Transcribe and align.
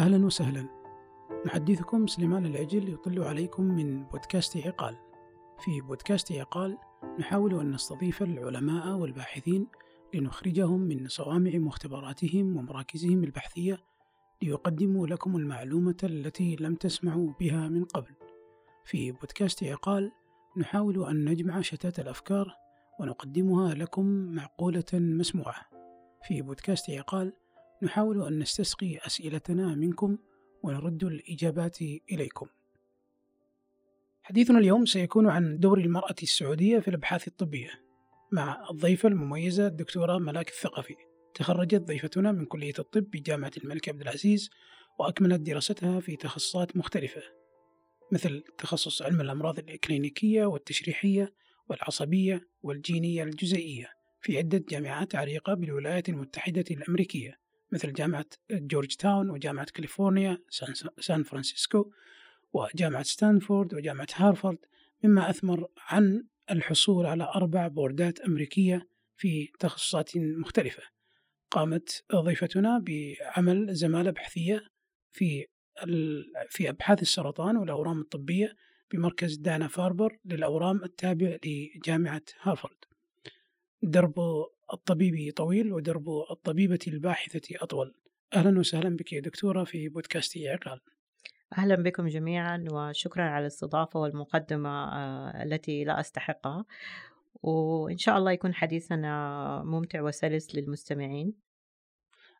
أهلا 0.00 0.26
وسهلا. 0.26 0.66
محدثكم 1.46 2.06
سليمان 2.06 2.46
العجل 2.46 2.92
يطل 2.92 3.22
عليكم 3.22 3.64
من 3.64 4.04
بودكاست 4.04 4.56
عقال. 4.56 4.96
في 5.58 5.80
بودكاست 5.80 6.32
عقال 6.32 6.78
نحاول 7.18 7.60
أن 7.60 7.70
نستضيف 7.70 8.22
العلماء 8.22 8.96
والباحثين 8.96 9.66
لنخرجهم 10.14 10.80
من 10.80 11.08
صوامع 11.08 11.50
مختبراتهم 11.54 12.56
ومراكزهم 12.56 13.24
البحثية 13.24 13.78
ليقدموا 14.42 15.06
لكم 15.06 15.36
المعلومة 15.36 15.96
التي 16.04 16.56
لم 16.60 16.74
تسمعوا 16.74 17.32
بها 17.40 17.68
من 17.68 17.84
قبل. 17.84 18.14
في 18.84 19.12
بودكاست 19.12 19.64
عقال 19.64 20.12
نحاول 20.56 21.04
أن 21.04 21.24
نجمع 21.24 21.60
شتات 21.60 21.98
الأفكار 21.98 22.54
ونقدمها 23.00 23.74
لكم 23.74 24.06
معقولة 24.06 24.84
مسموعة. 24.94 25.70
في 26.28 26.42
بودكاست 26.42 26.90
عقال 26.90 27.32
نحاول 27.82 28.26
أن 28.26 28.38
نستسقي 28.38 28.98
أسئلتنا 29.06 29.74
منكم 29.74 30.18
ونرد 30.62 31.04
الإجابات 31.04 31.82
إليكم. 32.12 32.46
حديثنا 34.22 34.58
اليوم 34.58 34.86
سيكون 34.86 35.28
عن 35.28 35.58
دور 35.58 35.78
المرأة 35.78 36.14
السعودية 36.22 36.78
في 36.78 36.88
الأبحاث 36.88 37.28
الطبية 37.28 37.70
مع 38.32 38.70
الضيفة 38.70 39.08
المميزة 39.08 39.66
الدكتورة 39.66 40.18
ملاك 40.18 40.48
الثقفي. 40.48 40.96
تخرجت 41.34 41.80
ضيفتنا 41.80 42.32
من 42.32 42.44
كلية 42.44 42.74
الطب 42.78 43.10
بجامعة 43.10 43.52
الملك 43.64 43.88
عبد 43.88 44.00
العزيز 44.00 44.50
وأكملت 44.98 45.40
دراستها 45.40 46.00
في 46.00 46.16
تخصصات 46.16 46.76
مختلفة 46.76 47.22
مثل 48.12 48.42
تخصص 48.58 49.02
علم 49.02 49.20
الأمراض 49.20 49.58
الإكلينيكية 49.58 50.44
والتشريحية 50.44 51.34
والعصبية 51.68 52.48
والجينية 52.62 53.22
الجزيئية 53.22 53.90
في 54.20 54.38
عدة 54.38 54.64
جامعات 54.68 55.14
عريقة 55.14 55.54
بالولايات 55.54 56.08
المتحدة 56.08 56.64
الأمريكية 56.70 57.38
مثل 57.72 57.92
جامعة 57.92 58.26
جورج 58.50 58.94
تاون 58.94 59.30
وجامعة 59.30 59.64
كاليفورنيا 59.64 60.38
سان 61.00 61.22
فرانسيسكو 61.22 61.92
وجامعة 62.52 63.02
ستانفورد 63.02 63.74
وجامعة 63.74 64.06
هارفارد 64.14 64.58
مما 65.04 65.30
أثمر 65.30 65.68
عن 65.78 66.24
الحصول 66.50 67.06
على 67.06 67.24
أربع 67.24 67.68
بوردات 67.68 68.20
أمريكية 68.20 68.88
في 69.16 69.48
تخصصات 69.58 70.16
مختلفة. 70.16 70.82
قامت 71.50 72.04
ضيفتنا 72.14 72.84
بعمل 72.86 73.74
زمالة 73.74 74.10
بحثية 74.10 74.64
في 75.12 75.46
في 76.48 76.68
أبحاث 76.68 77.02
السرطان 77.02 77.56
والأورام 77.56 78.00
الطبية 78.00 78.56
بمركز 78.92 79.36
دانا 79.36 79.68
فاربر 79.68 80.18
للأورام 80.24 80.84
التابع 80.84 81.36
لجامعة 81.44 82.22
هارفارد. 82.40 82.89
درب 83.82 84.14
الطبيب 84.72 85.32
طويل 85.36 85.72
ودرب 85.72 86.08
الطبيبة 86.30 86.78
الباحثة 86.86 87.56
أطول. 87.56 87.94
أهلا 88.34 88.58
وسهلا 88.58 88.96
بك 88.96 89.12
يا 89.12 89.20
دكتورة 89.20 89.64
في 89.64 89.88
بودكاست 89.88 90.38
عقال 90.38 90.80
أهلا 91.58 91.74
بكم 91.74 92.08
جميعا 92.08 92.64
وشكرا 92.72 93.22
على 93.22 93.42
الاستضافة 93.42 94.00
والمقدمة 94.00 94.70
آه، 94.70 95.42
التي 95.42 95.84
لا 95.84 96.00
أستحقها. 96.00 96.64
وإن 97.42 97.98
شاء 97.98 98.18
الله 98.18 98.32
يكون 98.32 98.54
حديثنا 98.54 99.62
ممتع 99.64 100.02
وسلس 100.02 100.54
للمستمعين. 100.54 101.34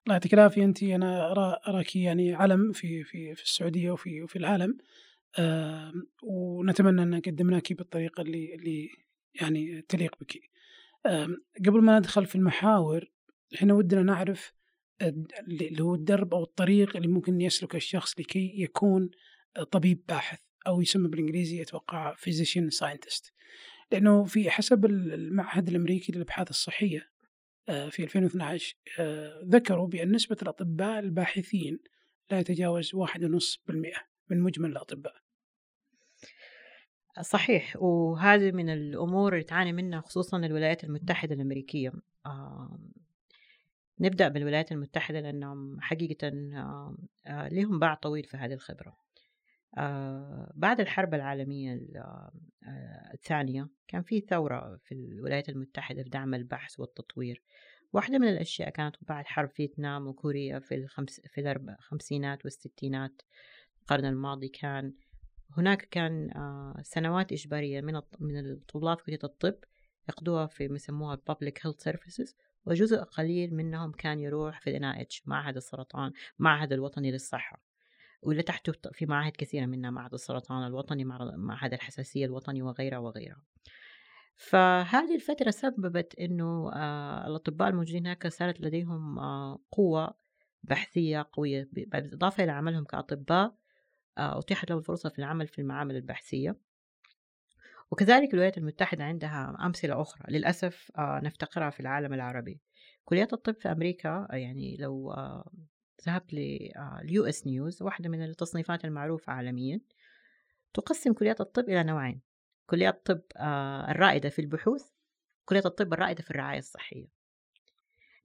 الله 0.07 0.15
يعطيك 0.15 0.35
العافية 0.35 0.65
أنت 0.65 0.83
أنا 0.83 1.31
أرى 1.31 1.57
أراك 1.69 1.97
يعني 1.97 2.35
علم 2.35 2.73
في 2.73 3.05
في 3.05 3.35
في 3.35 3.43
السعودية 3.43 3.91
وفي 3.91 4.23
وفي 4.23 4.37
العالم. 4.37 4.79
ونتمنى 6.23 7.03
أن 7.03 7.21
قدمناك 7.21 7.73
بالطريقة 7.73 8.21
اللي 8.21 8.55
اللي 8.55 8.89
يعني 9.41 9.83
تليق 9.83 10.17
بك. 10.21 10.51
قبل 11.67 11.83
ما 11.83 11.98
ندخل 11.98 12.27
في 12.27 12.34
المحاور 12.34 13.11
إحنا 13.55 13.75
ودنا 13.75 14.03
نعرف 14.03 14.53
اللي 15.03 15.83
هو 15.83 15.95
الدرب 15.95 16.34
أو 16.34 16.43
الطريق 16.43 16.97
اللي 16.97 17.09
ممكن 17.09 17.41
يسلك 17.41 17.75
الشخص 17.75 18.20
لكي 18.20 18.62
يكون 18.62 19.11
طبيب 19.71 20.03
باحث 20.09 20.41
أو 20.66 20.81
يسمى 20.81 21.09
بالإنجليزي 21.09 21.62
أتوقع 21.62 22.15
physician 22.15 22.71
scientist 22.71 23.33
لأنه 23.93 24.25
في 24.25 24.50
حسب 24.50 24.84
المعهد 24.84 25.69
الأمريكي 25.69 26.12
للأبحاث 26.12 26.50
الصحية 26.50 27.11
آه، 27.69 27.88
في 27.88 28.05
2012 28.05 28.77
آه، 28.99 29.43
ذكروا 29.44 29.87
بأن 29.87 30.12
نسبة 30.12 30.37
الأطباء 30.43 30.99
الباحثين 30.99 31.78
لا 32.31 32.38
يتجاوز 32.38 32.94
1.5% 32.94 34.06
من 34.28 34.41
مجمل 34.41 34.71
الأطباء. 34.71 35.15
صحيح 37.21 37.76
وهذه 37.82 38.53
من 38.53 38.71
الأمور 38.71 39.32
اللي 39.32 39.44
تعاني 39.44 39.72
منها 39.72 40.00
خصوصا 40.00 40.38
الولايات 40.38 40.84
المتحدة 40.84 41.34
الأمريكية. 41.34 41.93
نبدأ 44.00 44.28
بالولايات 44.28 44.72
المتحدة 44.72 45.20
لأنهم 45.20 45.81
حقيقة 45.81 46.28
آه 47.26 47.49
لهم 47.49 47.78
باع 47.78 47.94
طويل 47.94 48.25
في 48.25 48.37
هذه 48.37 48.53
الخبرة. 48.53 48.97
آه 49.78 50.53
بعد 50.54 50.81
الحرب 50.81 51.15
العالمية 51.15 51.81
آه، 51.97 52.32
الثانية 53.15 53.69
كان 53.88 54.03
في 54.03 54.20
ثورة 54.20 54.76
في 54.84 54.94
الولايات 54.94 55.49
المتحدة 55.49 56.03
في 56.03 56.09
دعم 56.09 56.34
البحث 56.34 56.81
والتطوير. 56.81 57.43
واحدة 57.93 58.19
من 58.19 58.28
الأشياء 58.28 58.70
كانت 58.70 58.97
بعد 59.00 59.25
حرب 59.26 59.50
فيتنام 59.50 60.06
وكوريا 60.06 60.59
في 60.59 60.75
الخمس 60.75 61.20
في 61.20 61.53
الخمسينات 61.78 62.44
والستينات. 62.44 63.22
القرن 63.81 64.04
الماضي 64.04 64.49
كان 64.49 64.93
هناك 65.56 65.88
كان 65.91 66.31
آه، 66.31 66.83
سنوات 66.83 67.33
إجبارية 67.33 67.81
من 67.81 68.00
من 68.21 68.38
الطلاب 68.38 68.97
كلية 68.97 69.19
الطب 69.25 69.55
يقضوها 70.09 70.47
في 70.47 70.65
يسموها 70.65 71.19
public 71.31 71.53
health 71.62 71.88
services 71.88 72.34
وجزء 72.66 72.97
قليل 72.97 73.55
منهم 73.55 73.93
كان 73.93 74.21
يروح 74.21 74.61
في 74.61 74.77
ال 74.77 74.83
NIH 74.83 75.22
معهد 75.27 75.56
السرطان 75.56 76.12
معهد 76.38 76.72
الوطني 76.72 77.11
للصحة. 77.12 77.62
واللي 78.22 78.43
تحته 78.43 78.72
في 78.93 79.06
معاهد 79.06 79.33
كثيرة 79.33 79.66
منها 79.66 79.91
معهد 79.91 80.15
السرطان 80.15 80.66
الوطني 80.66 81.05
معهد 81.37 81.72
الحساسية 81.72 82.27
الوطني 82.27 82.62
وغيرها 82.62 82.99
وغيرها. 82.99 83.43
فهذه 84.37 85.15
الفترة 85.15 85.50
سببت 85.50 86.15
أنه 86.15 86.72
آه، 86.72 87.27
الأطباء 87.27 87.69
الموجودين 87.69 88.06
هناك 88.06 88.28
صارت 88.28 88.61
لديهم 88.61 89.19
آه، 89.19 89.59
قوة 89.71 90.15
بحثية 90.62 91.28
قوية 91.32 91.69
بالإضافة 91.72 92.44
إلى 92.44 92.53
عملهم 92.53 92.84
كأطباء 92.84 93.55
أتيحت 94.19 94.71
له 94.71 94.78
الفرصة 94.78 95.09
في 95.09 95.19
العمل 95.19 95.47
في 95.47 95.59
المعامل 95.59 95.97
البحثية. 95.97 96.56
وكذلك 97.91 98.31
الولايات 98.34 98.59
المتحدة 98.59 99.04
عندها 99.04 99.56
أمثلة 99.60 100.03
أخرى 100.03 100.22
للأسف 100.28 100.93
آه، 100.98 101.21
نفتقرها 101.25 101.71
في 101.71 101.81
العالم 101.81 102.15
العربي. 102.15 102.60
كليات 103.04 103.32
الطب 103.32 103.54
في 103.54 103.72
أمريكا 103.72 104.28
آه، 104.31 104.37
يعني 104.37 104.76
لو 104.76 105.15
ذهبت 106.06 106.32
لليو 106.34 107.25
إس 107.25 107.47
نيوز 107.47 107.82
واحدة 107.82 108.09
من 108.09 108.25
التصنيفات 108.25 108.84
المعروفة 108.84 109.32
عالميا 109.32 109.81
تقسم 110.75 111.12
كليات 111.12 111.41
الطب 111.41 111.69
إلى 111.69 111.84
نوعين. 111.84 112.20
كليات 112.66 112.94
الطب 112.97 113.22
الرائدة 113.91 114.28
في 114.28 114.38
البحوث 114.38 114.91
كلية 115.44 115.62
الطب 115.65 115.93
الرائدة 115.93 116.22
في 116.22 116.31
الرعاية 116.31 116.59
الصحية. 116.59 117.06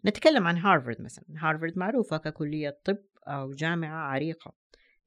نتكلم 0.05 0.47
عن 0.47 0.57
هارفارد 0.57 1.01
مثلا. 1.01 1.25
هارفارد 1.37 1.77
معروفة 1.77 2.17
ككلية 2.17 2.79
طب 2.83 2.97
أو 3.27 3.51
جامعة 3.51 3.97
عريقة. 3.97 4.53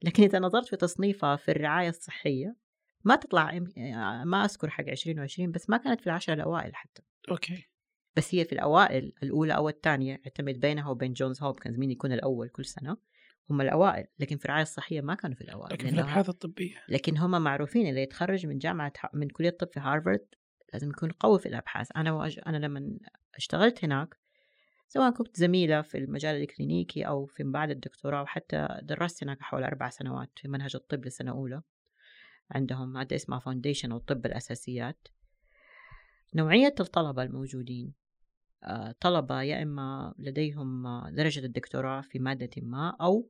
لكن 0.03 0.23
إذا 0.23 0.39
نظرت 0.39 0.67
في 0.67 0.75
تصنيفها 0.75 1.35
في 1.35 1.51
الرعاية 1.51 1.89
الصحية 1.89 2.55
ما 3.03 3.15
تطلع 3.15 3.57
آه، 3.77 4.23
ما 4.23 4.45
أذكر 4.45 4.69
حق 4.69 4.83
2020 4.87 5.51
بس 5.51 5.69
ما 5.69 5.77
كانت 5.77 6.01
في 6.01 6.07
العشرة 6.07 6.33
الأوائل 6.33 6.75
حتى. 6.75 7.01
okay. 7.31 7.69
بس 8.15 8.35
هي 8.35 8.45
في 8.45 8.53
الأوائل 8.53 9.13
الأولى 9.23 9.55
أو 9.55 9.69
الثانية 9.69 10.21
اعتمد 10.25 10.59
بينها 10.59 10.89
وبين 10.89 11.13
جونز 11.13 11.43
هوبكنز 11.43 11.77
مين 11.77 11.91
يكون 11.91 12.11
الأول 12.11 12.49
كل 12.49 12.65
سنة 12.65 12.97
هم 13.49 13.61
الأوائل. 13.61 14.05
لكن 14.19 14.37
في 14.37 14.45
الرعاية 14.45 14.63
الصحية 14.63 15.01
ما 15.01 15.15
كانوا 15.15 15.35
في 15.35 15.41
الأوائل 15.41 15.73
لكن 15.73 15.87
في 15.87 15.93
الأبحاث 15.93 16.29
الطبية. 16.29 16.75
لكن 16.89 17.17
هم 17.17 17.41
معروفين 17.41 17.87
اللي 17.87 18.01
يتخرج 18.01 18.45
من 18.45 18.57
جامعة 18.57 18.93
من 19.13 19.27
كلية 19.27 19.49
الطب 19.49 19.67
في 19.67 19.79
هارفارد 19.79 20.27
لازم 20.73 20.89
يكون 20.89 21.11
قوي 21.11 21.39
في 21.39 21.45
الأبحاث. 21.45 21.87
أنا 21.95 22.11
وأج... 22.11 22.39
أنا 22.47 22.57
لما 22.57 22.97
اشتغلت 23.35 23.85
هناك 23.85 24.18
سواء 24.91 25.11
كنت 25.11 25.37
زميلة 25.37 25.81
في 25.81 25.97
المجال 25.97 26.35
الإكلينيكي 26.35 27.07
أو 27.07 27.25
في 27.25 27.43
بعد 27.43 27.69
الدكتوراه 27.69 28.21
وحتى 28.21 28.67
درست 28.81 29.23
هناك 29.23 29.41
حوالي 29.41 29.65
أربع 29.65 29.89
سنوات 29.89 30.29
في 30.35 30.47
منهج 30.47 30.75
الطب 30.75 31.05
لسنة 31.05 31.31
أولى. 31.31 31.61
عندهم 32.51 32.89
مادة 32.93 33.15
اسمها 33.15 33.39
foundation 33.39 33.91
أو 33.91 33.97
طب 33.97 34.25
الأساسيات. 34.25 35.07
نوعية 36.35 36.75
الطلبة 36.79 37.23
الموجودين 37.23 37.93
آه، 38.63 38.95
طلبة 38.99 39.41
يا 39.41 39.63
إما 39.63 40.15
لديهم 40.17 40.83
درجة 41.09 41.45
الدكتوراه 41.45 42.01
في 42.01 42.19
مادة 42.19 42.49
ما 42.57 42.95
أو 43.01 43.29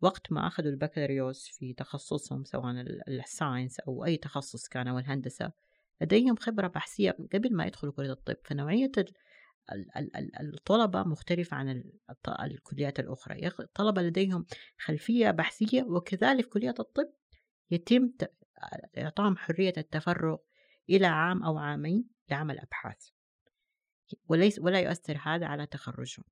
وقت 0.00 0.32
ما 0.32 0.46
أخذوا 0.46 0.70
البكالوريوس 0.70 1.48
في 1.48 1.72
تخصصهم 1.72 2.44
سواء 2.44 2.74
الساينس 3.08 3.80
أو 3.80 4.04
أي 4.04 4.16
تخصص 4.16 4.68
كان 4.68 4.88
أو 4.88 4.98
الهندسة 4.98 5.52
لديهم 6.00 6.36
خبرة 6.36 6.68
بحثية 6.68 7.16
قبل 7.34 7.54
ما 7.54 7.66
يدخلوا 7.66 7.92
كلية 7.92 8.12
الطب. 8.12 8.36
فنوعية 8.44 8.92
الطلبة 10.40 11.02
مختلفة 11.02 11.56
عن 11.56 11.84
الكليات 12.28 13.00
الأخرى. 13.00 13.46
الطلبة 13.46 14.02
لديهم 14.02 14.46
خلفية 14.78 15.30
بحثية 15.30 15.82
وكذلك 15.82 16.48
كلية 16.48 16.74
الطب 16.78 17.12
يتم 17.70 18.12
إعطاهم 18.98 19.36
حرية 19.36 19.72
التفرغ 19.76 20.36
إلى 20.90 21.06
عام 21.06 21.42
أو 21.42 21.58
عامين 21.58 22.08
لعمل 22.30 22.58
أبحاث. 22.58 23.08
وليس 24.28 24.58
ولا 24.58 24.80
يؤثر 24.80 25.18
هذا 25.22 25.46
على 25.46 25.66
تخرجهم. 25.66 26.24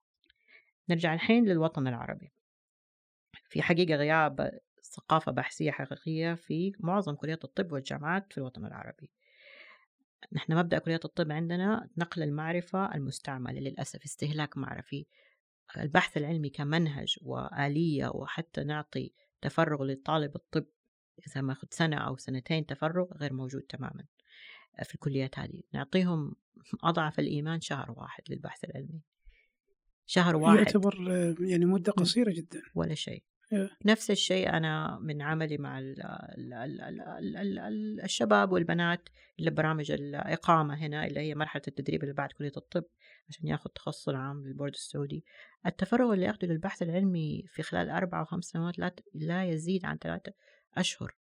نرجع 0.89 1.15
الحين 1.15 1.45
للوطن 1.45 1.87
العربي. 1.87 2.33
في 3.49 3.63
حقيقة 3.63 3.95
غياب 3.95 4.61
ثقافة 4.83 5.33
بحثية 5.33 5.71
حقيقية 5.71 6.35
في 6.35 6.73
معظم 6.81 7.15
كليات 7.15 7.45
الطب 7.45 7.73
والجامعات 7.73 8.33
في 8.33 8.39
الوطن 8.39 8.67
العربي. 8.67 9.11
نحن 10.33 10.57
مبدأ 10.57 10.79
كلية 10.79 11.01
الطب 11.05 11.33
عندنا 11.33 11.89
نقل 11.97 12.23
المعرفة 12.23 12.95
المستعملة 12.95 13.61
للأسف 13.61 14.05
استهلاك 14.05 14.57
معرفي. 14.57 15.07
البحث 15.77 16.17
العلمي 16.17 16.51
كمنهج 16.51 17.19
وآلية 17.23 18.09
وحتى 18.09 18.65
نعطي 18.65 19.13
تفرغ 19.41 19.85
للطالب 19.85 20.37
الطب 20.37 20.67
إذا 21.27 21.41
ما 21.41 21.53
أخذ 21.53 21.69
سنة 21.71 21.97
أو 21.97 22.17
سنتين 22.17 22.67
تفرغ 22.67 23.15
غير 23.15 23.33
موجود 23.33 23.63
تماما. 23.63 24.05
في 24.83 24.95
الكليات 24.95 25.39
هذه. 25.39 25.63
نعطيهم 25.75 26.37
أضعف 26.83 27.19
الإيمان 27.19 27.61
شهر 27.61 27.91
واحد 27.91 28.23
للبحث 28.29 28.65
العلمي. 28.65 29.01
شهر 30.07 30.37
واحد. 30.37 30.57
يعتبر 30.57 30.95
يعني 31.41 31.65
مدة 31.65 31.93
قصيرة 31.93 32.33
جدا. 32.33 32.63
ولا 32.75 32.95
شيء. 32.95 33.23
نفس 33.85 34.11
الشيء 34.11 34.49
أنا 34.49 34.99
من 35.03 35.23
عملي 35.23 35.59
مع 35.59 35.79
ال 35.79 36.03
ال 36.03 36.55
ال 36.55 36.81
ال 36.81 37.37
ال 37.37 37.59
ال 37.59 38.01
الشباب 38.01 38.53
والبنات 38.53 39.09
اللي 39.39 39.51
برامج 39.51 39.91
الإقامة 39.91 40.75
هنا 40.75 41.07
اللي 41.07 41.21
هي 41.21 41.35
مرحلة 41.35 41.63
التدريب 41.69 42.03
اللي 42.03 42.15
بعد 42.15 42.33
كلية 42.33 42.53
الطب 42.57 42.85
عشان 43.29 43.47
ياخذ 43.47 43.71
تخصص 43.71 44.09
العام 44.09 44.47
للبورد 44.47 44.73
السعودي. 44.73 45.25
التفرغ 45.67 46.13
اللي 46.13 46.27
ياخذه 46.27 46.47
للبحث 46.47 46.83
العلمي 46.83 47.45
في 47.49 47.63
خلال 47.63 47.91
أربع 47.91 48.21
أو 48.21 48.25
خمس 48.25 48.45
سنوات 48.45 48.79
لا, 48.79 48.95
لا 49.15 49.45
يزيد 49.45 49.85
عن 49.85 49.97
ثلاثة 49.99 50.33
أشهر. 50.75 51.17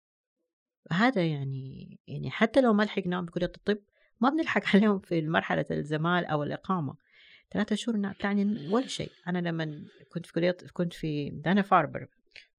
هذا 0.92 1.25
يعني 1.28 2.00
يعني 2.08 2.31
حتى 2.31 2.62
لو 2.62 2.74
ما 2.74 2.84
لحقناهم 2.84 3.25
بكلية 3.25 3.52
الطب 3.58 3.80
ما 4.22 4.30
بنلحق 4.30 4.62
عليهم 4.75 5.00
في 5.00 5.22
مرحلة 5.22 5.66
الزمال 5.72 6.25
أو 6.25 6.44
الإقامة. 6.44 6.96
ثلاثة 7.51 7.75
شهور 7.75 8.13
تعني 8.13 8.69
ولا 8.69 8.88
شيء. 8.88 9.12
أنا 9.28 9.38
لما 9.38 9.86
كنت 10.10 10.25
في 10.25 10.34
كلية 10.34 10.57
كنت 10.74 10.94
في 10.94 11.30
دانا 11.30 11.62
فاربر 11.62 12.07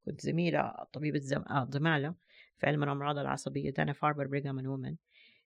كنت 0.04 0.20
زميلة 0.20 0.74
طبيبة 0.92 1.18
زم... 1.18 1.42
آه 1.42 1.68
زمالة 1.70 2.14
في 2.58 2.66
علم 2.66 2.82
الأمراض 2.82 3.18
العصبية 3.18 3.70
دانا 3.70 3.92
فاربر 3.92 4.26
بريغام 4.26 4.66
وومن 4.66 4.96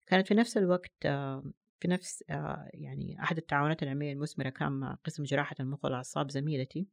كانت 0.07 0.29
في 0.29 0.35
نفس 0.35 0.57
الوقت 0.57 0.93
آه 1.07 1.53
في 1.81 1.89
نفس 1.89 2.25
آه 2.31 2.71
يعني 2.75 3.23
أحد 3.23 3.37
التعاونات 3.37 3.83
العلمية 3.83 4.13
المثمرة 4.13 4.49
كان 4.49 4.73
مع 4.73 4.99
قسم 5.05 5.25
جراحة 5.25 5.57
المخ 5.61 5.85
والأعصاب 5.85 6.31
زميلتي 6.31 6.87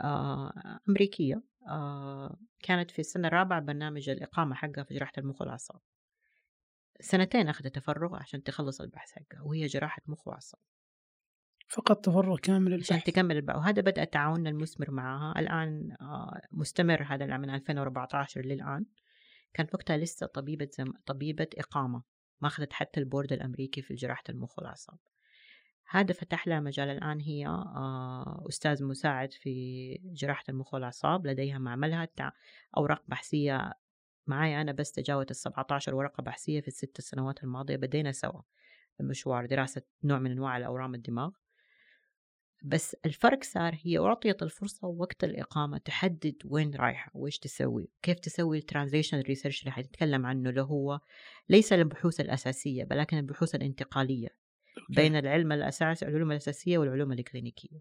آه 0.00 0.52
أمريكية 0.88 1.42
آه 1.68 2.38
كانت 2.62 2.90
في 2.90 2.98
السنة 2.98 3.28
الرابعة 3.28 3.60
برنامج 3.60 4.08
الإقامة 4.10 4.54
حقها 4.54 4.84
في 4.84 4.94
جراحة 4.94 5.12
المخ 5.18 5.40
والأعصاب. 5.40 5.80
سنتين 7.00 7.48
أخذت 7.48 7.74
تفرغ 7.74 8.16
عشان 8.16 8.42
تخلص 8.42 8.80
البحث 8.80 9.12
حقها 9.12 9.42
وهي 9.42 9.66
جراحة 9.66 10.02
مخ 10.06 10.28
وأعصاب. 10.28 10.60
فقط 11.72 12.04
تفرغ 12.04 12.38
كامل 12.38 12.70
للبحث 12.70 12.92
عشان 12.92 13.02
تكمل 13.02 13.36
البحث. 13.36 13.56
وهذا 13.56 13.82
بدأ 13.82 14.04
تعاوننا 14.04 14.50
المثمر 14.50 14.90
معها. 14.90 15.40
الآن 15.40 15.96
آه 16.00 16.40
مستمر 16.52 17.02
هذا 17.02 17.24
العام 17.24 17.40
من 17.40 17.50
2014 17.50 18.40
للآن. 18.40 18.84
كانت 19.54 19.74
وقتها 19.74 19.96
لسه 19.96 20.26
طبيبة 20.26 20.68
زم... 20.78 20.92
طبيبة 21.06 21.46
إقامة. 21.58 22.02
ما 22.40 22.48
أخذت 22.48 22.72
حتى 22.72 23.00
البورد 23.00 23.32
الأمريكي 23.32 23.82
في 23.82 23.94
جراحة 23.94 24.22
المخ 24.28 24.58
والأعصاب. 24.58 24.98
هذا 25.90 26.12
فتح 26.12 26.48
لها 26.48 26.60
مجال. 26.60 26.88
الآن 26.88 27.20
هي 27.20 27.64
أستاذ 28.48 28.84
مساعد 28.84 29.32
في 29.32 29.94
جراحة 30.04 30.44
المخ 30.48 30.74
والأعصاب. 30.74 31.26
لديها 31.26 31.58
معملها. 31.58 32.08
أوراق 32.76 33.02
بحثية. 33.08 33.72
معي 34.26 34.60
أنا 34.60 34.72
بس 34.72 34.92
تجاوزت 34.92 35.30
ال 35.30 35.36
17 35.36 35.94
ورقة 35.94 36.22
بحثية 36.22 36.60
في 36.60 36.68
الست 36.68 37.00
سنوات 37.00 37.44
الماضية. 37.44 37.76
بدينا 37.76 38.12
سوا. 38.12 38.40
المشوار 39.00 39.46
دراسة 39.46 39.82
نوع 40.04 40.18
من 40.18 40.30
أنواع 40.30 40.56
الأورام 40.56 40.94
الدماغ. 40.94 41.30
بس 42.64 42.96
الفرق 43.06 43.44
صار 43.44 43.78
هي 43.82 43.98
أعطيت 43.98 44.42
الفرصة 44.42 44.88
وقت 44.88 45.24
الإقامة 45.24 45.78
تحدد 45.78 46.34
وين 46.44 46.74
رايحة 46.74 47.10
وإيش 47.14 47.38
تسوي 47.38 47.88
كيف 48.02 48.18
تسوي 48.18 48.58
ال 48.58 48.62
translational 48.62 49.20
research 49.20 49.60
اللي 49.60 49.72
حتتكلم 49.72 50.26
عنه 50.26 50.50
اللي 50.50 50.62
هو 50.62 51.00
ليس 51.48 51.72
البحوث 51.72 52.20
الأساسية 52.20 52.86
ولكن 52.90 53.18
البحوث 53.18 53.54
الانتقالية 53.54 54.28
بين 54.88 55.16
العلم 55.16 55.52
الأساسي 55.52 56.06
العلوم 56.06 56.30
الأساسية 56.30 56.78
والعلوم 56.78 57.12
الكلينيكية. 57.12 57.80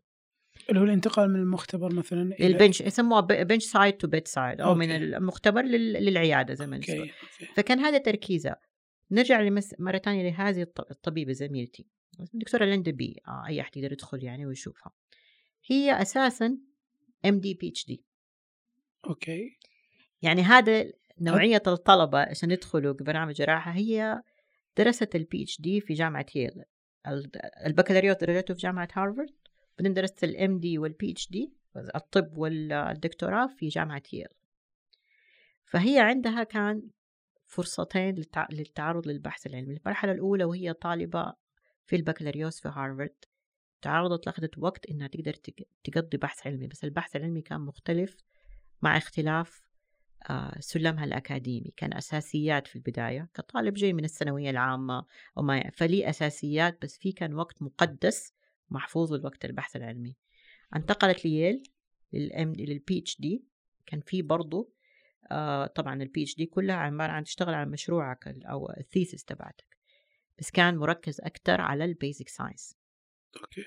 اللي 0.70 0.80
هو 0.80 0.84
الانتقال 0.84 1.30
من 1.30 1.40
المختبر 1.40 1.94
مثلا 1.94 2.22
إلى 2.22 2.48
البنش 2.48 2.82
يسموها 2.82 3.22
بنش 3.22 3.64
سايد 3.64 3.94
تو 3.94 4.08
بيت 4.08 4.28
سايد 4.28 4.62
أو 4.62 4.70
أوكي. 4.70 4.80
من 4.80 4.92
المختبر 4.92 5.62
للعيادة 5.62 6.54
زي 6.54 6.68
ما 6.68 6.80
فكان 7.56 7.80
هذا 7.80 7.98
تركيزه. 7.98 8.56
نرجع 9.12 9.42
لمس 9.42 9.76
مرة 9.80 9.98
ثانية 9.98 10.30
لهذه 10.30 10.62
الطبيبة 10.92 11.34
زميلتي 11.34 11.88
الدكتورة 12.34 12.66
ليندا 12.66 12.92
بي 12.92 13.22
آه 13.28 13.44
أي 13.48 13.62
أحد 13.62 13.78
يقدر 13.78 13.92
يدخل 13.92 14.24
يعني 14.24 14.46
ويشوفها. 14.46 14.92
هي 15.66 16.02
أساسا 16.02 16.58
MD 17.26 17.54
PhD 17.54 18.04
okay. 19.08 19.58
يعني 20.22 20.42
هذا 20.42 20.92
نوعية 21.22 21.64
الطلبة 21.68 22.20
عشان 22.20 22.52
يدخلوا 22.52 22.94
برنامج 22.94 23.34
جراحة 23.36 23.72
هي 23.72 24.22
درست 24.78 25.16
ال 25.16 25.44
PhD 25.44 25.82
في 25.82 25.94
جامعة 25.94 26.26
ييل 26.36 26.64
البكالوريوس 27.66 28.18
درجته 28.18 28.54
في 28.54 28.60
جامعة 28.60 28.88
هارفارد 28.94 29.36
بعدين 29.78 29.94
درست 29.94 30.24
ال 30.24 30.60
MD 30.60 30.78
وال 30.78 31.12
PhD 31.12 31.54
الطب 31.96 32.38
والدكتوراه 32.38 33.48
في 33.48 33.68
جامعة 33.68 34.04
ييل 34.14 34.28
فهي 35.66 36.00
عندها 36.00 36.44
كان 36.44 36.90
فرصتين 37.48 38.16
للتعرض 38.52 39.08
للبحث 39.08 39.48
العلمي. 39.48 39.74
المرحلة 39.78 40.12
الأولى 40.12 40.44
وهي 40.44 40.74
طالبة 40.74 41.34
في 41.92 41.98
البكالوريوس 41.98 42.62
في 42.62 42.68
هارفارد 42.68 43.16
تعرضت 43.82 44.26
لأخذت 44.26 44.58
وقت 44.58 44.86
إنها 44.86 45.08
تقدر 45.08 45.34
تقضي 45.84 46.18
بحث 46.18 46.48
علمي 46.48 46.68
بس 46.68 46.84
البحث 46.84 47.16
العلمي 47.16 47.42
كان 47.42 47.62
مختلف 47.62 48.18
مع 48.82 48.98
اختلاف 48.98 49.64
آه، 50.30 50.60
سلمها 50.60 51.06
الأكاديمي 51.06 51.74
كان 51.78 51.94
أساسيات 51.94 52.68
في 52.68 52.76
البداية 52.76 53.30
كطالب 53.34 53.74
جاي 53.74 53.94
من 53.94 54.04
الثانوية 54.04 54.50
العامة 54.50 55.06
وما 55.36 55.70
فلي 55.70 56.10
أساسيات 56.10 56.82
بس 56.82 56.98
في 56.98 57.12
كان 57.12 57.34
وقت 57.34 57.62
مقدس 57.62 58.34
محفوظ 58.70 59.14
للوقت 59.14 59.46
البحث 59.46 59.76
العلمي. 59.76 60.16
انتقلت 60.76 61.26
لييل 61.26 61.64
لل 62.14 62.54
MD 62.54 63.00
لل 63.00 63.22
PhD 63.22 63.44
كان 63.86 64.00
في 64.00 64.22
برضو 64.22 64.74
آه 65.32 65.66
طبعا 65.66 66.04
ال 66.04 66.24
PhD 66.24 66.46
كلها 66.46 66.76
عبارة 66.76 67.12
عن 67.12 67.24
تشتغل 67.24 67.54
على 67.54 67.70
مشروعك 67.70 68.28
أو 68.28 68.70
ال 68.70 68.78
thesis 68.78 69.24
تبعتك. 69.24 69.81
بس 70.42 70.52
كان 70.52 70.78
مركز 70.78 71.22
أكتر 71.22 71.62
على 71.62 71.86
ال 71.86 71.93
basic 71.93 72.30
science 72.30 72.76
Okay. 73.42 73.66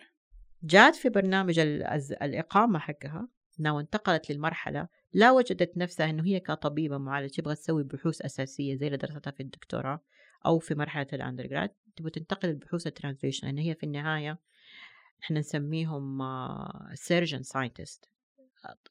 جات 0.62 0.96
في 0.96 1.08
برنامج 1.08 1.58
الإقامة 2.22 2.78
حقها 2.78 3.28
لو 3.58 3.80
انتقلت 3.80 4.30
للمرحلة 4.30 4.88
لا 5.12 5.32
وجدت 5.32 5.76
نفسها 5.76 6.10
أنه 6.10 6.24
هي 6.26 6.40
كطبيبة 6.40 6.98
معالجة 6.98 7.32
تبغى 7.32 7.54
تسوي 7.54 7.84
بحوث 7.84 8.22
أساسية 8.22 8.76
زي 8.76 8.86
اللي 8.86 8.96
درستها 8.96 9.30
في 9.30 9.42
الدكتوراه 9.42 10.00
أو 10.46 10.58
في 10.58 10.74
مرحلة 10.74 11.06
ال 11.12 11.18
undergrad 11.18 11.70
تبغى 11.96 12.10
تنتقل 12.10 12.48
للبحوث 12.48 12.86
ال 12.86 12.91
translation 12.91 13.46
لأن 13.46 13.58
هي 13.58 13.74
في 13.74 13.86
النهاية 13.86 14.38
إحنا 15.22 15.38
نسميهم 15.38 16.18
surgeon 16.94 17.42
scientist 17.42 18.10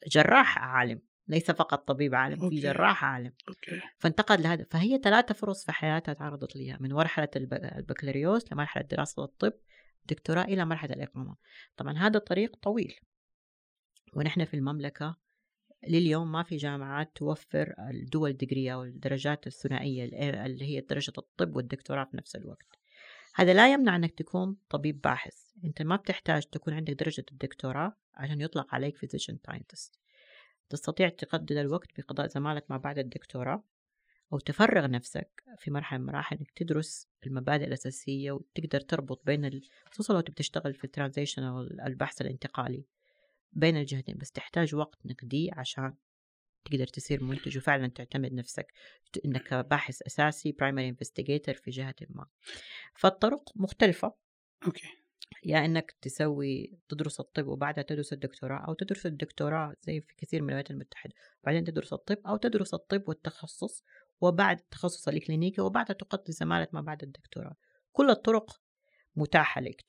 جراح 0.07 0.57
عالم. 0.57 1.01
ليس 1.27 1.51
فقط 1.51 1.87
طبيب 1.87 2.15
عالم 2.15 2.49
في 2.49 2.55
جراح 2.55 3.05
عالم. 3.05 3.33
Okay. 3.49 3.81
فانتقل 3.97 4.43
لهذا. 4.43 4.65
فهي 4.71 4.97
ثلاثة 4.97 5.33
فرص 5.33 5.65
في 5.65 5.71
حياتها 5.71 6.13
تعرضت 6.13 6.55
لها 6.55 6.77
من 6.79 6.93
مرحلة 6.93 7.29
البكالوريوس 7.35 8.53
لمرحلة 8.53 8.83
دراسة 8.83 9.23
الطب 9.23 9.53
دكتوراه 10.05 10.43
إلى 10.43 10.65
مرحلة 10.65 10.93
الإقامة. 10.93 11.35
طبعا 11.77 11.97
هذا 11.97 12.19
طريق 12.19 12.55
طويل. 12.55 12.95
ونحن 14.13 14.45
في 14.45 14.53
المملكة 14.53 15.17
لليوم 15.87 16.31
ما 16.31 16.43
في 16.43 16.57
جامعات 16.57 17.11
توفر 17.15 17.73
ال 17.79 17.90
dual 17.90 18.33
degree 18.33 18.73
أو 18.73 18.83
الدرجات 18.83 19.47
الثنائية 19.47 20.05
اللي 20.45 20.65
هي 20.65 20.81
درجة 20.81 21.13
الطب 21.17 21.55
والدكتوراه 21.55 22.03
في 22.03 22.17
نفس 22.17 22.35
الوقت. 22.35 22.79
هذا 23.35 23.53
لا 23.53 23.73
يمنع 23.73 23.95
أنك 23.95 24.11
تكون 24.11 24.57
طبيب 24.69 25.01
باحث. 25.01 25.35
أنت 25.63 25.81
ما 25.81 25.95
بتحتاج 25.95 26.43
تكون 26.43 26.73
عندك 26.73 26.93
درجة 26.93 27.25
الدكتوراه 27.31 27.97
عشان 28.13 28.41
يطلق 28.41 28.75
عليك 28.75 28.97
physician 28.97 29.35
scientist. 29.47 29.97
تستطيع 30.73 31.09
تقدر 31.09 31.51
الوقت 31.51 31.87
بقضاء 31.97 32.27
زمالة 32.27 32.71
ما 32.71 32.77
بعد 32.77 32.99
الدكتوراه 32.99 33.63
أو 34.33 34.39
تفرغ 34.39 34.87
نفسك 34.87 35.43
في 35.57 35.71
مرحلة 35.71 35.99
من 35.99 36.05
المراحل 36.05 36.37
إنك 36.37 36.51
تدرس 36.51 37.07
المبادئ 37.25 37.67
الأساسية 37.67 38.31
وتقدر 38.31 38.79
تربط 38.79 39.25
بين 39.25 39.45
ال... 39.45 39.61
خصوصا 39.85 40.13
لو 40.13 40.21
تبي 40.21 40.33
تشتغل 40.33 40.73
في 40.73 40.83
ال 40.83 40.88
translation 40.88 41.43
أو 41.43 41.61
البحث 41.61 42.21
الانتقالي 42.21 42.85
بين 43.51 43.77
الجهتين 43.77 44.17
بس 44.17 44.31
تحتاج 44.31 44.75
وقت 44.75 45.05
نقدي 45.05 45.51
عشان 45.53 45.93
تقدر 46.65 46.87
تصير 46.87 47.23
منتج 47.23 47.57
وفعلا 47.57 47.87
تعتمد 47.87 48.33
نفسك 48.33 48.73
إنك 49.25 49.53
باحث 49.53 50.01
أساسي 50.01 50.51
primary 50.51 50.89
investigator 50.89 51.55
في 51.55 51.71
جهة 51.71 51.95
ما. 52.09 52.25
فالطرق 52.95 53.51
مختلفة. 53.55 54.13
Okay. 54.65 55.02
يا 55.43 55.65
إنك 55.65 55.95
تسوي 56.01 56.79
تدرس 56.89 57.19
الطب 57.19 57.47
وبعدها 57.47 57.83
تدرس 57.83 58.13
الدكتوراه 58.13 58.65
أو 58.67 58.73
تدرس 58.73 59.05
الدكتوراه 59.05 59.73
زي 59.81 60.01
في 60.01 60.13
كثير 60.17 60.41
من 60.41 60.47
الولايات 60.49 60.71
المتحدة. 60.71 61.13
وبعدين 61.43 61.63
تدرس 61.63 61.93
الطب 61.93 62.17
أو 62.27 62.37
تدرس 62.37 62.73
الطب 62.73 63.03
والتخصص 63.07 63.83
وبعد 64.21 64.59
التخصص 64.59 65.07
الإكلينيكي 65.07 65.61
وبعدها 65.61 65.93
تقضي 65.95 66.31
زمالة 66.33 66.67
ما 66.73 66.81
بعد 66.81 67.03
الدكتوراه. 67.03 67.55
كل 67.91 68.09
الطرق 68.09 68.61
متاحة 69.15 69.61
لك 69.61 69.83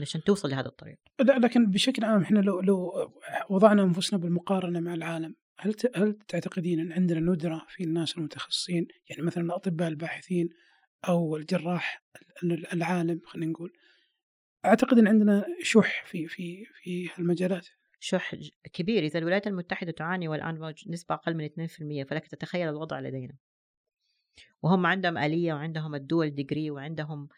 عشان 0.00 0.22
توصل 0.22 0.50
لهذا 0.50 0.68
الطريق. 0.68 0.98
لا 1.20 1.38
لكن 1.38 1.70
بشكل 1.70 2.04
عام 2.04 2.22
إحنا 2.22 2.38
لو 2.38 2.60
لو 2.60 2.92
وضعنا 3.50 3.82
أنفسنا 3.82 4.18
بالمقارنة 4.18 4.80
مع 4.80 4.94
العالم 4.94 5.34
هل 5.58 5.74
هل 5.96 6.18
تعتقدين 6.28 6.80
إن 6.80 6.92
عندنا 6.92 7.20
ندرة 7.20 7.66
في 7.68 7.84
الناس 7.84 8.18
المتخصصين؟ 8.18 8.86
يعني 9.10 9.22
مثلا 9.22 9.44
الأطباء 9.44 9.88
الباحثين 9.88 10.48
أو 11.08 11.36
الجراح 11.36 12.04
ال- 12.42 12.72
العالم 12.72 13.20
خلينا 13.24 13.52
نقول. 13.52 13.72
أعتقد 14.64 14.98
إن 14.98 15.08
عندنا 15.08 15.46
شح 15.62 16.04
في 16.06 16.26
في 16.26 16.64
في 16.64 17.10
هالمجالات. 17.16 17.68
شح 18.00 18.34
كبير. 18.72 19.02
إذا 19.02 19.18
الولايات 19.18 19.46
المتحدة 19.46 19.92
تعاني 19.92 20.28
والآن 20.28 20.74
نسبة 20.86 21.14
أقل 21.14 21.34
من 21.34 21.44
2% 21.44 22.04
فلك 22.04 22.26
تتخيل 22.26 22.68
الوضع 22.68 23.00
لدينا. 23.00 23.34
وهم 24.62 24.86
عندهم 24.86 25.18
آلية 25.18 25.54
وعندهم 25.54 25.94
الدول 25.94 26.30
ديجري 26.30 26.70
وعندهم 26.70 27.28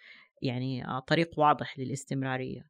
يعني 0.42 0.86
آه، 0.86 0.98
طريق 1.00 1.38
واضح 1.38 1.78
للاستمرارية. 1.78 2.66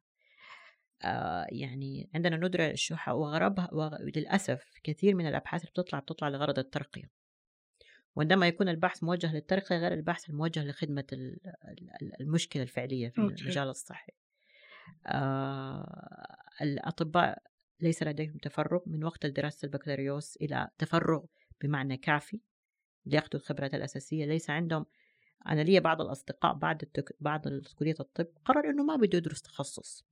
آه، 1.03 1.45
يعني 1.51 2.09
عندنا 2.15 2.37
ندرة 2.37 2.67
الشح 2.71 3.09
وغربها 3.09 3.69
وغ- 3.73 4.01
للأسف 4.15 4.63
كثير 4.83 5.15
من 5.15 5.27
الأبحاث 5.27 5.61
اللي 5.61 5.71
بتطلع 5.71 5.99
بتطلع 5.99 6.29
لغرض 6.29 6.59
الترقية. 6.59 7.09
وعندما 8.15 8.47
يكون 8.47 8.69
البحث 8.69 9.03
موجه 9.03 9.33
للترقية 9.33 9.77
غير 9.77 9.93
البحث 9.93 10.29
الموجه 10.29 10.63
لخدمة 10.65 11.05
ال- 11.13 11.39
ال- 12.01 12.21
المشكلة 12.21 12.63
الفعلية 12.63 13.09
في. 13.09 13.21
المجال 13.41 13.67
الصحي. 13.69 14.11
الأطباء 16.61 17.43
ليس 17.81 18.03
لديهم 18.03 18.37
تفرغ 18.37 18.79
من 18.85 19.03
وقت 19.03 19.25
دراسة 19.25 19.65
البكالوريوس 19.65 20.35
إلى 20.35 20.69
تفرغ 20.77 21.25
بمعنى 21.61 21.97
كافي 21.97 22.41
ليأخذوا 23.05 23.41
الخبرات 23.41 23.73
الأساسية. 23.73 24.25
ليس 24.25 24.49
عندهم 24.49 24.85
أنا 25.47 25.61
لي 25.61 25.79
بعض 25.79 26.01
الأصدقاء 26.01 26.53
بعد 26.53 26.81
التك... 26.81 27.15
بعد 27.19 27.65
كلية 27.75 27.95
الطب 27.99 28.27
قرر 28.45 28.69
إنه 28.69 28.83
ما 28.83 28.95
بده 28.95 29.17
يدرس 29.17 29.41
تخصص. 29.41 30.05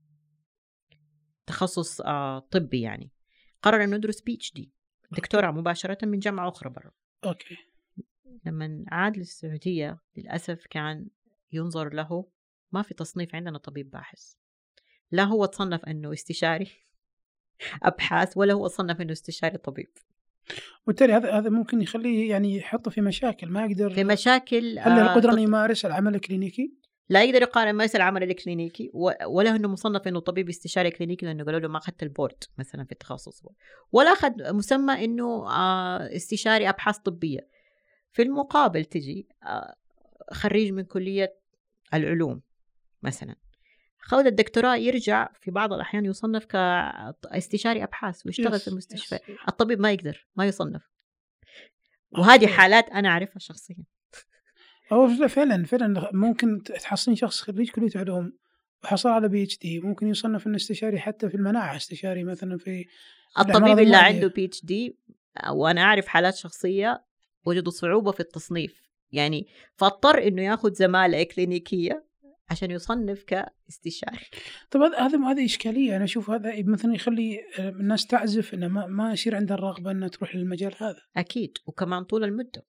تخصص 1.48 2.02
آه 2.02 2.40
طبي 2.40 2.82
يعني. 2.82 3.12
قرر 3.62 3.84
إنه 3.84 3.96
يدرس 3.96 4.22
PhD 4.22 4.72
دكتوراه 5.12 5.52
مباشرة 5.52 6.06
من 6.06 6.20
جامعة 6.20 6.50
أخرى 6.50 6.70
برا. 6.70 6.92
Okay. 7.26 7.58
لما 8.46 8.86
عاد 8.88 9.18
للسعودية 9.18 10.02
للأسف 10.18 10.68
كان 10.70 11.08
ينظر 11.52 11.94
له 11.94 12.28
ما 12.72 12.82
في 12.82 12.94
تصنيف 12.94 13.36
عندنا 13.36 13.58
طبيب 13.58 13.90
باحث. 13.90 14.36
لا 15.16 15.24
هو 15.24 15.46
تصنف 15.46 15.86
أنه 15.86 16.14
استشاري 16.14 16.68
أبحاث 17.84 18.38
ولا 18.38 18.54
هو 18.54 18.68
صنف 18.68 19.02
أنه 19.02 19.12
استشاري 19.12 19.58
طبيب. 19.58 19.90
وبالتالي 20.84 21.14
هذا 21.14 21.32
هذا 21.32 21.50
ممكن 21.50 21.82
يخليه 21.82 22.30
يعني 22.30 22.56
يحطه 22.56 22.92
في 22.92 23.02
مشاكل 23.02 23.48
ما 23.50 23.66
يقدر 23.66 23.90
في 23.94 24.04
مشاكل 24.04 24.80
هل 24.80 24.92
آه، 24.92 25.02
القدره 25.02 25.30
تط- 25.30 25.34
إنه 25.34 25.42
يمارس 25.42 25.86
العمل 25.86 26.16
الكلينيكي؟ 26.16 26.74
لا 27.10 27.24
يقدر 27.24 27.42
يقارن 27.42 27.74
ما 27.76 27.84
يصير 27.84 28.02
العمل 28.02 28.24
الكلينيكي 28.24 28.92
ولا 29.28 29.56
إنه 29.56 29.68
مصنف 29.68 30.08
إنه 30.08 30.20
طبيب 30.20 30.50
استشاري 30.50 30.92
كلينيكي 30.92 31.26
لأنه 31.26 31.44
قالوا 31.44 31.60
له 31.60 31.68
ما 31.68 31.78
أخذت 31.78 32.04
البورد 32.04 32.44
مثلا 32.58 32.86
في 32.86 32.92
التخصص. 32.92 33.44
ولا 33.92 34.14
أخذ 34.14 34.54
مسمى 34.54 35.06
إنه 35.06 35.50
آه، 35.50 36.16
استشاري 36.16 36.70
أبحاث 36.70 36.98
طبية. 36.98 37.50
في 38.12 38.22
المقابل 38.22 38.86
تجي 38.86 39.28
آه، 39.44 39.76
خريج 40.32 40.72
من 40.72 40.84
كلية 40.84 41.38
العلوم 41.94 42.42
مثلا. 43.04 43.36
خذ 44.06 44.26
الدكتوراه 44.26 44.76
يرجع 44.76 45.30
في 45.42 45.52
بعض 45.52 45.74
الأحيان 45.74 46.06
يصنف 46.06 46.46
كاستشاري 46.46 47.84
أبحاث 47.84 48.26
ويشتغل 48.26 48.60
في 48.60 48.68
المستشفى. 48.68 49.20
الطبيب 49.48 49.80
ما 49.80 49.92
يقدر 49.92 50.28
ما 50.36 50.46
يصنف 50.46 50.90
وهذه 52.12 52.42
okay. 52.42 52.48
حالات 52.48 52.90
أنا 52.90 53.10
أعرفها 53.10 53.40
شخصيا 53.40 53.78
هو 54.94 55.28
فعلا 55.28 55.66
فعلا 55.66 56.10
ممكن 56.14 56.64
تحصلين 56.64 57.16
شخص 57.16 57.42
خريج 57.42 57.72
كلية 57.72 57.90
علوم 57.96 58.34
وحصل 58.84 59.10
على 59.10 59.28
PhD 59.28 59.80
ممكن 59.80 60.08
يصنف 60.08 60.48
إنه 60.48 60.56
استشاري 60.56 61.00
حتى 61.00 61.30
في 61.30 61.36
المناعة 61.36 61.76
استشاري 61.76 62.24
مثلا 62.24 62.58
في 62.58 62.86
الطبيب 63.40 63.80
اللي. 63.80 63.96
عنده 63.98 64.28
PhD 64.28 64.98
وأنا 65.52 65.82
أعرف 65.82 66.08
حالات 66.08 66.36
شخصية 66.36 67.04
وجدوا 67.46 67.72
صعوبة 67.72 68.12
في 68.12 68.20
التصنيف 68.20 68.90
يعني 69.12 69.48
فاضطر 69.76 70.28
إنه 70.28 70.42
ياخذ 70.42 70.74
زمالة 70.74 71.24
كلينيكية 71.24 72.05
عشان 72.50 72.72
يصنف 72.72 73.24
كاستشاري. 73.24 74.26
طب 74.72 74.82
هذا 74.82 74.98
هذا 74.98 75.32
هذه 75.32 75.46
إشكالية. 75.46 75.96
أنا 75.96 76.04
أشوف 76.04 76.30
هذا 76.30 76.64
مثلا 76.64 76.96
يخلي 76.96 77.40
الناس 77.60 78.08
تعزف 78.08 78.54
إنه 78.54 78.68
ما, 78.68 78.86
ما 78.86 79.14
يصير 79.14 79.36
عندها 79.36 79.58
الرغبة 79.58 79.92
إنها 79.92 80.08
تروح 80.08 80.36
للمجال 80.36 80.76
هذا. 80.78 81.02
أكيد. 81.18 81.58
وكمان 81.66 82.04
طول 82.04 82.24
المدة. 82.24 82.66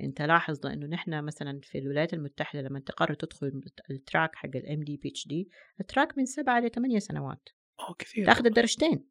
أنت 0.00 0.22
لاحظ 0.22 0.66
إنه 0.66 0.86
نحن 0.86 1.24
مثلا 1.24 1.60
في 1.62 1.78
الولايات 1.78 2.14
المتحدة 2.14 2.62
لما 2.62 2.80
تقرر 2.80 3.14
تدخل 3.14 3.62
ال 3.90 3.97
track 3.97 4.34
حق 4.34 4.50
ال 4.54 4.84
MD 4.84 4.96
PhD 4.96 5.50
ال 5.80 5.86
track 5.86 6.18
من 6.18 6.26
سبعة 6.26 6.60
لثمانية 6.60 6.98
سنوات. 6.98 7.48
أو 7.88 7.94
كثير. 7.94 8.26
تاخذ 8.26 8.46
الدرجتين. 8.46 9.10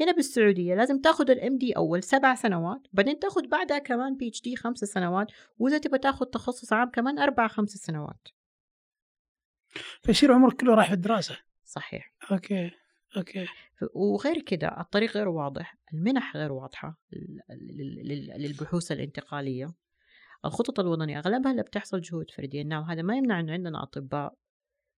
هنا 0.00 0.12
بالسعودية 0.12 0.74
لازم 0.74 1.00
تاخذ 1.00 1.30
ال 1.30 1.58
MD 1.58 1.72
أول 1.72 2.02
سبع 2.02 2.34
سنوات 2.34 2.80
بعدين 2.92 3.18
تاخذ 3.18 3.48
بعدها 3.48 3.78
كمان 3.78 4.16
PhD 4.16 4.56
خمس 4.56 4.78
سنوات 4.78 5.26
وإذا 5.58 5.78
تبغى 5.78 5.98
تاخذ 5.98 6.26
تخصص 6.26 6.72
عام 6.72 6.90
كمان 6.90 7.18
أربع 7.18 7.48
خمس 7.48 7.70
سنوات. 7.70 8.28
فيصير 10.02 10.32
عمرك 10.32 10.60
كله 10.60 10.74
راح 10.74 10.86
في 10.88 10.92
الدراسة. 10.94 11.36
صحيح. 11.64 12.12
Okay 12.32 12.70
okay. 13.16 13.46
وغير 13.94 14.42
كده 14.42 14.80
الطريق 14.80 15.16
غير 15.16 15.28
واضح 15.28 15.76
المنح 15.92 16.36
غير 16.36 16.52
لل- 17.50 18.42
للبحوث 18.42 18.92
الانتقالية. 18.92 19.74
الخطط 20.44 20.80
الوطنية 20.80 21.18
أغلبها 21.18 21.50
اللي 21.52 21.62
بتحصل 21.62 22.00
جهود 22.00 22.30
فردية. 22.30 22.62
نعم 22.62 22.82
هذا 22.82 23.02
ما 23.02 23.16
يمنع 23.16 23.40
أنه 23.40 23.52
عندنا 23.52 23.82
أطباء 23.82 24.34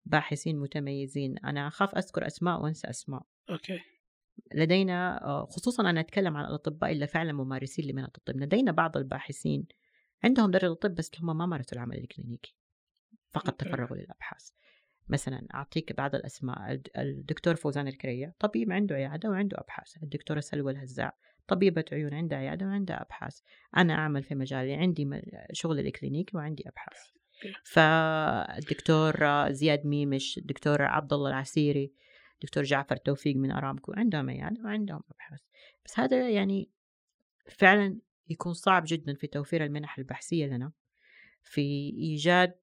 باحثين 0.06 0.60
متميزين. 0.60 1.38
أنا 1.38 1.68
أخاف 1.68 1.96
أذكر 1.96 2.28
أسماء 2.28 2.62
وأنسى 2.62 2.90
أسماء. 2.90 3.22
Okay. 3.50 3.80
لدينا 4.56 5.24
آه، 5.26 5.46
خصوصا 5.46 5.90
أنا 5.90 6.00
أتكلم 6.00 6.38
عن 6.38 6.46
الأطباء 6.46 6.92
اللي 6.92 7.08
فعلا 7.08 7.34
ممارسين 7.34 7.86
لمهنة 7.86 8.10
الطب. 8.18 8.38
لدينا 8.38 8.72
بعض 8.72 8.98
الباحثين 8.98 9.68
عندهم 10.24 10.52
درجة 10.52 10.74
طب 10.74 10.96
بس 10.96 11.12
هم 11.20 11.38
ما 11.38 11.46
مارسوا 11.46 11.74
العمل 11.78 11.98
الكلينيكي 11.98 12.56
فقط 13.32 13.50
أوكي. 13.50 13.66
تفرغوا 13.66 13.98
للأبحاث. 13.98 14.50
مثلا 15.10 15.48
أعطيك 15.54 15.94
بعض 15.98 16.16
الأسماء 16.16 16.72
الد- 16.72 16.90
الدكتور 16.98 17.56
فوزان 17.56 17.88
الكرية 17.88 18.36
طبيب 18.40 18.72
عنده 18.72 18.96
عيادة 18.96 19.30
وعنده 19.30 19.58
أبحاث 19.60 20.04
الدكتورة 20.04 20.40
سلوى 20.40 20.72
الهزاع 20.72 21.18
طبيبة 21.48 21.86
عيون 21.92 22.14
عندها 22.14 22.38
عيادة 22.40 22.66
وعندها 22.66 23.02
أبحاث 23.02 23.40
أنا 23.78 23.94
أعمل 23.94 24.24
في 24.24 24.36
مجالي 24.36 24.74
عندي 24.74 25.10
شغل 25.54 25.80
الكلينيكي 25.80 26.38
وعندي 26.38 26.64
أبحاث. 26.70 26.98
فالدكتور 27.64 29.16
زياد 29.52 29.86
ميمش 29.86 30.38
الدكتور 30.38 30.82
عبد 30.82 31.14
الله 31.14 31.30
العسيري 31.30 31.94
دكتور 32.42 32.64
جعفر 32.64 32.96
توفيق 32.96 33.36
من 33.36 33.52
أرامكو 33.52 33.94
عندهم 33.94 34.30
عيادة 34.30 34.62
وعندهم 34.64 35.02
أبحاث. 35.12 35.40
بس 35.86 36.00
هذا 36.00 36.30
يعني 36.30 36.70
فعلا 37.50 38.00
يكون 38.30 38.54
صعب 38.54 38.84
جدا 38.88 39.14
في 39.14 39.28
توفير 39.28 39.64
المنح 39.64 39.98
البحثية 39.98 40.46
لنا 40.46 40.72
في 41.44 41.94
إيجاد 41.98 42.56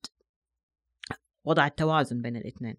وضع 1.44 1.66
التوازن 1.66 2.22
بين 2.22 2.36
الاثنين. 2.36 2.76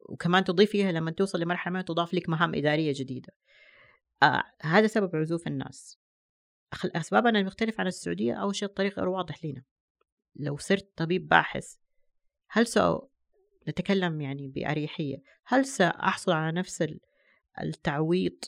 وكمان 0.00 0.44
تضيفيها 0.44 0.92
لما 0.92 1.10
توصل 1.10 1.40
لمرحلة 1.40 1.72
ما 1.72 1.82
تضاف 1.82 2.14
لك 2.14 2.28
مهام 2.28 2.54
إدارية 2.54 2.92
جديدة. 2.96 3.32
آه 4.22 4.42
هذا 4.62 4.86
سبب 4.86 5.16
عزوف 5.16 5.46
الناس. 5.46 5.98
أسبابنا 6.84 7.38
المختلفة 7.38 7.80
عن 7.80 7.86
السعودية 7.86 8.34
أول 8.34 8.56
شيء 8.56 8.68
الطريق 8.68 8.98
غير 8.98 9.08
واضح 9.08 9.44
لنا 9.44 9.62
لو 10.36 10.56
صرت 10.56 10.92
طبيب 10.96 11.28
باحث 11.28 11.76
هل 12.48 12.66
نتكلم 13.68 14.20
يعني 14.20 14.48
بأريحية 14.48 15.22
هل 15.46 15.64
سأحصل 15.66 16.32
على 16.32 16.58
نفس 16.58 16.82
ال- 16.82 17.00
التعويض 17.62 18.38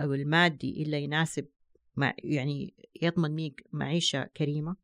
أو 0.00 0.14
المادي 0.14 0.82
اللي 0.82 1.02
يناسب 1.02 1.48
مع 1.96 2.14
يعني 2.18 2.74
يضمن 3.02 3.36
لي 3.36 3.54
معيشة 3.72 4.24
كريمة؟ 4.24 4.76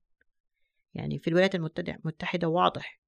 يعني 0.95 1.19
في 1.19 1.28
الولايات 1.28 1.54
المتحدة 1.54 2.49
واضح 2.49 3.00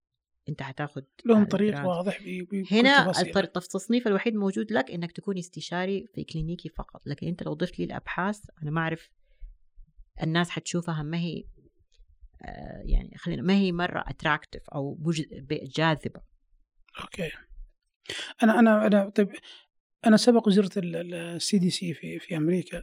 أنت 0.49 0.63
حتاخد 0.63 1.05
لهم 1.25 1.43
آه، 1.43 1.45
طريق. 1.45 1.87
واضح 1.87 2.23
ب- 2.23 2.43
بكل 2.43 2.65
هنا. 2.71 3.11
الطريق 3.21 3.57
التصنيف 3.57 4.07
الوحيد 4.07 4.35
موجود 4.35 4.73
لك 4.73 4.91
إنك 4.91 5.13
تكون 5.13 5.39
استشاري 5.39 6.07
في 6.15 6.25
كلينيكي 6.25 6.69
فقط 6.69 7.03
لكن 7.07 7.27
أنت 7.27 7.43
لو 7.43 7.55
ضفت 7.55 7.79
لي 7.79 7.85
الأبحاث 7.85 8.41
أنا 8.63 8.71
ما 8.71 8.81
أعرف 8.81 9.11
الناس 10.23 10.51
حتشوفها 10.51 11.03
ما 11.03 11.19
هي 11.19 11.45
آه، 12.45 12.83
يعني 12.85 13.17
خلينا 13.19 13.43
ما 13.43 13.55
هي 13.55 13.73
مرة 13.73 14.05
attractive 14.07 14.63
أو 14.71 14.99
جاذبة 15.51 16.21
Okay 17.03 17.31
أنا 18.43 18.59
أنا 18.59 18.87
أنا 18.87 19.09
طيب 19.09 19.29
أنا 20.07 20.17
سبق 20.17 20.47
وزرت 20.49 20.73
ال 20.79 21.59
CDC 21.59 21.95
في 21.95 22.19
في 22.19 22.37
أمريكا 22.37 22.83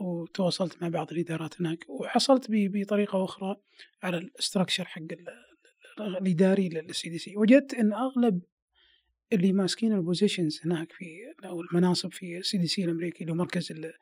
وتواصلت 0.00 0.82
مع 0.82 0.88
بعض 0.88 1.12
الإدارات 1.12 1.60
هناك 1.60 1.84
وحصلت 1.88 2.46
بطريقة 2.50 3.24
أخرى 3.24 3.56
على 4.02 4.16
ال 4.18 4.25
structure 4.25 4.84
حق 4.84 5.02
الاداري 6.00 6.68
لل 6.68 7.08
CDC. 7.08 7.36
وجدت 7.36 7.74
إن 7.74 7.92
أغلب 7.92 8.42
اللي 9.32 9.52
ماسكين 9.52 9.92
ال 9.92 9.99
positions 9.99 10.60
هناك 10.64 10.92
في 10.92 11.34
أو 11.44 11.60
المناصب 11.60 12.12
في 12.12 12.38
ال 12.38 12.58
CDC 12.58 12.84
الأمريكي 12.84 13.20
اللي 13.20 13.32
هو 13.32 13.36
مركز 13.36 13.72
ال- 13.72 13.92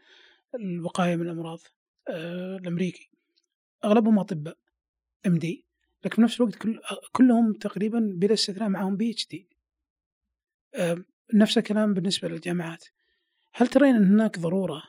الوقاية 0.55 1.17
من 1.17 1.23
الأمراض 1.23 1.59
آه، 2.09 2.57
الأمريكي 2.57 3.11
أغلبهم 3.85 4.19
أطباء 4.19 4.59
MD 5.27 5.65
لكن 6.05 6.15
في 6.17 6.23
نفس 6.23 6.41
الوقت 6.41 6.55
كل 6.55 6.81
كلهم 7.13 7.53
تقريبا 7.53 8.13
بلا 8.17 8.33
استثناء 8.35 8.69
معهم 8.69 8.97
PhD 8.97 9.49
نفس 11.35 11.59
الكلام 11.59 11.95
بالنسبة 11.95 12.29
للجامعات. 12.29 12.85
هل 13.55 13.67
ترين 13.69 13.95
إن 13.95 14.05
هناك 14.07 14.39
ضرورة 14.39 14.83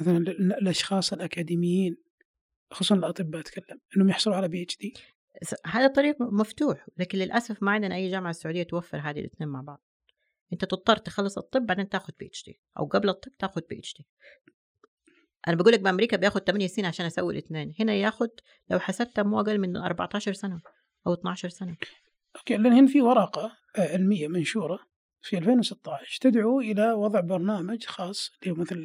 مثلا 0.00 0.16
الاشخاص 0.58 1.12
الأكاديميين 1.12 1.96
خصوصا 2.70 2.94
الأطباء 2.94 3.40
أتكلم 3.40 3.80
إنهم 3.96 4.08
يحصلوا 4.08 4.36
على 4.36 4.48
PhD 4.48 4.94
هذا 5.66 5.86
الطريق 5.86 6.16
مفتوح 6.20 6.86
لكن 6.96 7.18
للأسف 7.18 7.62
ما 7.62 7.70
عندنا 7.70 7.94
أي 7.94 8.10
جامعة 8.10 8.32
سعوديه 8.32 8.62
توفر 8.62 8.98
هذه 8.98 9.20
الاثنين 9.20 9.48
مع 9.48 9.60
بعض. 9.60 9.80
أنت 10.52 10.64
تضطر 10.64 10.96
تخلص 10.96 11.38
الطب 11.38 11.66
بعدين 11.66 11.88
تاخذ 11.88 12.12
PhD 12.18 12.60
أو 12.78 12.86
قبل 12.86 13.08
الطب 13.08 13.32
تاخذ 13.38 13.60
PhD 13.70 14.06
أنا 15.48 15.56
بقول 15.56 15.72
لك 15.72 15.80
بأمريكا 15.80 16.16
بياخذ 16.16 16.40
8 16.40 16.66
سنين 16.66 16.86
عشان 16.86 17.06
أسوي 17.06 17.32
الاثنين 17.32 17.74
هنا 17.80 17.94
ياخذ 17.94 18.28
لو 18.70 18.78
حسبتها 18.78 19.22
مو 19.22 19.40
أقل 19.40 19.58
من 19.58 19.76
14 19.76 20.32
سنة 20.32 20.60
أو 21.06 21.14
12 21.14 21.48
سنة. 21.48 21.76
okay 22.36 22.56
لأن 22.56 22.72
هنا 22.72 22.86
في 22.86 23.02
ورقة 23.02 23.52
علمية 23.78 24.28
منشورة 24.28 24.78
في 25.22 25.38
2016 25.38 26.18
تدعو 26.20 26.60
إلى 26.60 26.92
وضع 26.92 27.20
برنامج 27.20 27.84
خاص 27.84 28.32
اللي 28.42 28.54
هو 28.54 28.60
مثل 28.60 28.82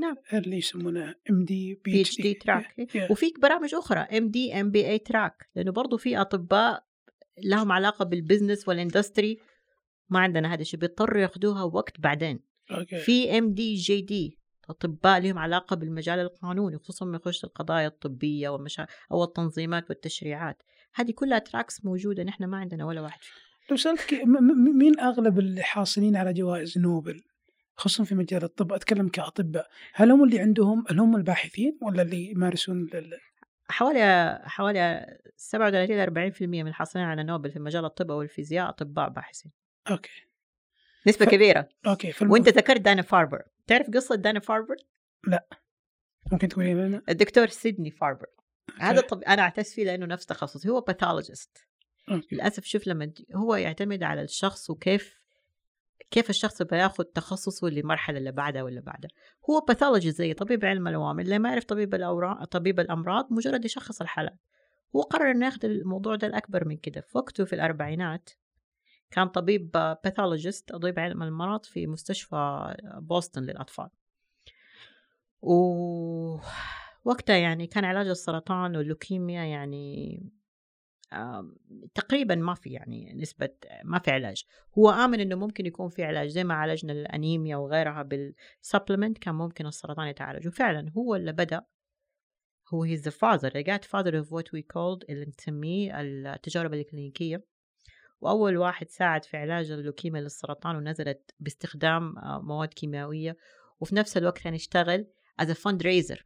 نعم. 0.00 0.16
اللي 0.32 0.56
يسمونه 0.56 1.14
M 1.30 1.44
D 1.44 1.80
PhD 1.84 2.20
track 2.20 2.74
وفي 3.10 3.32
برامج 3.42 3.74
أخرى 3.74 4.00
MD 4.00 4.60
MBA 4.60 4.88
track 4.88 5.48
لأنه 5.54 5.72
برضه 5.72 5.96
في 5.96 6.20
أطباء 6.20 6.84
لهم 7.44 7.72
علاقة 7.72 8.04
بال 8.04 8.17
business 8.17 8.68
وال 8.68 8.82
industry 8.82 9.38
ما 10.10 10.20
عندنا 10.20 10.54
هذا 10.54 10.60
الشيء 10.60 10.80
بيضطروا 10.80 11.20
ياخذوها 11.20 11.62
وقت 11.62 12.00
بعدين. 12.00 12.40
okay. 12.70 12.98
في 12.98 13.38
MD 13.38 13.74
JD 13.74 14.38
أطباء 14.70 15.20
لهم 15.20 15.38
علاقة 15.38 15.76
بالمجال 15.76 16.18
القانوني 16.18 16.78
خصوصا 16.78 17.04
ما 17.04 17.16
يخص 17.16 17.44
القضايا 17.44 17.86
الطبية 17.86 18.48
والمشا... 18.48 18.86
أو 19.12 19.24
التنظيمات 19.24 19.90
والتشريعات. 19.90 20.62
هذه 20.94 21.10
كلها 21.10 21.38
tracks 21.38 21.84
موجودة 21.84 22.22
نحن 22.22 22.44
ما 22.44 22.56
عندنا 22.56 22.86
ولا 22.86 23.00
واحد 23.00 23.22
فيها 23.22 23.49
لو 23.70 23.76
سالتك 23.76 24.14
مين 24.78 25.00
أغلب 25.00 25.38
اللي 25.38 25.62
حاصلين 25.62 26.16
على 26.16 26.32
جوائز 26.32 26.78
نوبل؟ 26.78 27.22
خصوصا 27.76 28.04
في 28.04 28.14
مجال 28.14 28.44
الطب. 28.44 28.72
أتكلم 28.72 29.08
كأطباء. 29.08 29.68
هل 29.94 30.10
هم 30.10 30.24
اللي 30.24 30.40
عندهم 30.40 30.84
هل 30.90 31.00
هم 31.00 31.16
الباحثين 31.16 31.78
ولا 31.82 32.02
اللي 32.02 32.30
يمارسون 32.30 32.88
لل... 32.94 33.18
حوالي 33.68 34.38
حوالي 34.44 35.06
37 35.36 35.96
ل 35.96 36.32
40% 36.32 36.42
من 36.42 36.68
الحاصلين 36.68 37.04
على 37.04 37.24
نوبل 37.24 37.50
في 37.50 37.58
مجال 37.58 37.84
الطب 37.84 38.10
أو 38.10 38.22
الفيزياء 38.22 38.68
أطباء 38.68 39.08
باحثين. 39.08 39.52
okay. 39.90 40.26
نسبة 41.06 41.26
ف... 41.26 41.28
كبيرة. 41.28 41.68
okay 41.86 42.12
فالم... 42.12 42.30
وأنت 42.30 42.48
ذكرت 42.48 42.80
دانا 42.80 43.02
فاربر. 43.02 43.42
تعرف 43.66 43.90
قصة 43.90 44.14
دانا 44.14 44.40
فاربر؟ 44.40 44.76
لا. 45.26 45.46
ممكن 46.32 46.48
تقولي 46.48 46.74
لنا؟ 46.74 47.02
الدكتور 47.08 47.46
سيدني 47.46 47.90
فاربر. 47.90 48.26
okay. 48.70 48.82
هذا 48.82 49.00
طب 49.00 49.22
أنا 49.22 49.42
أعتز 49.42 49.74
فيه 49.74 49.84
لأنه 49.84 50.06
نفس 50.06 50.26
تخصصي. 50.26 50.68
هو 50.68 50.80
pathologist 50.80 51.69
للأسف 52.32 52.64
شوف 52.64 52.86
لما 52.86 53.12
هو 53.34 53.54
يعتمد 53.54 54.02
على 54.02 54.22
الشخص 54.22 54.70
وكيف 54.70 55.20
كيف 56.10 56.30
الشخص 56.30 56.62
بياخذ 56.62 57.04
تخصصه 57.04 57.68
للمرحلة 57.68 58.18
اللي 58.18 58.32
بعدها 58.32 58.62
ولا 58.62 58.80
بعدها. 58.80 59.10
هو 59.50 59.60
pathology 59.68 60.10
زي 60.10 60.34
طبيب 60.34 60.64
علم 60.64 60.88
العوامل 60.88 61.24
اللي 61.24 61.38
ما 61.38 61.48
يعرف 61.48 61.64
طبيب 61.64 61.94
الأورام 61.94 62.44
طبيب 62.44 62.80
الأمراض 62.80 63.32
مجرد 63.32 63.64
يشخص 63.64 64.00
الحالات. 64.00 64.36
هو 64.96 65.00
قرر 65.00 65.30
إنه 65.30 65.46
ياخذ 65.46 65.64
الموضوع 65.64 66.16
ده 66.16 66.26
الأكبر 66.26 66.68
من 66.68 66.76
كده. 66.76 67.00
في 67.00 67.18
وقته 67.18 67.44
في 67.44 67.52
الأربعينات 67.52 68.30
كان 69.10 69.28
طبيب 69.28 69.70
pathologist 70.04 70.72
طبيب 70.72 70.98
علم 70.98 71.22
المرض 71.22 71.64
في 71.64 71.86
مستشفى 71.86 72.74
بوسطن 73.00 73.42
للأطفال. 73.42 73.88
و 75.42 75.54
وقتها 77.04 77.36
يعني 77.36 77.66
كان 77.66 77.84
علاج 77.84 78.08
السرطان 78.08 78.76
واللوكيميا 78.76 79.44
يعني 79.44 80.22
تقريبا 81.94 82.34
ما 82.34 82.54
في 82.54 82.70
يعني 82.70 83.12
نسبة 83.12 83.48
ما 83.84 83.98
في 83.98 84.10
علاج. 84.10 84.44
هو 84.78 84.90
آمن 84.90 85.20
إنه 85.20 85.36
ممكن 85.36 85.66
يكون 85.66 85.88
في 85.88 86.04
علاج 86.04 86.28
زي 86.28 86.44
ما 86.44 86.54
عالجنا 86.54 86.92
الأنيميا 86.92 87.56
وغيرها 87.56 88.02
بال 88.02 88.21
supplement 88.21 89.18
كان 89.18 89.34
ممكن 89.34 89.66
السرطان 89.66 90.08
يتعالج. 90.08 90.48
وفعلا 90.48 90.90
هو 90.96 91.14
اللي 91.14 91.32
بدأ. 91.32 91.62
هو 92.74 92.86
he's 92.86 93.00
the 93.00 93.12
father. 93.12 93.50
The 93.50 93.62
godfather 93.62 94.14
of 94.22 94.26
what 94.26 94.46
we 94.54 94.62
called 94.74 95.04
اللي 95.10 95.26
نسميه 95.38 96.00
التجارب 96.00 96.74
الكلينيكية. 96.74 97.44
وأول 98.20 98.56
واحد 98.56 98.88
ساعد 98.88 99.24
في 99.24 99.36
علاج 99.36 99.70
اللوكيميا 99.70 100.20
للسرطان 100.20 100.76
ونزلت 100.76 101.34
باستخدام 101.40 102.14
مواد 102.42 102.68
كيميائية. 102.68 103.36
وفي 103.80 103.94
نفس 103.94 104.16
الوقت 104.16 104.38
كان 104.38 104.54
يشتغل 104.54 105.06
as 105.42 105.46
a 105.46 105.54
fundraiser. 105.54 106.18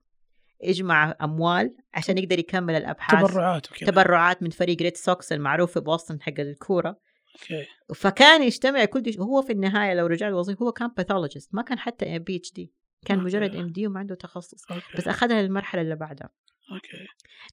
يجمع 0.65 1.17
أموال 1.23 1.77
عشان 1.95 2.19
يقدر 2.19 2.39
يكمل 2.39 2.75
الأبحاث 2.75 3.31
تبرعات 3.31 3.73
وكذا. 3.73 3.91
تبرعات 3.91 4.43
من 4.43 4.51
فريق 4.51 4.83
Red 4.83 4.97
Sox 4.97 5.33
المعروف 5.33 5.73
في 5.73 5.81
بوسطن 5.81 6.23
حق 6.23 6.41
الكورة. 6.41 7.01
okay. 7.35 7.67
فكان 7.95 8.43
يجتمع 8.43 8.85
كل 8.85 9.01
دي 9.03 9.17
وهو 9.19 9.43
في 9.43 9.53
النهاية 9.53 9.95
لو 9.95 10.07
رجع 10.07 10.29
الوظيفه 10.29 10.67
هو 10.67 10.73
كان 10.73 10.89
pathologist 10.97 11.55
ما 11.55 11.63
كان 11.63 11.79
حتى 11.79 12.19
PhD 12.19 12.73
كان 13.07 13.19
okay. 13.19 13.27
مجرد 13.27 13.57
MD 13.57 13.87
وما 13.87 14.01
عنده 14.01 14.15
تخصص. 14.15 14.73
okay. 14.73 14.97
بس 14.99 15.09
اخذها 15.09 15.43
للمرحله 15.43 15.83
اللي 15.83 15.97
بعدها. 15.97 16.31
okay. 16.73 17.07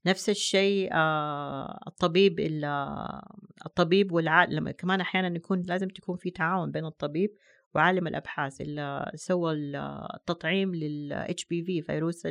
نفس 0.06 0.30
الشيء 0.30 0.90
آه 0.94 1.80
الطبيب 1.88 2.36
الطبيب 3.66 4.12
والعالم 4.12 4.72
كمان 4.72 5.02
أحيانا 5.02 5.36
يكون 5.36 5.62
لازم 5.62 5.88
تكون 5.88 6.18
في 6.18 6.30
تعاون 6.30 6.72
بين 6.72 6.86
الطبيب 6.86 7.30
وعالم 7.76 8.08
الأبحاث 8.08 8.62
اللي 8.62 9.12
سوى 9.16 9.54
التطعيم 9.54 10.76
لل 10.76 11.46
HPV 11.46 11.82
فيروس 11.82 12.26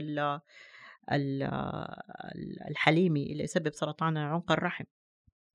الحليمي 2.68 3.33
اللي 3.33 3.44
يسبب 3.44 3.75
سرطان 3.75 4.16
عنق 4.16 4.53
الرحم. 4.53 4.85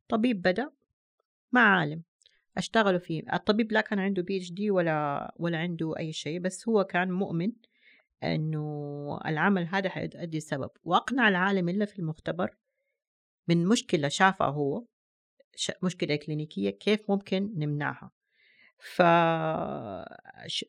طبيب 0.08 0.41
بدأ 0.41 0.72
مع 1.52 1.80
عالم. 1.80 2.04
أشتغلوا 2.58 3.00
فيه. 3.00 3.24
الطبيب 3.34 3.72
لا 3.72 3.82
كان 3.82 4.00
عنده 4.00 4.22
PhD 4.24 4.71
ولا 4.72 5.34
ولا 5.38 5.58
عنده 5.58 5.94
أي 6.00 6.13
شيء 6.13 6.39
بس 6.39 6.70
هو 6.70 6.84
كان 6.84 7.12
مؤمن 7.12 7.52
إنه 8.24 9.20
العمل 9.26 9.68
هذا 9.68 9.89
حيؤدي 9.89 10.39
سبب 10.39 10.70
وأقنع 10.84 11.28
العالم 11.30 11.70
اللي 11.70 11.86
في 11.86 12.00
المختبر 12.00 12.56
من 13.48 13.68
مشكلة 13.68 14.08
شافها 14.08 14.48
هو 14.48 14.84
مشكلة 15.84 16.15
كلينيكية 16.15 16.70
كيف 16.70 17.12
ممكن 17.12 17.54
نمنعها. 17.56 18.12
ف 18.78 19.02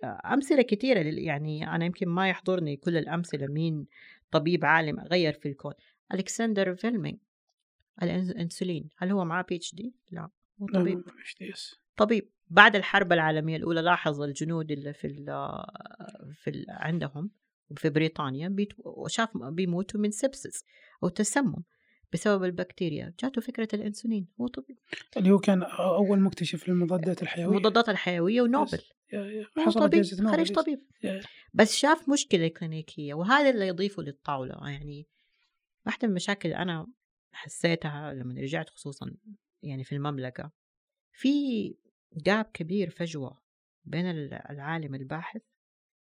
أمثلة 0.05 0.62
كثيرة 0.62 1.01
يعني 1.01 1.75
أنا 1.75 1.85
يمكن 1.85 2.09
ما 2.09 2.29
يحضرني 2.29 2.77
كل 2.77 2.96
الأمثلة 2.96 3.46
مين 3.46 3.87
طبيب 4.30 4.64
عالم 4.64 5.00
غير 5.00 5.32
في 5.32 5.48
الكون. 5.48 5.74
ألكسندر 6.14 6.74
فليمنج 6.74 7.18
الأنسولين. 8.02 8.90
هل 8.96 9.10
هو 9.10 9.24
معاه 9.24 9.42
PhD؟ 9.48 9.94
لا 10.10 10.30
هو 10.62 10.66
طبيب. 10.66 11.02
طبيب. 11.96 12.30
بعد 12.50 12.76
الحرب 12.76 13.12
العالمية 13.12 13.56
الأولى 13.56 13.80
لاحظ 13.80 14.22
الجنود 14.22 14.70
اللي 14.70 14.92
في 14.92 15.06
ال 15.06 15.26
في 16.34 16.50
ال 16.50 16.64
عندهم 16.68 17.30
في 17.76 17.90
بريطانيا 17.90 18.48
بيت 18.48 18.72
وشاف 18.78 19.36
بيموتوا 19.36 20.00
من 20.00 20.10
سبسس 20.10 20.64
أو 21.02 21.08
تسمم 21.08 21.62
بسبب 22.12 22.44
البكتيريا. 22.44 23.14
جاته 23.20 23.40
فكرة 23.40 23.68
الأنسولين. 23.74 24.28
هو 24.40 24.46
طبيب. 24.46 24.78
اللي 25.16 25.30
هو 25.30 25.38
كان 25.38 25.62
أول 25.62 26.20
مكتشف 26.20 26.68
للمضادات 26.68 27.22
الحيوية. 27.22 27.56
المضادات 27.56 27.88
الحيوية 27.88 28.42
ونوبل. 28.42 28.82
حصل 29.66 29.81
طبيب 29.81 30.05
خريج 30.31 30.53
طبيب. 30.53 30.81
بس 31.55 31.77
شاف 31.77 32.09
مشكلة 32.09 32.49
كلينيكية 32.49 33.14
وهذا 33.14 33.51
اللي 33.51 33.66
يضيفه 33.66 34.03
للطاولة. 34.03 34.69
يعني 34.71 35.07
واحدة 35.87 36.09
من 36.09 36.11
المشاكل 36.11 36.49
أنا 36.53 36.87
حسيتها 37.33 38.12
لما 38.14 38.40
رجعت 38.40 38.71
خصوصا 38.71 39.14
يعني 39.62 39.85
في 39.85 39.95
المملكة 39.95 40.51
في 41.12 41.75
gap 42.12 42.44
كبير 42.45 42.90
فجوة 42.90 43.42
بين 43.85 44.07
العالم 44.51 44.95
الباحث 44.95 45.42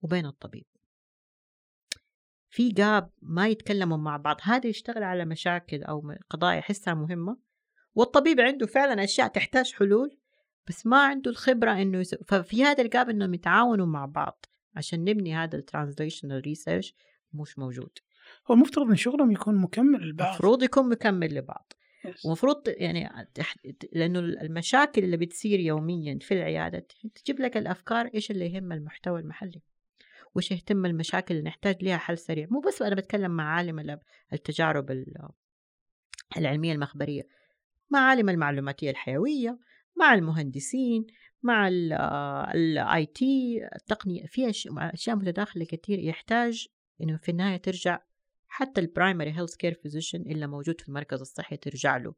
وبين 0.01 0.25
الطبيب. 0.25 0.65
في 2.49 2.69
gap 2.69 3.11
ما 3.21 3.47
يتكلموا 3.47 3.97
مع 3.97 4.17
بعض. 4.17 4.37
هذا 4.41 4.67
يشتغل 4.67 5.03
على 5.03 5.25
مشاكل 5.25 5.83
أو 5.83 6.15
قضايا 6.29 6.57
يحسها 6.57 6.93
مهمة 6.93 7.37
والطبيب 7.95 8.39
عنده 8.39 8.65
فعلا 8.65 9.03
أشياء 9.03 9.27
تحتاج 9.27 9.73
حلول. 9.73 10.17
بس 10.67 10.85
ما 10.85 11.03
عنده 11.03 11.31
الخبرة 11.31 11.71
إنه 11.71 11.99
يسو... 11.99 12.17
ففي 12.27 12.63
هذا 12.63 12.83
ال 12.83 12.90
gap 12.90 13.09
إنهم 13.09 13.33
يتعاونوا 13.33 13.85
مع 13.85 14.05
بعض 14.05 14.45
عشان 14.75 15.03
نبني 15.03 15.35
هذا 15.35 15.57
ال 15.57 15.63
translational 15.63 16.41
research 16.41 16.95
مش 17.33 17.59
موجود. 17.59 17.99
هو 18.47 18.55
المفترض 18.55 18.89
إن 18.89 18.95
شغلهم 18.95 19.31
يكون 19.31 19.55
مكمل 19.55 20.09
لبعض. 20.09 20.27
المفروض 20.27 20.63
يكون 20.63 20.89
مكمل 20.89 21.35
لبعض. 21.35 21.73
ومفروض 22.25 22.63
يعني 22.67 23.27
لأنه 23.93 24.19
المشاكل 24.19 25.03
اللي 25.03 25.17
بتصير 25.17 25.59
يوميا 25.59 26.19
في 26.21 26.33
العيادة 26.33 26.87
تجيب 27.15 27.39
لك 27.39 27.57
الأفكار 27.57 28.09
إيش 28.15 28.31
اللي 28.31 28.53
يهم 28.53 28.71
المحتوى 28.71 29.19
المحلي. 29.19 29.61
وش 30.35 30.51
يهتم 30.51 30.85
المشاكل 30.85 31.35
اللي 31.35 31.49
نحتاج 31.49 31.83
لها 31.83 31.97
حل 31.97 32.17
سريع. 32.17 32.47
مو 32.51 32.59
بس 32.59 32.81
أنا 32.81 32.95
بتكلم 32.95 33.31
مع 33.31 33.55
عالم 33.55 33.99
التجارب 34.33 35.03
العلمية 36.37 36.73
المخبرية. 36.73 37.27
مع 37.89 37.99
عالم 37.99 38.29
المعلوماتية 38.29 38.89
الحيوية. 38.89 39.59
مع 39.97 40.13
المهندسين 40.13 41.07
مع 41.43 41.67
ال 41.67 43.05
IT 43.05 43.61
التقنية 43.75 44.25
في 44.25 44.49
أشياء 44.77 45.15
متداخلة 45.15 45.65
كثير 45.65 45.99
يحتاج 45.99 46.67
إنه 47.01 47.17
في 47.17 47.31
النهاية 47.31 47.57
ترجع 47.57 47.99
حتى 48.47 48.81
ال 48.81 48.87
primary 48.88 49.31
health 49.31 49.55
care 49.55 49.73
physician 49.73 50.21
اللي 50.21 50.47
موجود 50.47 50.81
في 50.81 50.89
المركز 50.89 51.19
الصحي 51.19 51.57
ترجع 51.57 51.97
له 51.97 52.13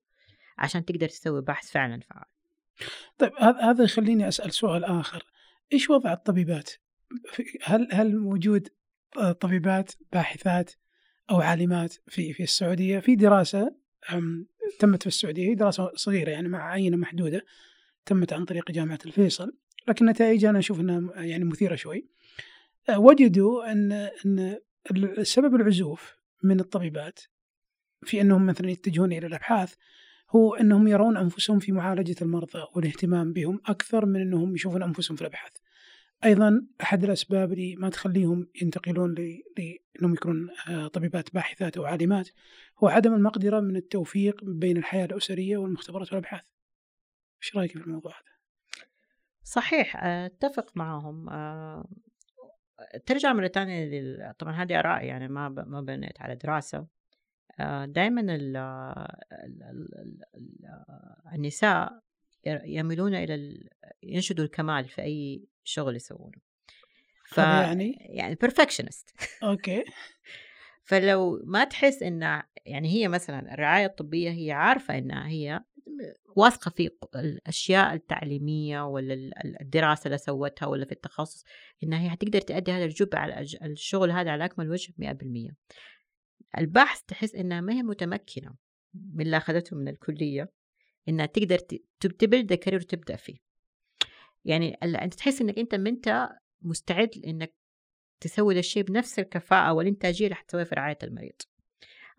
عشان 0.57 0.85
تقدر 0.85 1.09
تسوي 1.09 1.41
بحث 1.41 1.71
فعلا 1.71 1.99
فعال. 1.99 2.25
طيب 3.17 3.31
هذا 3.61 3.83
يخليني 3.83 4.27
أسأل 4.27 4.53
سؤال 4.53 4.83
آخر. 4.83 5.25
إيش 5.73 5.89
وضع 5.89 6.13
الطبيبات؟ 6.13 6.71
هل 7.63 7.87
هل 7.91 8.17
موجود 8.17 8.67
طبيبات 9.39 9.91
باحثات 10.13 10.71
أو 11.31 11.41
عالمات 11.41 11.93
في 12.07 12.33
في 12.33 12.43
السعودية؟ 12.43 12.99
في 12.99 13.15
دراسة 13.15 13.75
تمت 14.79 15.01
في 15.01 15.07
السعودية 15.07 15.53
دراسة 15.53 15.91
صغيرة 15.95 16.29
يعني 16.29 16.47
مع 16.47 16.71
عينة 16.71 16.97
محدودة 16.97 17.45
تمت 18.05 18.33
عن 18.33 18.45
طريق 18.45 18.71
جامعة 18.71 18.99
الفيصل 19.05 19.57
لكن 19.87 20.05
نتائجها 20.05 20.49
أنا 20.49 20.59
أشوف 20.59 20.79
إنها 20.79 21.23
يعني 21.23 21.43
مثيرة 21.43 21.75
شوي 21.75 22.07
وجدوا 22.89 23.71
أن 23.71 23.91
أن 24.25 24.59
السبب 24.91 25.55
العزوف 25.55 26.15
من 26.43 26.59
الطبيبات 26.59 27.19
في 28.03 28.21
أنهم 28.21 28.45
مثلا 28.45 28.71
يتجهون 28.71 29.13
إلى 29.13 29.27
الأبحاث 29.27 29.73
هو 30.29 30.55
أنهم 30.55 30.87
يرون 30.87 31.17
أنفسهم 31.17 31.59
في 31.59 31.71
معالجة 31.71 32.15
المرضى 32.21 32.63
والاهتمام 32.75 33.33
بهم 33.33 33.61
أكثر 33.65 34.05
من 34.05 34.21
أنهم 34.21 34.55
يشوفون 34.55 34.83
أنفسهم 34.83 35.15
في 35.15 35.21
الأبحاث. 35.21 35.51
أيضا 36.23 36.67
أحد 36.81 37.03
الأسباب 37.03 37.53
اللي 37.53 37.75
ما 37.75 37.89
تخليهم 37.89 38.47
ينتقلون 38.61 39.15
لأنهم 39.15 40.13
يكونون 40.13 40.49
آه، 40.69 40.87
طبيبات 40.87 41.33
باحثات 41.33 41.77
أو 41.77 41.85
عالمات 41.85 42.29
هو 42.77 42.87
عدم 42.87 43.13
المقدرة 43.13 43.59
من 43.59 43.75
التوفيق 43.75 44.43
بين 44.43 44.77
الحياة 44.77 45.05
الأسرية 45.05 45.57
والمختبرات 45.57 46.07
والأبحاث. 46.07 46.43
إيش 47.43 47.55
رأيك 47.55 47.71
في 47.71 47.83
الموضوع 47.83 48.11
هذا؟ 48.11 48.35
صحيح 49.43 50.03
أتفق 50.03 50.77
معهم 50.77 51.29
آه، 51.29 51.87
ترجع 53.05 53.33
مرة 53.33 53.47
ثانية 53.47 54.31
طبعا 54.31 54.53
هذه 54.53 54.79
آراء 54.79 55.05
يعني 55.05 55.27
ما 55.27 55.49
ما 55.49 55.81
بنيت 55.81 56.21
على 56.21 56.35
دراسة 56.35 56.87
آه، 57.59 57.85
دائما 57.85 58.21
النساء 61.35 61.99
يميلون 62.45 63.15
إلى 63.15 63.63
ينشدوا 64.03 64.45
الكمال 64.45 64.89
في 64.89 65.01
أي 65.01 65.47
شغل 65.63 65.95
يسوونه. 65.95 66.37
ف 67.25 67.37
يعني؟ 67.37 67.97
يعني 67.99 68.37
perfectionist. 68.45 69.13
أوكي. 69.43 69.83
فلو 70.85 71.41
ما 71.43 71.63
تحس 71.63 72.03
إن 72.03 72.41
يعني 72.65 72.89
هي 72.89 73.07
مثلا 73.07 73.53
الرعاية 73.53 73.85
الطبية 73.85 74.31
هي 74.31 74.51
عارفة 74.51 74.97
انها 74.97 75.27
هي 75.27 75.63
واثقة 76.35 76.69
في 76.69 76.91
الأشياء 77.15 77.93
التعليمية 77.93 78.87
ولا 78.87 79.13
الدراسة 79.61 80.05
اللي 80.05 80.17
سوتها 80.17 80.65
ولا 80.65 80.85
في 80.85 80.91
التخصص 80.91 81.45
انها 81.83 82.01
هي 82.01 82.09
حتقدر 82.09 82.41
تؤدي 82.41 82.71
هذا 82.71 82.85
الجزء 82.85 83.15
على 83.15 83.41
الشغل 83.61 84.11
هذا 84.11 84.31
على 84.31 84.45
أكمل 84.45 84.69
وجه 84.69 84.93
100% 84.99 85.53
البحث 86.57 87.01
تحس 87.01 87.35
إنها 87.35 87.61
ما 87.61 87.73
هي 87.73 87.83
متمكنة 87.83 88.55
من 88.93 89.25
اللي 89.25 89.37
أخذته 89.37 89.75
من 89.75 89.87
الكلية. 89.87 90.51
إنها 91.09 91.25
تقدر 91.25 91.57
تبلد 91.99 92.53
كارير 92.53 92.79
وتبدا 92.79 93.15
فيه. 93.15 93.37
يعني 94.45 94.73
أنت 94.73 95.13
تحس 95.13 95.41
إنك 95.41 95.59
أنت 95.59 95.75
ما 95.75 95.89
أنت 95.89 96.29
مستعد 96.61 97.09
إنك 97.25 97.53
تسوي 98.19 98.59
الشيء 98.59 98.83
بنفس 98.83 99.19
الكفاءة 99.19 99.73
والإنتاجية 99.73 100.25
اللي 100.25 100.35
حتسويها 100.35 100.65
في 100.65 100.75
رعاية 100.75 100.97
المريض. 101.03 101.41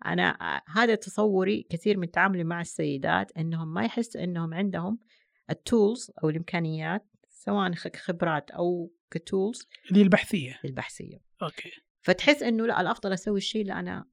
أنا 0.05 0.61
هذا 0.67 0.95
تصوري 0.95 1.67
كثير 1.69 1.97
من 1.97 2.11
تعاملي 2.11 2.43
مع 2.43 2.61
السيدات 2.61 3.31
إنهم 3.37 3.73
ما 3.73 3.85
يحسوا 3.85 4.23
إنهم 4.23 4.53
عندهم 4.53 4.99
ال 5.49 5.59
tools 5.59 6.11
أو 6.23 6.29
الإمكانيات 6.29 7.05
سواء 7.29 7.71
خبرات 7.95 8.51
أو 8.51 8.91
ك 9.11 9.20
tools 9.20 9.67
اللي 9.91 10.01
البحثيه 10.01 10.59
البحثيه 10.65 11.21
okay. 11.41 11.71
فتحس 12.01 12.43
إنه 12.43 12.65
لا 12.65 12.81
الأفضل 12.81 13.13
أسوي 13.13 13.37
الشيء 13.37 13.61
اللي 13.61 13.73
أنا 13.73 14.05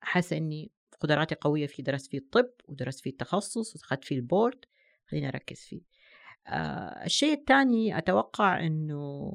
حاسة 0.00 0.36
إني 0.36 0.72
قدراتي 1.00 1.34
قوية 1.34 1.66
فيه 1.66 1.82
درست 1.82 2.10
فيه 2.10 2.18
الطب 2.18 2.50
ودرست 2.68 3.00
فيه 3.00 3.10
التخصص 3.10 3.76
واخذت 3.76 4.04
فيه 4.04 4.16
ال 4.16 4.23
board. 4.23 4.64
خليني 5.06 5.28
أركز 5.28 5.60
فيه. 5.60 5.80
آه 6.46 7.04
الشيء 7.04 7.38
الثاني 7.38 7.98
أتوقع 7.98 8.66
إنه 8.66 9.32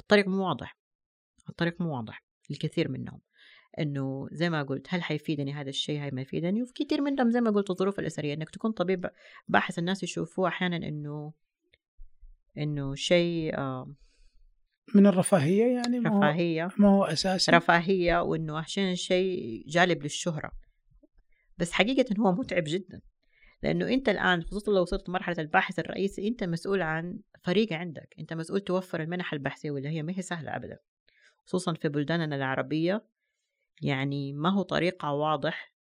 الطريق 0.00 0.28
مو 0.28 0.48
واضح. 0.48 0.78
الطريق 1.48 1.80
مو 1.80 1.96
واضح 1.96 2.24
للكثير 2.50 2.88
منهم. 2.88 3.20
إنه 3.78 4.28
زي 4.32 4.50
ما 4.50 4.62
قلت 4.62 4.86
هل 4.90 5.02
حيفيدني 5.02 5.52
هذا 5.52 5.68
الشيء؟ 5.68 6.00
هل 6.00 6.14
ما 6.14 6.20
يفيدني. 6.20 6.62
وفي 6.62 6.72
كثير 6.72 7.00
منهم 7.00 7.30
زي 7.30 7.40
ما 7.40 7.50
قلت 7.50 7.70
الظروف 7.70 7.98
الاسريه 7.98 8.34
إنك 8.34 8.50
تكون 8.50 8.72
طبيب 8.72 9.10
باحث 9.48 9.78
الناس 9.78 10.02
يشوفوه 10.02 10.48
أحيانا 10.48 10.76
إنه 10.76 11.32
إنه 12.58 12.94
شيء 12.94 13.58
آه 13.58 13.94
من 14.94 15.06
الرفاهية 15.06 15.64
يعني 15.76 16.00
ما 16.00 16.18
رفاهية. 16.18 16.68
ما 16.78 16.88
هو 16.88 17.04
أساسي. 17.04 17.52
رفاهية 17.52 18.22
وإنه 18.22 18.58
أحيانا 18.58 18.94
شيء 18.94 19.64
جالب 19.66 20.02
للشهرة. 20.02 20.52
بس 21.58 21.72
حقيقة 21.72 22.20
هو 22.20 22.32
متعب 22.32 22.64
جدا 22.66 23.00
لأنه 23.62 23.88
أنت 23.88 24.08
الآن 24.08 24.42
خصوصا 24.42 24.72
لو 24.72 24.82
وصلت 24.82 25.10
مرحلة 25.10 25.36
الباحث 25.38 25.78
الرئيسي 25.78 26.28
أنت 26.28 26.44
مسؤول 26.44 26.82
عن 26.82 27.18
فريق 27.42 27.72
عندك. 27.72 28.14
أنت 28.18 28.32
مسؤول 28.32 28.60
توفر 28.60 29.02
المنح 29.02 29.32
البحثية 29.32 29.70
واللي 29.70 29.88
هي 29.88 30.02
ما 30.02 30.12
هي 30.16 30.22
سهلة 30.22 30.56
ابدا. 30.56 30.78
خصوصا 31.46 31.74
في 31.74 31.88
بلداننا 31.88 32.36
العربية 32.36 33.06
يعني 33.82 34.32
ما 34.32 34.50
هو 34.50 34.62
طريقة 34.62 35.12
واضح 35.12 35.74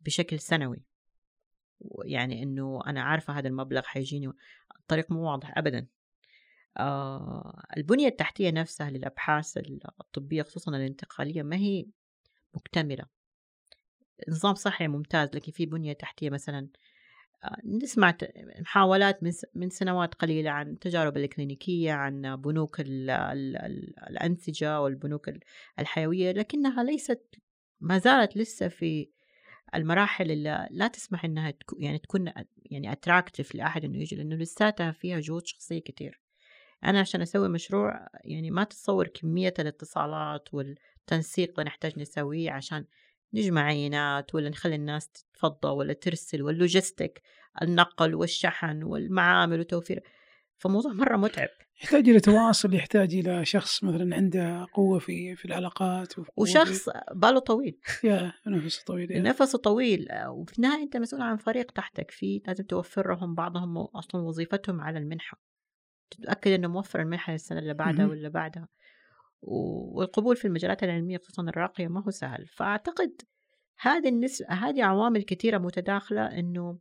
بشكل 0.00 0.38
سنوي. 0.38 0.84
يعني 2.04 2.42
إنه 2.42 2.80
أنا 2.86 3.02
عارفة 3.02 3.38
هذا 3.38 3.48
المبلغ 3.48 3.82
حيجيني 3.82 4.32
الطريق 4.80 5.10
مو 5.10 5.30
واضح 5.30 5.58
ابدا. 5.58 5.86
البنية 7.76 8.08
التحتية 8.08 8.50
نفسها 8.50 8.90
للأبحاث 8.90 9.58
الطبية 10.00 10.42
خصوصا 10.42 10.76
الانتقالية 10.76 11.42
ما 11.42 11.56
هي 11.56 11.86
مكتملة. 12.54 13.04
نظام 14.28 14.54
صحي 14.54 14.88
ممتاز 14.88 15.28
لكن 15.34 15.52
في 15.52 15.66
بنية 15.66 15.92
تحتية 15.92 16.30
مثلا 16.30 16.68
آه 17.44 17.56
نسمع 17.64 18.16
محاولات 18.60 19.20
من 19.54 19.70
سنوات 19.70 20.14
قليلة 20.14 20.50
عن 20.50 20.78
تجارب 20.78 21.16
الكلينيكية 21.16 21.92
عن 21.92 22.36
بنوك 22.36 22.80
ال 22.80 23.10
ال 23.10 23.56
ال 23.56 23.94
الأنسجة 24.10 24.80
والبنوك 24.80 25.30
الحيوية 25.78 26.32
لكنها 26.32 26.82
ليست 26.84 27.34
ما 27.80 27.98
زالت 27.98 28.36
لسه 28.36 28.68
في 28.68 29.10
المراحل 29.74 30.30
اللي 30.30 30.68
لا 30.70 30.88
تسمح 30.88 31.24
إنها 31.24 31.50
تكون 31.50 31.82
يعني 31.82 31.98
تكون 31.98 32.32
يعني 32.56 32.92
attractive 32.92 33.54
لأحد 33.54 33.84
إنه 33.84 33.98
يجي 33.98 34.16
لأنه 34.16 34.36
لساتها 34.36 34.92
فيها 34.92 35.20
جهود 35.20 35.46
شخصية 35.46 35.78
كتير. 35.78 36.20
أنا 36.84 37.00
عشان 37.00 37.22
أسوي 37.22 37.48
مشروع 37.48 38.08
يعني 38.24 38.50
ما 38.50 38.64
تتصور 38.64 39.06
كمية 39.06 39.54
الاتصالات 39.58 40.54
والتنسيق 40.54 41.50
اللي 41.50 41.64
نحتاج 41.64 41.98
نسويه 41.98 42.50
عشان 42.50 42.84
نجمع 43.34 43.62
عينات 43.62 44.34
ولا 44.34 44.48
نخلي 44.48 44.74
الناس 44.74 45.08
تتفضى 45.08 45.68
ولا 45.68 45.92
ترسل 45.92 46.42
وال 46.42 46.58
logistic 46.58 47.22
النقل 47.62 48.14
والشحن 48.14 48.82
والمعامل 48.82 49.60
وتوفير. 49.60 50.02
فموضوع 50.58 50.92
مرة 50.92 51.16
متعب. 51.16 51.48
يحتاج 51.82 52.08
إلى 52.08 52.20
تواصل 52.20 52.74
يحتاج 52.74 53.14
إلى 53.14 53.44
شخص 53.44 53.84
مثلا 53.84 54.16
عنده 54.16 54.66
قوة 54.74 54.98
في 54.98 55.36
في 55.36 55.44
العلاقات 55.44 56.14
وشخص 56.36 56.88
باله 57.14 57.40
طويل. 57.40 57.80
يا 58.04 58.32
نفسه 58.46 58.84
طويل 58.86 59.10
يا. 59.10 59.20
نفسه 59.20 59.58
طويل. 59.58 60.08
وفي 60.28 60.58
النهاية 60.58 60.82
أنت 60.82 60.96
مسؤول 60.96 61.22
عن 61.22 61.36
فريق 61.36 61.70
تحتك 61.70 62.10
فيه 62.10 62.40
لازم 62.46 62.64
توفر 62.64 63.14
لهم 63.14 63.34
بعضهم 63.34 63.78
أصلا 63.78 64.22
وظيفتهم 64.22 64.80
على 64.80 64.98
المنحة. 64.98 65.47
تتأكد 66.10 66.50
أنه 66.50 66.68
موفر 66.68 67.00
المنحة 67.00 67.32
للسنة 67.32 67.58
اللي 67.58 67.74
بعدها 67.74 68.06
واللي 68.06 68.30
بعدها. 68.30 68.68
والقبول 69.42 70.36
في 70.36 70.44
المجالات 70.44 70.82
العلمية 70.82 71.18
خصوصا 71.18 71.42
الراقية 71.42 71.88
ما 71.88 72.02
هو 72.02 72.10
سهل. 72.10 72.46
فأعتقد 72.46 73.22
هذه 73.80 74.08
النسبة 74.08 74.48
هذه 74.48 74.84
عوامل 74.84 75.22
كثيرة 75.22 75.58
متداخلة 75.58 76.38
إنه 76.38 76.78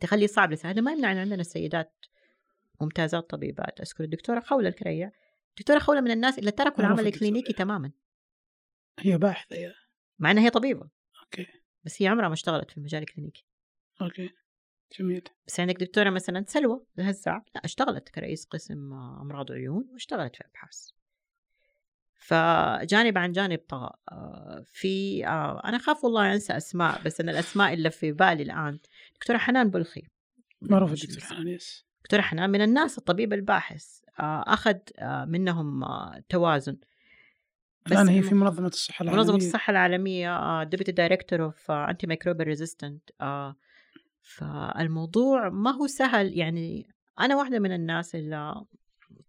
تخلي 0.00 0.26
صعب 0.26 0.52
لسه 0.52 0.72
ما 0.72 0.92
يمنع 0.92 1.12
أن 1.12 1.18
عندنا 1.18 1.42
سيدات 1.42 2.04
ممتازات 2.80 3.30
طبيبات 3.30 3.80
أذكر 3.80 4.04
الدكتورة 4.04 4.40
خولة 4.40 4.68
الكرية. 4.68 5.12
الدكتورة 5.50 5.78
خولة 5.78 6.00
من 6.00 6.10
الناس 6.10 6.38
اللي 6.38 6.50
تركوا 6.50 6.84
العمل 6.84 7.06
الكلينيكي 7.06 7.52
تماما. 7.52 7.92
هي 8.98 9.18
باحثة 9.18 9.56
هي. 9.56 9.74
مع 10.18 10.30
أنها 10.30 10.44
هي 10.44 10.50
طبيبة. 10.50 10.90
okay. 11.22 11.46
بس 11.84 12.02
هي 12.02 12.08
عمرها 12.08 12.28
ما 12.28 12.34
اشتغلت 12.34 12.70
في 12.70 12.78
المجال 12.78 13.02
الكلينيكي. 13.02 13.46
okay. 14.02 14.30
جميل. 14.98 15.22
بس 15.46 15.60
عندك 15.60 15.80
دكتورة 15.80 16.10
مثلا 16.10 16.44
سلوى 16.48 16.80
الهزاع 16.98 17.44
لا 17.54 17.60
اشتغلت 17.64 18.08
كرئيس 18.08 18.44
قسم 18.44 18.92
أمراض 18.92 19.52
عيون 19.52 19.88
واشتغلت 19.92 20.36
في 20.36 20.44
أبحاث. 20.44 20.88
فجانب 22.14 23.18
عن 23.18 23.32
جانب 23.32 23.60
طغى. 23.68 23.90
آه، 24.12 24.64
في 24.66 25.26
آه، 25.26 25.62
أنا 25.64 25.76
أخاف 25.76 26.04
والله 26.04 26.34
أنسى 26.34 26.56
أسماء 26.56 27.02
بس 27.02 27.20
أنا 27.20 27.32
الأسماء 27.32 27.72
اللي 27.72 27.90
في 27.90 28.12
بالي 28.12 28.42
الآن. 28.42 28.78
دكتورة 29.14 29.38
حنان 29.38 29.70
بلخي. 29.70 30.02
معروفة 30.62 30.94
دكتورة 30.94 31.24
حنان 31.24 31.48
yes 31.48 31.84
دكتور 32.00 32.22
حنان 32.22 32.50
من 32.50 32.60
الناس 32.60 32.98
الطبيب 32.98 33.32
الباحث. 33.32 34.00
آه، 34.20 34.44
أخذ 34.46 34.76
منهم 35.26 35.84
توازن. 36.28 36.76
بس 37.86 37.92
الآن 37.92 38.08
هي 38.08 38.22
في 38.22 38.34
منظمة 38.34 38.68
الصحة 38.68 39.02
العالمية. 39.02 39.22
منظمة 39.22 39.36
الصحة 39.36 39.70
العالمية 39.70 40.64
deputy 40.64 40.92
director 40.92 41.44
of 41.44 41.70
antimicrobial 41.70 42.46
resistance 42.46 43.10
فالموضوع 44.30 45.48
ما 45.48 45.70
هو 45.70 45.86
سهل. 45.86 46.38
يعني 46.38 46.86
أنا 47.20 47.36
واحدة 47.36 47.58
من 47.58 47.72
الناس 47.72 48.14
اللي 48.14 48.64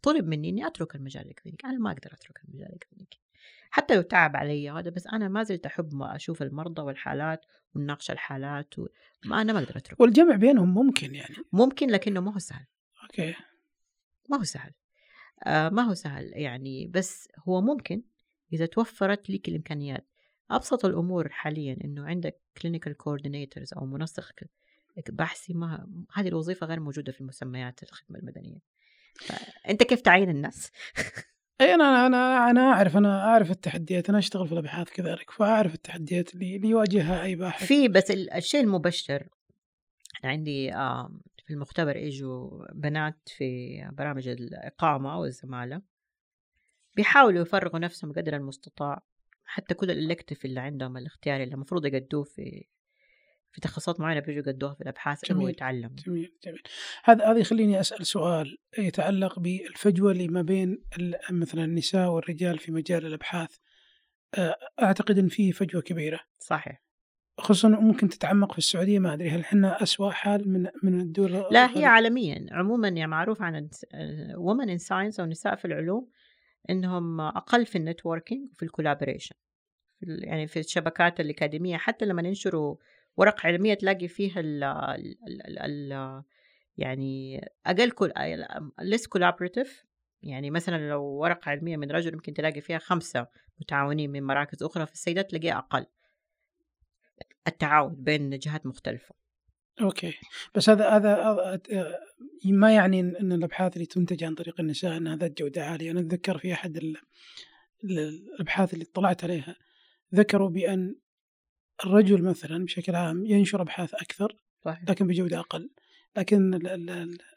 طلب 0.02 0.28
مني 0.28 0.50
إني 0.50 0.68
أترك 0.68 0.96
المجال 0.96 1.28
الكلينيكي 1.28 1.68
أنا 1.68 1.78
ما 1.78 1.92
أقدر 1.92 2.14
أترك 2.14 2.42
المجال 2.46 2.74
الكلينيكي 2.74 3.22
حتى 3.70 3.96
لو 3.96 4.02
تعب 4.02 4.36
علي 4.36 4.70
هذا 4.70 4.90
بس 4.90 5.08
أنا 5.08 5.28
ما 5.28 5.44
زلت 5.44 5.66
أحب 5.66 5.94
ما 5.94 6.16
أشوف 6.16 6.42
المرضى 6.42 6.82
والحالات 6.82 7.46
ونناقش 7.76 8.12
الحالات 8.12 8.80
و... 8.80 8.88
ما 9.26 9.42
أنا 9.42 9.54
ما 9.54 9.60
أقدر 9.60 9.78
اترك 9.78 10.00
والجمع 10.00 10.36
بينهم 10.36 10.74
ممكن 10.74 11.16
يعني. 11.16 11.36
ممكن 11.54 11.90
لكنه 11.90 12.20
ما 12.20 12.34
هو 12.34 12.40
سهل. 12.40 12.66
okay. 13.04 13.36
ما 14.30 14.38
هو 14.38 14.44
سهل. 14.44 14.72
آه 15.44 15.70
ما 15.70 15.82
هو 15.82 15.94
سهل 15.94 16.32
يعني. 16.34 16.88
بس 16.88 17.28
هو 17.48 17.62
ممكن 17.62 18.04
إذا 18.54 18.66
توفرت 18.66 19.30
لك 19.30 19.48
الإمكانيات. 19.48 20.08
أبسط 20.52 20.86
الأمور 20.86 21.30
حاليا 21.30 21.78
إنه 21.84 22.06
عندك 22.06 22.42
clinical 22.62 22.98
coordinators 22.98 23.74
أو 23.74 23.86
منسق 23.86 24.34
بحثي 25.10 25.54
ما 25.54 25.88
هذه 26.14 26.28
الوظيفة 26.28 26.68
غير 26.68 26.80
موجودة 26.80 27.12
في 27.12 27.24
مسميات 27.24 27.84
الخدمة 27.84 28.20
المدنية. 28.20 28.60
فأنت 29.16 29.84
كيف 29.84 30.02
تعين 30.02 30.30
الناس؟ 30.30 30.72
إي 31.62 31.76
أنا 31.76 32.06
أنا 32.06 32.50
أنا 32.50 32.62
أعرف 32.62 32.98
أنا 32.98 33.24
أعرف 33.24 33.52
التحديات. 33.52 34.10
أنا 34.10 34.18
أشتغل 34.20 34.48
في 34.48 34.54
الأبحاث 34.54 34.90
كذلك 34.90 35.32
فاعرف 35.32 35.74
التحديات 35.74 36.34
اللي, 36.34 36.56
اللي 36.56 36.70
يواجهها 36.70 37.24
أي 37.24 37.36
باحث. 37.36 37.66
في 37.66 37.88
بس 37.88 38.12
الشيء 38.12 38.62
المبشر 38.62 39.28
أنا 40.24 40.32
عندي 40.32 40.72
في 41.46 41.54
المختبر 41.54 41.98
إجوا 41.98 42.66
بنات 42.74 43.20
في 43.26 43.82
برامج 43.92 44.28
الإقامة 44.28 45.20
والزماله 45.20 45.82
بيحاولوا 46.96 47.42
يفرغوا 47.42 47.80
نفسهم 47.80 48.14
قدر 48.14 48.36
المستطاع. 48.36 49.04
حتى 49.46 49.74
كل 49.74 49.92
الالكتف 49.92 50.46
اللي 50.46 50.60
عندهم 50.60 50.98
الاختياري 50.98 51.44
اللي 51.44 51.56
المفروض 51.56 51.86
يقدوه 51.86 52.24
في 52.24 52.66
في 53.52 53.62
تخصصات 53.62 54.00
معينة 54.00 54.20
بيجوا 54.20 54.44
يقدوها 54.44 54.74
في 54.74 54.82
الأبحاث 54.82 55.32
إنه 55.32 55.50
يتعلم. 55.50 55.96
جميل 56.08 56.34
جميل. 56.44 56.62
هذا 57.04 57.32
هذا 57.32 57.40
يخليني 57.40 57.80
أسأل 57.80 58.06
سؤال 58.06 58.58
يتعلق 58.78 59.40
بالفجوة 59.40 60.12
اللي 60.12 60.28
ما 60.28 60.42
بين 60.42 60.84
مثلا 61.32 61.64
النساء 61.64 62.10
والرجال 62.10 62.60
في 62.60 62.72
مجال 62.72 63.06
الأبحاث. 63.06 63.58
أعتقد 64.82 65.20
أن 65.20 65.28
فيه 65.28 65.52
فجوة 65.52 65.82
كبيرة. 65.82 66.20
صحيح. 66.40 66.84
خصوصا 67.40 67.68
ممكن 67.68 68.10
تتعمق 68.10 68.52
في 68.52 68.58
السعودية 68.58 69.00
ما 69.00 69.14
أدري 69.14 69.30
هل 69.30 69.40
إحنا 69.40 69.84
اسوء 69.84 70.10
حال 70.10 70.50
من 70.50 70.68
من 70.84 71.02
الدول 71.02 71.32
لا 71.52 71.78
هي 71.78 71.86
عالميا. 71.86 72.46
عموما 72.52 72.88
يعني 72.88 73.08
معروف 73.08 73.42
عن 73.42 73.70
women 74.36 74.70
in 74.70 74.78
science 74.78 75.20
أو 75.20 75.26
نساء 75.26 75.56
في 75.56 75.66
العلوم 75.66 76.10
إنهم 76.70 77.22
أقل 77.22 77.66
في 77.66 77.78
ال 77.78 77.84
networking 77.84 78.50
وفي 78.52 78.64
ال 78.64 78.69
collaboration 78.69 79.36
يعني 80.02 80.48
في 80.48 80.60
الشبكات 80.60 81.20
الأكاديمية 81.20 81.78
حتى 81.78 82.06
لما 82.06 82.28
ينشروا 82.28 82.76
ورق 83.17 83.45
علمية 83.45 83.74
تلاقي 83.74 84.08
فيها 84.08 84.39
ال 84.39 84.63
ال 84.63 85.60
ال 85.60 86.24
يعني 86.78 87.41
أقل 87.65 87.91
كل 87.91 88.12
less 88.82 89.08
collaborative 89.08 89.86
يعني 90.24 90.52
مثلا 90.52 90.89
لو 90.89 91.04
ورقة 91.04 91.50
علمية 91.50 91.78
من 91.78 91.91
رجل 91.91 92.13
ممكن 92.13 92.34
تلاقي 92.34 92.62
فيها 92.62 92.78
خمسة 92.78 93.28
متعاونين 93.60 94.12
من 94.12 94.24
مراكز 94.24 94.63
أخرى 94.63 94.86
في 94.86 94.93
السيدات 94.93 95.30
تلاقيها 95.30 95.58
أقل. 95.58 95.86
التعاون 97.47 97.95
بين 97.95 98.30
جهات 98.30 98.65
مختلفة. 98.65 99.15
أوكي. 99.82 100.13
بس 100.56 100.69
هذا 100.69 100.89
هذا 100.89 101.62
ما 102.45 102.76
يعني 102.76 103.00
إن 103.00 103.32
الأبحاث 103.32 103.74
اللي 103.74 103.86
تنتج 103.86 104.24
عن 104.24 104.36
طريق 104.36 104.60
النساء 104.60 104.97
إنها 104.97 105.15
ذات 105.15 105.38
جودة 105.38 105.65
عالية. 105.65 105.91
أنا 105.91 106.00
أتذكر 106.00 106.38
في 106.38 106.54
أحد 106.54 106.80
الأبحاث 107.84 108.74
اللي 108.74 108.86
اطلعت 108.86 109.24
عليها 109.24 109.56
ذكروا 110.15 110.50
بأن 110.50 110.95
الرجل 111.86 112.22
مثلا 112.24 112.66
بشكل 112.66 112.96
عام 112.96 113.26
ينشر 113.26 113.62
أبحاث 113.62 113.94
أكثر 113.94 114.36
صحيح. 114.66 114.90
لكن 114.90 115.08
بجودة 115.08 115.40
أقل. 115.40 115.70
لكن 116.18 116.60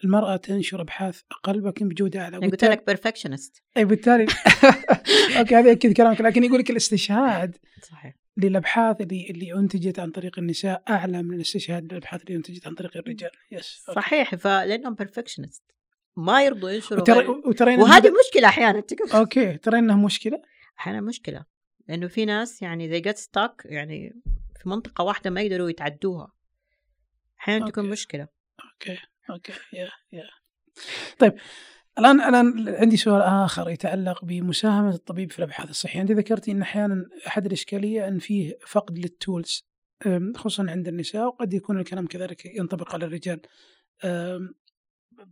المرأة 0.05 0.37
تنشر 0.37 0.81
أبحاث 0.81 1.20
أقل 1.33 1.64
لكن 1.64 1.88
بجودة 1.88 2.20
أعلى. 2.20 2.37
يعني 2.37 2.51
قلت 2.51 2.64
لك 2.64 2.87
بيرفكشنست 2.87 3.62
إي 3.77 3.85
بالتالي 3.85 4.27
okay 5.38 5.55
هذا 5.55 5.73
أكيد 5.73 5.97
كلامك 5.97 6.20
لكن 6.20 6.44
يقول 6.44 6.59
لك 6.59 6.70
الاستشهاد 6.70 7.57
صحيح. 7.83 8.14
للأبحاث 8.37 9.01
اللي 9.01 9.31
اللي 9.31 9.55
أنتجت 9.55 9.99
عن 9.99 10.11
طريق 10.11 10.38
النساء 10.38 10.83
أعلى 10.90 11.23
من 11.23 11.35
الاستشهاد 11.35 11.92
للأبحاث 11.92 12.23
اللي 12.23 12.37
أنتجت 12.37 12.66
عن 12.66 12.75
طريق 12.75 12.97
الرجال. 12.97 13.31
yes 13.53 13.85
صحيح 13.94 14.35
فلأنهم 14.35 14.94
perfectionist 14.94 15.62
ما 16.16 16.44
يرضوا 16.44 16.70
ينشروا 16.70 17.01
وترى 17.01 17.29
وترى 17.29 17.77
وهذه 17.77 18.12
مشكلة 18.27 18.49
أحيانا 18.49 18.83
okay 19.14 19.57
ترى 19.57 19.79
إنها 19.79 19.97
مشكلة؟ 19.97 20.42
أحيانا 20.79 21.01
مشكلة. 21.01 21.44
لأنه 21.88 22.07
في 22.07 22.25
ناس 22.25 22.62
يعني 22.62 22.88
زي 22.88 23.01
get 23.00 23.16
stuck 23.16 23.62
يعني 23.64 24.14
في 24.61 24.68
منطقة 24.68 25.05
واحدة 25.05 25.31
ما 25.31 25.40
يقدروا 25.40 25.70
يتعدوها. 25.70 26.33
أحيانا 27.40 27.70
تكون 27.70 27.90
مشكلة. 27.90 28.29
okay. 28.64 28.98
okay. 29.31 29.53
yeah 29.72 29.88
yeah. 30.12 30.24
طيب 31.18 31.35
الآن 31.99 32.20
الآن 32.20 32.68
عندي 32.75 32.97
سؤال 32.97 33.23
آخر 33.23 33.70
يتعلق 33.70 34.25
بمساهمة 34.25 34.94
الطبيب 34.94 35.33
في 35.33 35.38
الأبحاث 35.38 35.70
الصحية، 35.70 36.01
أنت 36.01 36.12
ذكرتي 36.12 36.51
إن 36.51 36.62
أحيانا 36.62 37.09
أحد 37.27 37.47
الإشكالية 37.47 38.09
أن 38.09 38.18
فيه 38.18 38.59
فقد 38.66 38.99
لل 38.98 39.18
tools 39.18 39.66
خصوصا 40.37 40.70
عند 40.70 40.88
النساء 40.88 41.27
وقد 41.27 41.55
يكون 41.55 41.79
الكلام 41.79 42.07
كذلك 42.07 42.47
ينطبق 42.47 42.94
على 42.94 43.05
الرجال. 43.05 43.40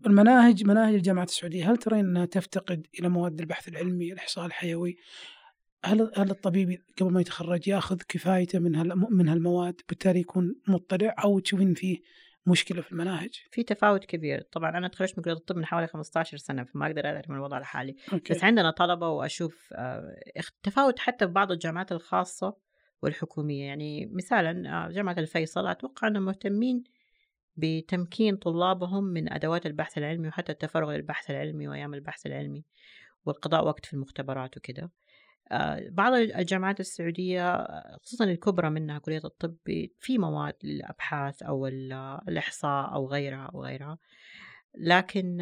المناهج 0.07 0.65
مناهج 0.65 0.95
الجامعات 0.95 1.29
السعودية 1.29 1.71
هل 1.71 1.77
ترين 1.77 2.05
أنها 2.05 2.25
تفتقد 2.25 2.87
إلى 3.01 3.09
مواد 3.09 3.41
البحث 3.41 3.69
العلمي، 3.69 4.13
الإحصاء 4.13 4.47
الحيوي؟ 4.47 4.97
هل 5.85 6.13
هل 6.17 6.31
الطبيب 6.31 6.83
قبل 7.01 7.13
ما 7.13 7.21
يتخرج 7.21 7.69
ياخذ 7.69 7.99
كفايته 8.09 8.59
من 8.59 8.73
من 9.11 9.29
هالمواد 9.29 9.81
بالتالي 9.89 10.21
يكون 10.21 10.55
مطلع 10.69 11.15
أو 11.25 11.39
تشوفين 11.39 11.75
فيه 11.75 11.99
مشكلة 12.47 12.83
في 12.83 12.93
المناهج؟ 12.93 13.31
في 13.51 13.63
تفاوت 13.63 14.05
كبير. 14.05 14.43
طبعا 14.53 14.79
أنا 14.79 14.89
تخرجت 14.89 15.19
من 15.19 15.25
كليه 15.25 15.35
الطب 15.35 15.57
من 15.57 15.67
حوالي 15.67 15.87
15 15.87 16.37
سنة 16.37 16.65
فما 16.65 16.87
أقدر 16.87 17.07
أعرف 17.07 17.31
من 17.31 17.37
الوضع 17.37 17.59
الحالي. 17.59 17.97
أوكي. 18.13 18.35
بس 18.35 18.45
عندنا 18.45 18.71
طلبة 18.71 19.09
وأشوف 19.09 19.69
آه، 19.73 20.17
تفاوت 20.63 20.99
حتى 20.99 21.27
في 21.27 21.33
بعض 21.33 21.53
الجامعات 21.53 21.93
الخاصة 21.93 22.57
والحكومية. 23.03 23.67
يعني 23.67 24.07
مثلا 24.07 24.85
آه، 24.87 24.91
جامعة 24.91 25.17
الفيصل 25.19 25.67
أتوقع 25.67 26.09
إنهم 26.09 26.25
مهتمين 26.25 26.85
بتمكين 27.57 28.37
طلابهم 28.37 29.05
من 29.05 29.33
أدوات 29.33 29.67
البحث 29.67 29.99
العلمي 29.99 30.29
وحتى 30.29 30.53
التفرغ 30.53 30.93
للبحث 30.93 31.31
العلمي 31.31 31.69
وأيام 31.69 31.95
البحث 31.95 32.27
العلمي 32.27 32.65
والقضاء 33.25 33.65
وقت 33.65 33.87
في 33.87 33.95
المختبرات 33.95 34.57
وكده. 34.57 34.83
آه، 34.83 34.91
بعض 35.89 36.13
الجامعات 36.13 36.81
السعودية 36.81 37.67
خصوصا 37.97 38.25
الكبرى 38.25 38.71
منها 38.71 38.99
كلية 38.99 39.21
الطب 39.25 39.57
في 39.99 40.19
مواد 40.19 40.55
للأبحاث 40.63 41.43
أو 41.43 41.67
الإحصاء 41.67 42.95
أو 42.95 43.09
غيرها 43.09 43.51
أو 43.55 43.65
غيرها. 43.65 43.99
لكن 44.75 45.37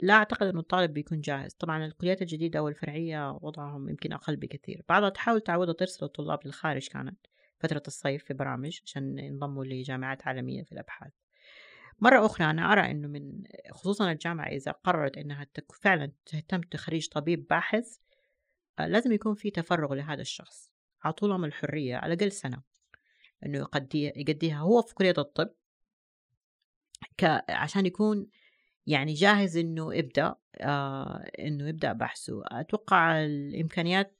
لا 0.00 0.14
أعتقد 0.14 0.46
أن 0.46 0.58
الطالب 0.58 0.92
بيكون 0.92 1.20
جاهز. 1.20 1.54
طبعا 1.54 1.84
الكليات 1.84 2.22
الجديدة 2.22 2.58
أو 2.58 2.68
الفرعية 2.68 3.30
وضعهم 3.30 3.88
يمكن 3.88 4.12
أقل 4.12 4.36
بكثير. 4.36 4.84
بعضها 4.88 5.08
تحاول 5.08 5.40
تعودها 5.40 5.74
ترسل 5.74 6.06
الطلاب 6.06 6.38
للخارج 6.44 6.88
كانت 6.88 7.18
فترة 7.58 7.82
الصيف 7.86 8.24
في 8.24 8.34
برامج 8.34 8.80
عشان 8.84 9.18
ينضموا 9.18 9.64
لجامعات 9.64 10.26
عالمية 10.26 10.62
في 10.62 10.72
الأبحاث. 10.72 11.12
مرة 12.00 12.26
أخرى 12.26 12.50
أنا 12.50 12.72
أرى 12.72 12.90
أنه 12.90 13.08
من 13.08 13.42
خصوصا 13.72 14.12
الجامعة 14.12 14.46
إذا 14.46 14.72
قررت 14.72 15.18
أنها 15.18 15.46
فعلا 15.82 16.12
تهتم 16.26 16.60
تخريج 16.60 17.08
طبيب 17.08 17.46
باحث 17.46 17.98
لازم 18.86 19.12
يكون 19.12 19.34
في 19.34 19.50
تفرغ 19.50 19.94
لهذا 19.94 20.20
الشخص 20.20 20.72
أعطوا 21.06 21.28
لهم 21.28 21.44
الحرية 21.44 21.96
على 21.96 22.12
الأقل 22.12 22.32
سنة 22.32 22.62
إنه 23.46 23.68
يقضيها 23.94 24.58
هو 24.58 24.82
في 24.82 24.94
كلية 24.94 25.14
الطب. 25.18 25.50
ك... 27.16 27.44
عشان 27.48 27.86
يكون 27.86 28.26
يعني 28.86 29.14
جاهز 29.14 29.56
إنه 29.56 29.94
يبدأ 29.94 30.34
آه 30.60 31.30
إنه 31.38 31.68
يبدأ 31.68 31.92
بحثه. 31.92 32.42
أتوقع 32.46 33.24
الإمكانيات 33.24 34.18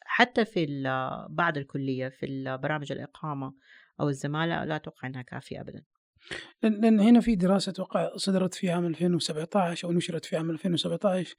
حتى 0.00 0.44
في 0.44 0.82
بعد 1.30 1.56
الكلية 1.58 2.08
في 2.08 2.58
برامج 2.62 2.92
الإقامة 2.92 3.54
أو 4.00 4.08
الزمالة 4.08 4.64
لا 4.64 4.76
أتوقع 4.76 5.08
أنها 5.08 5.22
كافية 5.22 5.60
أبدا. 5.60 5.82
لأن 6.62 7.00
هنا 7.00 7.20
في 7.20 7.34
دراسة 7.34 7.70
أتوقع 7.70 8.16
صدرت 8.16 8.54
في 8.54 8.70
عام 8.70 8.86
2017 8.86 9.88
أو 9.88 9.92
نشرت 9.92 10.24
في 10.24 10.36
عام 10.36 10.50
2017 10.50 11.36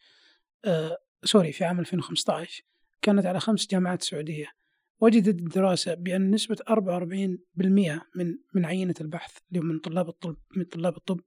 آه 0.66 0.98
سوري 1.24 1.52
في 1.52 1.66
عام 1.66 1.80
2015 1.80 2.64
كانت 3.02 3.26
على 3.26 3.40
خمس 3.40 3.68
جامعات 3.68 4.02
سعودية. 4.02 4.48
وجدت 5.00 5.40
الدراسة 5.40 5.94
بأن 5.94 6.32
نسبة 6.32 6.58
44% 6.70 8.02
من 8.16 8.38
من 8.54 8.66
عينة 8.66 8.96
البحث 9.02 9.38
اللي 9.52 9.64
من 9.64 9.80
طلاب 9.80 10.10
الطب 10.10 10.38
من 10.56 10.64
طلاب 10.64 10.98
الطب 10.98 11.20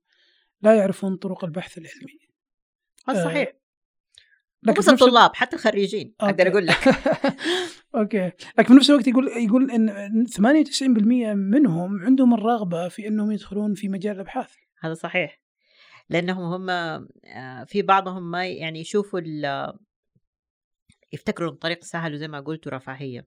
لا 0.62 0.76
يعرفون 0.76 1.16
طرق 1.16 1.44
البحث 1.44 1.78
العلمي. 1.78 2.18
هذا 3.08 3.24
صحيح. 3.24 3.48
آه 3.48 3.60
لكن 4.62 4.78
بس 4.78 4.88
الطلاب 4.88 5.36
حتى 5.36 5.56
الخريجين 5.56 6.14
أقدر 6.20 6.48
أقول 6.48 6.66
لك. 6.66 6.76
okay. 7.96 8.32
لكن 8.58 8.68
في 8.68 8.74
نفس 8.74 8.90
الوقت 8.90 9.08
يقول 9.08 9.28
يقول 9.28 9.70
إن 9.70 10.26
98% 10.26 10.82
منهم 11.34 12.02
عندهم 12.02 12.34
الرغبة 12.34 12.88
في 12.88 13.08
إنهم 13.08 13.32
يدخلون 13.32 13.74
في 13.74 13.88
مجال 13.88 14.14
الأبحاث. 14.14 14.54
هذا 14.80 14.94
صحيح. 14.94 15.40
لأنهم 16.10 16.44
هم 16.44 16.70
آه، 16.70 17.64
في 17.64 17.82
بعضهم 17.82 18.30
ما 18.30 18.46
يعني 18.46 18.80
يشوفوا 18.80 19.20
يفتكروا 21.12 21.50
الطريق 21.50 21.84
سهل 21.84 22.14
وزي 22.14 22.28
ما 22.28 22.40
قلت 22.40 22.68
رفاهية. 22.68 23.26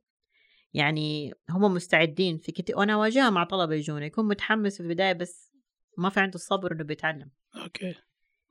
يعني 0.73 1.33
هم 1.49 1.73
مستعدين 1.73 2.37
في 2.37 2.51
كتير 2.51 2.77
وأنا 2.77 2.93
اواجهها 2.93 3.29
مع 3.29 3.43
طلبة 3.43 3.75
يجون 3.75 4.03
يكون 4.03 4.27
متحمس 4.27 4.77
في 4.77 4.83
البداية 4.83 5.13
بس 5.13 5.53
ما 5.97 6.09
في 6.09 6.19
عنده 6.19 6.35
الصبر 6.35 6.71
إنه 6.71 6.83
بيتعلم. 6.83 7.31
okay. 7.63 7.95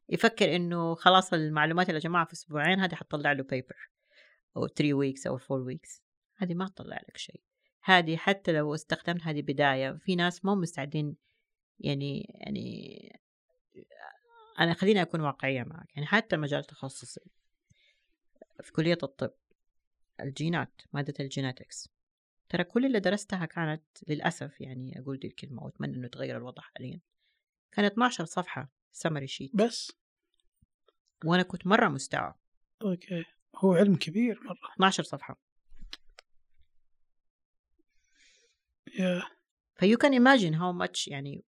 يفكر 0.08 0.56
إنه 0.56 0.94
خلاص 0.94 1.32
المعلومات 1.32 1.88
اللي 1.88 2.00
جمعها 2.00 2.24
في 2.24 2.32
أسبوعين 2.32 2.80
هذه 2.80 2.94
حتطلع 2.94 3.32
له 3.32 3.42
paper 3.42 3.90
أو 4.56 4.66
3 4.66 4.94
weeks 4.94 5.26
أو 5.26 5.38
4 5.50 5.66
weeks 5.66 6.02
هذه 6.36 6.54
ما 6.54 6.68
تطلع 6.68 6.96
لك 7.08 7.16
شيء. 7.16 7.40
هذه 7.84 8.16
حتى 8.16 8.52
لو 8.52 8.74
استخدمت 8.74 9.22
هذه 9.22 9.42
بداية 9.42 9.98
في 10.04 10.16
ناس 10.16 10.44
مو 10.44 10.54
مستعدين 10.54 11.16
يعني 11.78 12.36
يعني 12.40 12.98
أنا 14.62 14.74
خليني 14.74 15.02
أكون 15.02 15.20
واقعية 15.20 15.62
معك. 15.62 15.88
يعني 15.94 16.06
حتى 16.06 16.36
المجال 16.36 16.60
التخصصي 16.60 17.20
في 18.62 18.72
كلية 18.72 18.98
الطب 19.02 19.32
الجينات 20.20 20.82
مادة 20.92 21.14
ال 21.20 21.28
genetics 21.28 21.88
ترى 22.48 22.64
كل 22.64 22.86
اللي 22.86 23.00
درستها 23.00 23.46
كانت 23.46 23.82
للأسف 24.08 24.60
يعني 24.60 25.00
أقول 25.00 25.18
دي 25.18 25.26
الكلمة 25.26 25.64
وأتمنى 25.64 25.96
إنه 25.96 26.06
يتغير 26.06 26.36
الوضع 26.36 26.62
حاليا. 26.62 27.00
كانت 27.72 27.92
12 27.92 28.24
صفحة 28.24 28.72
summary 28.92 29.26
sheet 29.26 29.56
بس؟ 29.56 29.92
وأنا 31.24 31.42
كنت 31.42 31.66
مرة 31.66 31.88
مستوعب 31.88 32.38
okay. 32.82 33.24
هو 33.56 33.74
علم 33.74 33.96
كبير 33.96 34.40
مرة. 34.44 34.72
12 34.74 35.02
صفحة. 35.02 35.38
yeah 38.98 39.22
if 39.76 39.98
you 39.98 40.11
can 40.11 40.24
imagine 40.24 40.54
how 40.54 40.86
much 40.86 41.08
يعني 41.08 41.44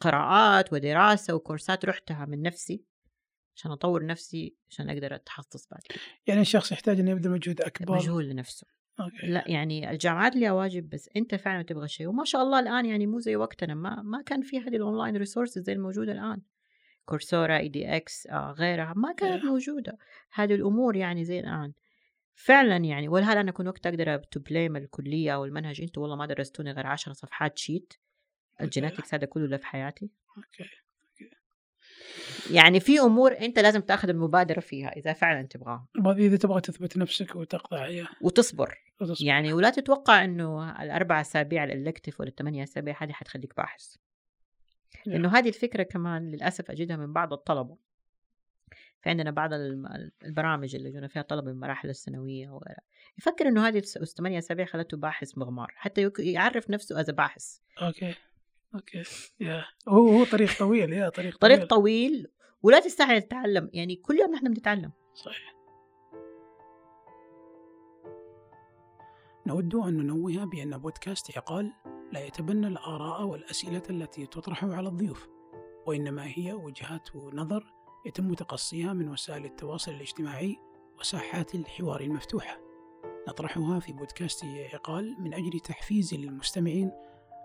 قراءات 0.00 0.72
ودراسة 0.72 1.34
وكورسات 1.34 1.84
رحتها 1.84 2.24
من 2.24 2.42
نفسي 2.42 2.84
عشان 3.56 3.70
أطور 3.70 4.06
نفسي 4.06 4.56
عشان 4.68 4.90
أقدر 4.90 5.14
أتخصص 5.14 5.68
بعد 5.68 5.80
كده. 5.88 5.98
يعني 6.26 6.40
الشخص 6.40 6.72
يحتاج 6.72 7.00
إنه 7.00 7.10
يبذل 7.10 7.30
مجهود 7.30 7.60
أكبر؟ 7.60 7.94
مجهود 7.94 8.28
لنفسه. 8.28 8.66
okay. 9.00 9.26
لا 9.26 9.44
يعني 9.46 9.90
الجامعات 9.90 10.36
لها 10.36 10.52
واجب 10.52 10.88
بس 10.88 11.10
أنت 11.16 11.34
فعلا 11.34 11.62
تبغى 11.62 11.88
شيء. 11.88 12.06
وما 12.06 12.24
شاء 12.24 12.42
الله 12.42 12.60
الآن 12.60 12.86
يعني 12.86 13.06
مو 13.06 13.18
زي 13.18 13.36
وقتنا 13.36 13.74
ما 13.74 14.02
ما 14.02 14.22
كان 14.22 14.42
في 14.42 14.58
هذه 14.58 14.76
ال 14.76 14.82
online 14.82 15.16
resources 15.16 15.62
زي 15.62 15.72
الموجودة 15.72 16.12
الآن. 16.12 16.42
Coursera 17.04 17.58
edX 17.58 18.26
آه 18.26 18.54
غيرها 18.58 18.92
ما 18.96 19.12
كانت 19.12 19.42
Yeah. 19.42 19.46
موجودة. 19.46 19.98
هذه 20.32 20.54
الأمور 20.54 20.96
يعني 20.96 21.24
زي 21.24 21.40
الآن. 21.40 21.72
فعلا 22.34 22.76
يعني 22.76 23.08
ولهذا 23.08 23.40
أنا 23.40 23.52
كنت 23.52 23.66
وقت 23.66 23.86
أقدر 23.86 24.18
to 24.18 24.40
blame 24.40 24.76
الكلية 24.76 25.34
أو 25.34 25.44
المنهج. 25.44 25.80
أنتوا 25.80 26.02
والله 26.02 26.16
ما 26.16 26.26
درستوني 26.26 26.72
غير 26.72 26.86
10 26.86 27.12
صفحات 27.12 27.58
sheet 27.58 27.94
ال 28.60 28.66
genetics 28.66 29.14
هذا 29.14 29.26
كله 29.26 29.44
اللي 29.44 29.58
في 29.58 29.66
حياتي. 29.66 30.10
okay 30.36 30.64
يعني 32.50 32.80
في 32.80 33.00
أمور 33.00 33.38
أنت 33.38 33.58
لازم 33.58 33.80
تأخذ 33.80 34.08
المبادرة 34.08 34.60
فيها 34.60 34.88
إذا 34.88 35.12
فعلا 35.12 35.42
تبغاها. 35.42 35.88
إذا 36.06 36.36
تبغى 36.36 36.60
تثبت 36.60 36.96
نفسك 36.96 37.36
وتقطع 37.36 37.84
اياه 37.84 38.08
وتصبر. 38.20 38.78
وتصبر. 39.00 39.26
يعني 39.26 39.52
ولا 39.52 39.70
تتوقع 39.70 40.24
إنه 40.24 40.82
الأربع 40.82 41.20
أسابيع 41.20 41.64
ال 41.64 41.70
elective 41.70 42.20
ولا 42.20 42.28
الثمانية 42.28 42.62
أسابيع 42.62 43.02
هذه 43.02 43.12
حتخليك 43.12 43.56
باحث. 43.56 43.96
لأنه 45.06 45.38
هذه 45.38 45.48
الفكرة 45.48 45.82
كمان 45.82 46.30
للأسف 46.30 46.70
أجدها 46.70 46.96
من 46.96 47.12
بعض 47.12 47.32
الطلبة. 47.32 47.76
في 49.02 49.10
عندنا 49.10 49.30
بعض 49.30 49.50
البرامج 50.24 50.74
اللي 50.74 50.88
يجونا 50.88 51.08
فيها 51.08 51.22
طلبة 51.22 51.46
من 51.46 51.52
المراحل 51.52 51.88
الثانوية 51.88 52.48
وغيرها 52.48 52.82
يفكر 53.18 53.48
إنه 53.48 53.68
هذه 53.68 53.78
الثمانية 53.78 54.38
أسابيع 54.38 54.66
خلته 54.66 54.96
باحث 54.96 55.38
مغوار. 55.38 55.72
حتى 55.76 56.10
يعرف 56.18 56.70
نفسه 56.70 57.00
as 57.00 57.10
باحث. 57.10 57.58
okay. 57.82 58.14
okay. 58.76 59.02
yeah. 59.40 59.64
هو 59.88 60.08
هو 60.08 60.24
طريق 60.24 60.58
طويل. 60.58 60.92
yeah 60.92 61.08
طريق 61.08 61.38
طريق 61.38 61.64
طويل. 61.64 62.26
ولا 62.62 62.80
تستحي 62.80 63.20
تتعلم. 63.20 63.70
يعني 63.72 63.96
كل 63.96 64.18
يوم 64.18 64.34
نحن 64.34 64.54
بنتعلم. 64.54 64.92
صحيح. 65.14 65.56
نود 69.46 69.74
أن 69.74 69.96
ننوه 69.96 70.44
بأن 70.44 70.78
بودكاست 70.78 71.38
عقال 71.38 71.72
لا 72.12 72.26
يتبنى 72.26 72.66
الآراء 72.66 73.22
والأسئلة 73.22 73.82
التي 73.90 74.26
تطرح 74.26 74.64
على 74.64 74.88
الضيوف 74.88 75.28
وإنما 75.86 76.26
هي 76.26 76.52
وجهات 76.52 77.16
نظر 77.16 77.64
يتم 78.06 78.34
تقصيها 78.34 78.92
من 78.92 79.08
وسائل 79.08 79.44
التواصل 79.44 79.92
الاجتماعي 79.92 80.56
وساحات 80.98 81.54
الحوار 81.54 82.00
المفتوحة. 82.00 82.60
نطرحها 83.28 83.80
في 83.80 83.92
بودكاست 83.92 84.44
عقال 84.44 85.16
من 85.20 85.34
أجل 85.34 85.60
تحفيز 85.60 86.14
المستمعين 86.14 86.92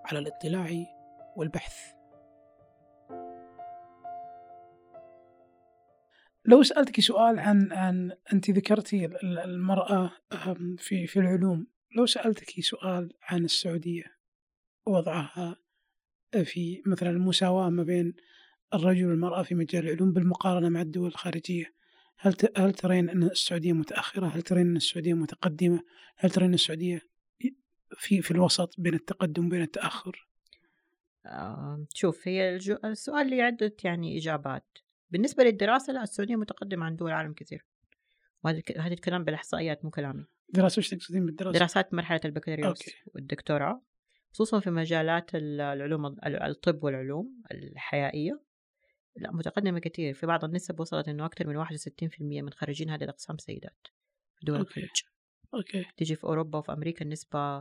على 0.06 0.20
الاطلاع 0.20 0.70
والبحث 1.38 1.76
لو 6.46 6.64
سألتك 6.64 7.00
سؤال 7.00 7.40
عن 7.40 7.72
عن 7.72 8.12
أنت 8.34 8.50
ذكرتي 8.52 9.06
ال- 9.06 9.24
ال- 9.24 9.40
المرأة 9.40 10.12
في 10.78 11.08
في 11.08 11.20
العلوم 11.20 11.68
لو 11.98 12.06
سألتك 12.06 12.62
سؤال 12.62 13.14
عن 13.24 13.46
السعودية 13.46 14.04
وضعها 14.86 15.58
في 16.44 16.82
مثلا 16.86 17.10
المساواة 17.10 17.70
ما 17.70 17.84
بين 17.84 18.14
الرجل 18.74 19.06
والمرأة 19.06 19.44
في 19.44 19.56
مجال 19.56 19.88
العلوم 19.88 20.14
بالمقارنة 20.14 20.70
مع 20.70 20.82
الدول 20.82 21.08
الخارجية 21.08 21.74
هل 22.18 22.36
هل 22.58 22.74
ترين 22.74 23.10
أن 23.10 23.24
السعودية 23.24 23.74
متأخرة؟ 23.74 24.28
هل 24.28 24.42
ترين 24.42 24.68
أن 24.68 24.76
السعودية 24.76 25.14
متقدمة؟ 25.14 25.84
هل 26.18 26.30
ترين 26.30 26.54
السعودية 26.54 27.02
في 27.98 28.22
في 28.22 28.32
الوسط 28.32 28.76
بين 28.78 28.94
التقدم 28.94 29.46
وبين 29.46 29.62
التأخر؟ 29.62 30.28
آه، 31.26 31.86
شوف 31.94 32.28
هي 32.28 32.50
الجو... 32.56 32.78
السؤال 32.86 33.30
لي 33.30 33.42
عدة 33.42 33.76
يعني 33.84 34.18
إجابات. 34.18 34.78
بالنسبة 35.10 35.44
للدراسة 35.44 35.94
لا 35.94 36.04
السعودية 36.04 36.36
متقدمة 36.36 36.86
عن 36.86 36.96
دول 36.96 37.10
العالم 37.10 37.34
كثير. 37.34 37.66
وهذا 38.44 38.62
هذا 38.78 38.94
الكلام 38.94 39.24
بالإحصائيات 39.24 39.86
مو 39.86 39.92
كلامي. 39.92 40.26
دراسة 40.50 40.80
وش 40.80 40.90
تقصدين 40.90 41.26
بالدراسة؟ 41.26 41.60
دراسات 41.60 41.94
مرحلة 41.94 42.22
البكالوريوس 42.26 42.68
okay. 42.82 42.96
والدكتوراه 43.16 43.82
خصوصا 44.34 44.60
في 44.60 44.70
مجالات 44.70 45.36
ال- 45.36 45.62
العلوم 45.62 46.06
ال- 46.06 46.44
الطب 46.44 46.84
والعلوم 46.84 47.42
الحياتية. 47.52 48.42
لا 49.16 49.32
متقدمة 49.32 49.80
كثير. 49.80 50.14
في 50.14 50.26
بعض 50.26 50.44
النسب 50.44 50.80
وصلت 50.80 51.08
إنه 51.10 51.26
أكثر 51.26 51.48
من 51.48 51.58
61% 51.66 52.42
من 52.42 52.50
خريجين 52.50 52.90
هذه 52.90 53.04
الأقسام 53.04 53.38
سيدات 53.38 53.88
في 54.36 54.46
دول 54.46 54.58
okay. 54.58 54.70
الخليج. 54.70 54.90
okay. 55.54 55.86
تيجي 55.98 56.16
في 56.16 56.24
أوروبا 56.24 56.60
وفي 56.60 56.72
أمريكا 56.74 57.06
النسبة 57.06 57.58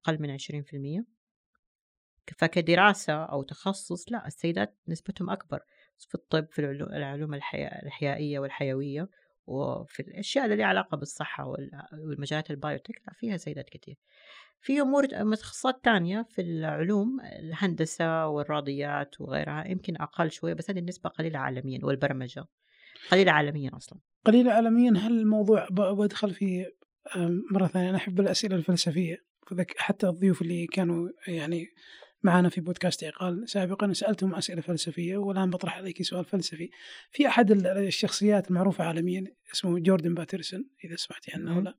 أقل 0.00 0.18
من 0.22 0.38
20% 0.38 1.04
فكدراسة 2.38 3.12
أو 3.12 3.42
تخصص 3.42 4.12
لا 4.12 4.26
السيدات 4.26 4.78
نسبتهم 4.88 5.30
أكبر 5.30 5.60
في 5.98 6.14
الطب 6.14 6.46
في 6.50 6.58
العلو- 6.58 6.92
العلوم 6.96 7.34
الأحيائية 7.34 8.38
والحيوية 8.38 9.08
وفي 9.46 10.00
الأشياء 10.00 10.44
اللي 10.44 10.56
لها 10.56 10.66
علاقة 10.66 10.96
بالصحة 10.96 11.46
وال- 11.46 11.82
والمجالات 11.92 12.50
البايوتك 12.50 13.02
لا 13.06 13.12
فيها 13.12 13.36
سيدات 13.36 13.68
كتير. 13.70 13.96
في 14.60 14.80
أمور 14.80 15.06
تخصصات 15.34 15.84
تانية 15.84 16.26
في 16.30 16.40
العلوم 16.42 17.20
الهندسة 17.20 18.26
والرياضيات 18.26 19.20
وغيرها 19.20 19.68
يمكن 19.68 19.96
أقل 19.96 20.30
شوية 20.30 20.54
بس 20.54 20.70
هذه 20.70 20.78
النسبة 20.78 21.10
قليلة 21.10 21.38
عالميا 21.38 21.78
والبرمجة. 21.82 22.44
قليلة 23.10 23.32
عالميا 23.32 23.70
أصلا. 23.76 23.98
قليلة 24.24 24.52
عالميا. 24.52 24.90
هل 24.98 25.18
الموضوع 25.20 25.68
بدخل 25.70 26.34
في 26.34 26.66
أم، 27.16 27.44
مرة 27.50 27.66
ثانية 27.66 27.88
أنا 27.90 27.96
أحب 27.96 28.20
الأسئلة 28.20 28.56
الفلسفية 28.56 29.24
حتى 29.76 30.08
الضيوف 30.08 30.42
اللي 30.42 30.66
كانوا 30.66 31.08
يعني 31.28 31.66
معنا 32.24 32.48
في 32.48 32.60
بودكاست 32.60 33.04
عقال 33.04 33.48
سابقا 33.48 33.92
سألتهم 33.92 34.34
أسئلة 34.34 34.60
فلسفية 34.60 35.16
والآن 35.16 35.50
بطرح 35.50 35.76
عليك 35.76 36.02
سؤال 36.02 36.24
فلسفي. 36.24 36.70
في 37.10 37.26
أحد 37.28 37.50
ال- 37.50 37.66
الشخصيات 37.66 38.48
المعروفة 38.50 38.84
عالميا 38.84 39.24
اسمه 39.52 39.78
جوردن 39.78 40.14
باترسون 40.14 40.70
إذا 40.84 40.96
سمعتي 40.96 41.32
عنه 41.34 41.58
ولا 41.58 41.74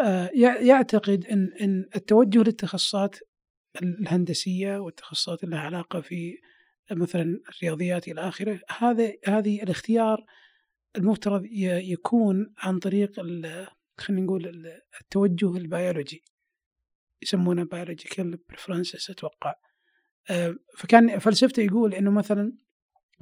آه، 0.00 0.30
يع- 0.34 0.60
يعتقد 0.60 1.26
أن 1.26 1.52
أن 1.60 1.88
التوجه 1.96 2.38
للتخصصات 2.38 3.16
الهندسية 3.82 4.78
والتخصصات 4.78 5.44
اللي 5.44 5.56
لها 5.56 5.64
علاقة 5.64 6.00
في 6.00 6.38
مثلا 6.92 7.40
الرياضيات 7.48 8.08
إلى 8.08 8.20
آخره 8.20 8.60
هذا 8.78 9.12
هذه 9.26 9.62
الاختيار 9.62 10.24
المفترض 10.96 11.42
يكون 11.52 12.54
عن 12.58 12.78
طريق 12.78 13.12
خلينا 13.98 14.22
نقول 14.24 14.46
ال- 14.46 14.80
التوجه 15.00 15.56
البيولوجي 15.56 16.22
يسمونه 17.22 17.64
biological 17.64 18.36
preferences 18.52 19.10
أتوقع. 19.10 19.54
فكان 20.76 21.18
فلسفته 21.18 21.62
يقول 21.62 21.94
إنه 21.94 22.10
مثلا 22.10 22.52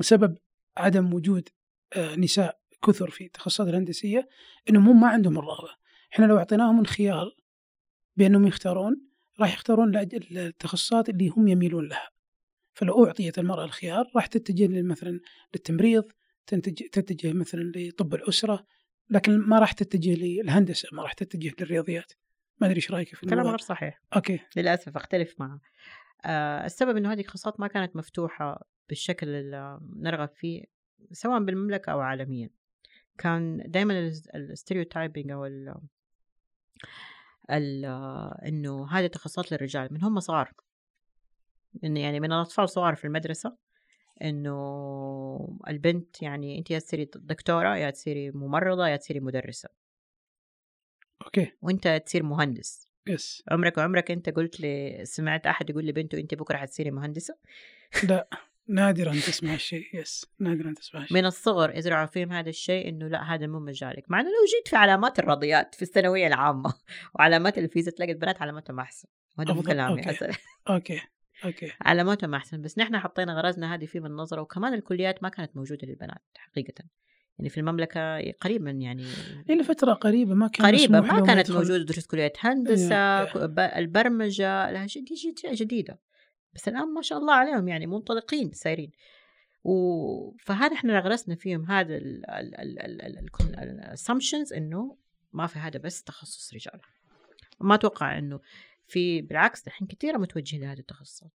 سبب 0.00 0.38
عدم 0.76 1.14
وجود 1.14 1.48
آه، 1.96 2.16
نساء 2.16 2.58
كثر 2.86 3.10
في 3.10 3.24
التخصصات 3.24 3.68
الهندسية 3.68 4.28
انهم 4.70 4.88
هم 4.88 5.00
ما 5.00 5.08
عندهم 5.08 5.38
الرغبة. 5.38 5.70
إحنا 6.12 6.24
لو 6.26 6.38
أعطيناهم 6.38 6.80
الخيار 6.80 7.30
بأنهم 8.16 8.46
يختارون 8.46 9.00
راح 9.40 9.52
يختارون 9.52 9.96
التخصصات 9.96 11.08
اللي 11.08 11.28
هم 11.28 11.48
يميلون 11.48 11.88
لها. 11.88 12.08
فلو 12.74 13.06
أعطيت 13.06 13.38
المرأة 13.38 13.64
الخيار 13.64 14.10
راح 14.16 14.26
تتجه 14.26 14.82
مثلا 14.82 15.20
للتمريض 15.54 16.04
تتجه 16.92 17.32
مثلا 17.32 17.72
لطب 17.76 18.14
الأسرة 18.14 18.66
لكن 19.10 19.38
ما 19.38 19.58
راح 19.58 19.72
تتجه 19.72 20.14
للهندسة 20.14 20.88
ما 20.92 21.02
راح 21.02 21.12
تتجه 21.12 21.52
للرياضيات. 21.60 22.12
ما 22.60 22.66
أدري 22.66 22.76
إيش 22.76 22.90
رأيك 22.90 23.14
في 23.14 23.26
كلام 23.26 23.46
غير 23.46 23.58
صحيح. 23.58 24.00
okay. 24.16 24.40
للأسف 24.56 24.96
أختلف 24.96 25.34
معه. 25.38 25.54
آه 25.54 25.60
السبب 26.26 26.96
إنه 26.96 27.12
هذه 27.12 27.20
التخصصات 27.20 27.60
ما 27.60 27.66
كانت 27.66 27.96
مفتوحة 27.96 28.66
بالشكل 28.88 29.28
اللي 29.28 29.80
نرغب 29.96 30.28
فيه 30.28 30.64
سواء 31.12 31.44
بالمملكة 31.44 31.92
أو 31.92 32.00
عالميا. 32.00 32.50
كان 33.18 33.62
دائما 33.66 34.12
ال 34.34 34.42
stereotyping 34.42 35.30
أو 35.30 35.46
ال 37.50 37.84
إنه 38.46 38.88
هذه 38.90 39.06
تخصصات 39.06 39.52
للرجال 39.52 39.88
من 39.92 40.04
هم 40.04 40.20
صغار. 40.20 40.52
إنه 41.84 42.00
يعني 42.00 42.20
من 42.20 42.32
الأطفال 42.32 42.68
صغار 42.68 42.94
في 42.94 43.04
المدرسة 43.04 43.56
إنه 44.22 45.58
البنت 45.68 46.22
يعني 46.22 46.58
أنت 46.58 46.70
يا 46.70 46.78
تصيري 46.78 47.10
دكتورة 47.14 47.76
يا 47.76 47.90
تصيري 47.90 48.30
ممرضة 48.30 48.88
يا 48.88 48.96
تصيري 48.96 49.20
مدرسة. 49.20 49.68
okay. 51.24 51.52
وأنت 51.62 52.02
تصير 52.06 52.22
مهندس. 52.22 52.88
yes. 53.06 53.42
عمرك 53.50 53.78
وعمرك 53.78 54.10
انت 54.10 54.28
قلت 54.28 54.60
لي 54.60 55.00
سمعت 55.04 55.46
أحد 55.46 55.70
يقول 55.70 55.84
لي 55.84 55.92
بنته 55.92 56.18
انت 56.18 56.34
بكرة 56.34 56.56
حتصيري 56.56 56.90
مهندسة؟ 56.90 57.36
لا 58.08 58.28
نادرا 58.68 59.12
تسمع 59.12 59.54
الشيء 59.54 59.84
yes 59.94 60.26
نادرا 60.38 60.74
تسمع 60.74 61.02
الشيء. 61.02 61.16
من 61.16 61.26
الصغر 61.26 61.76
يزرعوا 61.76 62.06
فيهم 62.06 62.32
هذا 62.32 62.48
الشيء 62.48 62.88
إنه 62.88 63.08
لا 63.08 63.34
هذا 63.34 63.46
مو 63.46 63.60
مجالك. 63.60 64.10
مع 64.10 64.20
إنه 64.20 64.28
لو 64.28 64.46
جيت 64.56 64.68
في 64.68 64.76
علامات 64.76 65.18
الرياضيات 65.18 65.74
في 65.74 65.82
الثانوية 65.82 66.26
العامة 66.26 66.74
وعلامات 67.14 67.58
الفيزياء 67.58 67.94
تلاقي 67.94 68.12
البنات 68.12 68.42
علاماتهم 68.42 68.80
أحسن. 68.80 69.08
وهذا 69.38 69.52
مو. 69.52 69.62
كلامي 69.62 70.02
أوكي. 70.08 70.38
أوكي 70.68 71.00
أوكي. 71.44 71.72
علاماتهم 71.86 72.34
أحسن. 72.34 72.62
بس 72.62 72.78
نحن 72.78 72.98
حطينا 72.98 73.34
غرسنا 73.34 73.74
هذه 73.74 73.86
فيه 73.86 74.00
من 74.00 74.10
نظره 74.10 74.40
وكمان 74.40 74.74
الكليات 74.74 75.22
ما 75.22 75.28
كانت 75.28 75.56
موجودة 75.56 75.86
للبنات 75.86 76.22
حقيقة. 76.36 76.84
يعني 77.38 77.48
في 77.50 77.58
المملكة 77.60 78.30
قريبا 78.30 78.70
يعني. 78.70 79.04
إلى 79.50 79.64
فترة 79.64 79.92
قريبة 79.92 80.34
ما 80.34 80.48
كان 80.48 80.66
قريبة 80.66 81.00
ما 81.00 81.26
كانت 81.26 81.50
موجودة 81.50 81.78
دروس 81.84 82.06
كلية 82.06 82.32
هندسة 82.40 83.24
ك- 83.24 83.36
ب- 83.36 83.58
البرمجة 83.58 84.70
لها 84.70 84.84
أشياء 84.84 85.54
جديدة. 85.54 85.98
بس 86.54 86.68
الآن 86.68 86.94
ما 86.94 87.02
شاء 87.02 87.18
الله 87.18 87.34
عليهم 87.34 87.68
يعني 87.68 87.86
منطلقين 87.86 88.52
سايرين 88.52 88.90
و... 89.64 90.36
فهذا 90.38 90.74
إحنا 90.74 91.00
غرسنا 91.00 91.34
فيهم 91.34 91.70
هذا 91.70 91.96
ال 93.62 93.70
assumptions 93.70 94.52
إنه 94.52 94.96
ما 95.32 95.46
في 95.46 95.58
هذا 95.58 95.78
بس 95.78 96.02
تخصص 96.02 96.54
رجال. 96.54 96.80
ما 97.60 97.74
أتوقع 97.74 98.18
إنه 98.18 98.40
في 98.86 99.20
بالعكس 99.20 99.66
الحين 99.66 99.86
كثيره 99.88 100.18
متوجهة 100.18 100.58
لهذه 100.58 100.78
التخصصات. 100.78 101.30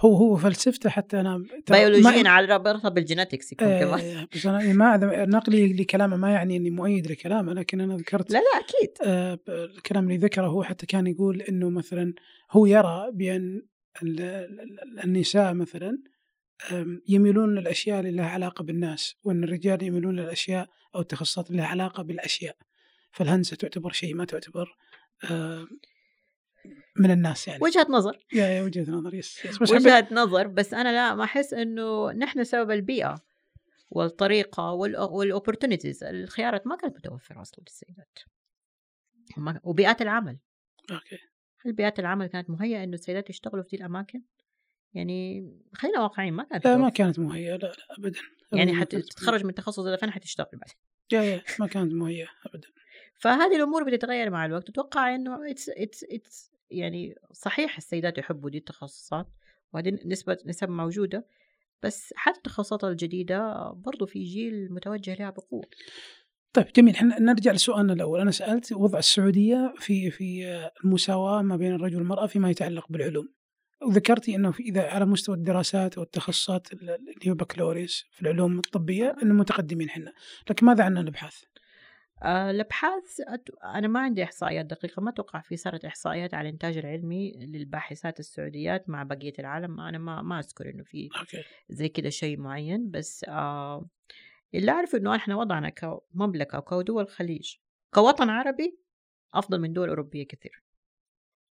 هو 0.00 0.16
هو 0.16 0.36
فلسفته 0.36 0.90
حتى 0.90 1.20
أنا 1.20 1.44
بيولوجيا 1.70 2.22
ما- 2.22 2.28
على 2.30 2.54
ربطها 2.54 2.88
بالجينetiكس 2.88 3.52
يكون 3.52 3.68
كمان. 3.68 4.00
آه 4.00 4.28
بس 4.34 4.46
أنا 4.46 4.72
ما 4.72 4.96
نقلي 5.26 5.72
لكلامه 5.72 6.16
ما 6.16 6.30
يعني 6.30 6.56
إني 6.56 6.70
مؤيد 6.70 7.06
لكلامه 7.10 7.52
لكن 7.52 7.80
أنا 7.80 7.96
ذكرت 7.96 8.30
لا 8.30 8.38
لا 8.38 8.60
أكيد. 8.64 8.90
آه 9.04 9.38
الكلام 9.48 10.04
اللي 10.04 10.16
ذكره 10.16 10.46
هو 10.46 10.62
حتى 10.62 10.86
كان 10.86 11.06
يقول 11.06 11.42
إنه 11.42 11.70
مثلا 11.70 12.14
هو 12.50 12.66
يرى 12.66 13.10
بأن 13.12 13.62
ال- 14.02 14.20
ال- 14.20 14.60
ال- 14.60 15.00
النساء 15.04 15.54
مثلا 15.54 15.98
يميلون 17.08 17.54
للأشياء 17.58 18.00
اللي 18.00 18.10
لها 18.12 18.26
علاقة 18.28 18.64
بالناس 18.64 19.14
وإن 19.24 19.44
الرجال 19.44 19.82
يميلون 19.82 20.16
للأشياء 20.16 20.68
أو 20.94 21.00
التخصصات 21.00 21.46
اللي 21.50 21.58
لها 21.62 21.66
علاقة 21.68 22.02
بالأشياء. 22.02 22.56
فالهندسة 23.12 23.56
تعتبر 23.56 23.92
شيء 23.92 24.14
ما 24.14 24.24
تعتبر 24.24 24.76
من 26.96 27.10
الناس 27.10 27.48
يعني. 27.48 27.60
وجهة 27.62 27.86
نظر. 27.90 28.26
yeah 28.32 28.46
yeah 28.46 28.62
وجهة 28.62 28.90
نظر 28.90 29.14
yes, 29.14 29.44
yes. 29.44 29.58
بس 29.62 29.72
حبيت 29.72 29.82
وجهة 29.86 30.08
نظر 30.12 30.46
بس 30.46 30.74
أنا 30.74 30.92
لا 30.92 31.14
ما 31.14 31.24
أحس 31.24 31.54
إنه 31.54 32.12
نحن 32.12 32.44
سبب 32.44 32.70
البيئة 32.70 33.14
والطريقة 33.90 34.72
وال 34.72 34.90
opportunities 34.90 36.04
الخيارات 36.04 36.66
ما 36.66 36.76
كانت 36.76 36.96
متوفرة 36.96 37.42
أصلا 37.42 37.64
للسيدات 37.68 38.18
وبيئات 39.64 40.02
العمل. 40.02 40.38
okay. 40.90 41.18
هل 41.60 41.72
بيئات 41.72 41.98
العمل 41.98 42.26
كانت 42.26 42.50
مهيئة 42.50 42.84
إنه 42.84 42.94
السيدات 42.94 43.30
يشتغلوا 43.30 43.62
في 43.62 43.68
دي 43.70 43.76
الأماكن؟ 43.76 44.22
يعني 44.94 45.50
خلينا 45.74 46.00
واقعيين 46.00 46.34
ما 46.34 46.44
كانت 46.44 46.66
لا 46.66 46.76
ما. 46.76 46.88
كانت 46.88 47.18
مهيئة 47.18 47.56
لا 47.56 47.66
لا 47.66 47.74
ابدا. 47.98 48.20
يعني 48.52 48.62
أبداً 48.62 48.74
ما 48.74 48.80
حتى 48.80 48.96
كانت 48.96 49.12
تتخرج 49.12 49.44
من 49.44 49.54
تخصص 49.54 49.86
فين 50.00 50.10
حتشتغل 50.10 50.46
بعد 50.52 50.70
yeah 51.12 51.22
yeah 51.22 51.42
ما 51.58 51.66
كانت 51.66 51.92
مهيئة 51.92 52.28
ابدا. 52.46 52.68
فهذه 53.14 53.56
الأمور 53.56 53.84
بتتغير 53.84 54.30
مع 54.30 54.46
الوقت. 54.46 54.68
أتوقع 54.68 55.14
إنه 55.14 55.50
it's 55.50 55.68
it's 55.68 56.04
it's 56.04 56.49
يعني 56.70 57.14
صحيح 57.32 57.76
السيدات 57.76 58.18
يحبوا 58.18 58.50
دي 58.50 58.58
التخصصات 58.58 59.26
وهذه 59.72 59.98
نسبة 60.06 60.38
نسب 60.46 60.68
موجودة 60.68 61.26
بس 61.82 62.14
حتى 62.16 62.36
التخصصات 62.36 62.84
الجديدة 62.84 63.70
برضو 63.72 64.06
في 64.06 64.24
جيل 64.24 64.72
متوجه 64.72 65.14
لها 65.14 65.30
بقوة. 65.30 65.64
طيب 66.52 66.66
جميل. 66.76 66.94
إحنا 66.94 67.20
نرجع 67.20 67.52
لسؤالنا 67.52 67.92
الأول. 67.92 68.20
أنا 68.20 68.30
سألت 68.30 68.72
وضع 68.72 68.98
السعودية 68.98 69.74
في 69.78 70.10
في 70.10 70.44
المساواة 70.84 71.42
ما 71.42 71.56
بين 71.56 71.74
الرجل 71.74 71.96
والمرأة 71.96 72.26
فيما 72.26 72.50
يتعلق 72.50 72.86
بالعلوم. 72.90 73.28
وذكرتي 73.82 74.36
إنه 74.36 74.50
في 74.50 74.62
إذا 74.62 74.82
على 74.82 75.04
مستوى 75.04 75.34
الدراسات 75.34 75.98
والتخصصات 75.98 76.72
اللي 76.72 76.98
هي 77.22 77.32
بكالوريوس 77.32 78.04
في 78.10 78.22
العلوم 78.22 78.58
الطبية 78.58 79.16
إنه 79.22 79.34
متقدمين 79.34 79.88
إحنا. 79.88 80.12
لكن 80.50 80.66
ماذا 80.66 80.84
عن 80.84 80.98
الابحاث؟ 80.98 81.42
آه، 82.22 82.50
الأبحاث 82.50 83.20
أت- 83.20 83.64
أنا 83.64 83.88
ما 83.88 84.00
عندي 84.00 84.24
إحصائيات 84.24 84.66
دقيقة 84.66 85.02
ما 85.02 85.10
أتوقع 85.10 85.40
في 85.40 85.56
صارت 85.56 85.84
إحصائيات 85.84 86.34
على 86.34 86.48
الانتاج 86.48 86.76
العلمي 86.78 87.32
للباحثات 87.32 88.20
السعوديات 88.20 88.88
مع 88.88 89.02
بقية 89.02 89.32
العالم. 89.38 89.80
أنا 89.80 89.98
ما 89.98 90.22
ما 90.22 90.38
أذكر 90.38 90.70
إنه 90.70 90.82
في 90.84 91.08
زي 91.68 91.88
كده 91.88 92.08
شيء 92.08 92.38
معين 92.38 92.90
بس 92.90 93.24
آه 93.28 93.88
اللي 94.54 94.70
أعرف 94.70 94.94
إنه 94.94 95.16
إحنا 95.16 95.36
وضعنا 95.36 95.68
كمملكة 95.68 96.56
أو 96.56 96.62
كدول 96.62 97.02
الخليج 97.02 97.54
كوطن 97.94 98.28
عربي 98.30 98.78
أفضل 99.34 99.60
من 99.60 99.72
دول 99.72 99.88
أوروبية 99.88 100.26
كثير. 100.26 100.62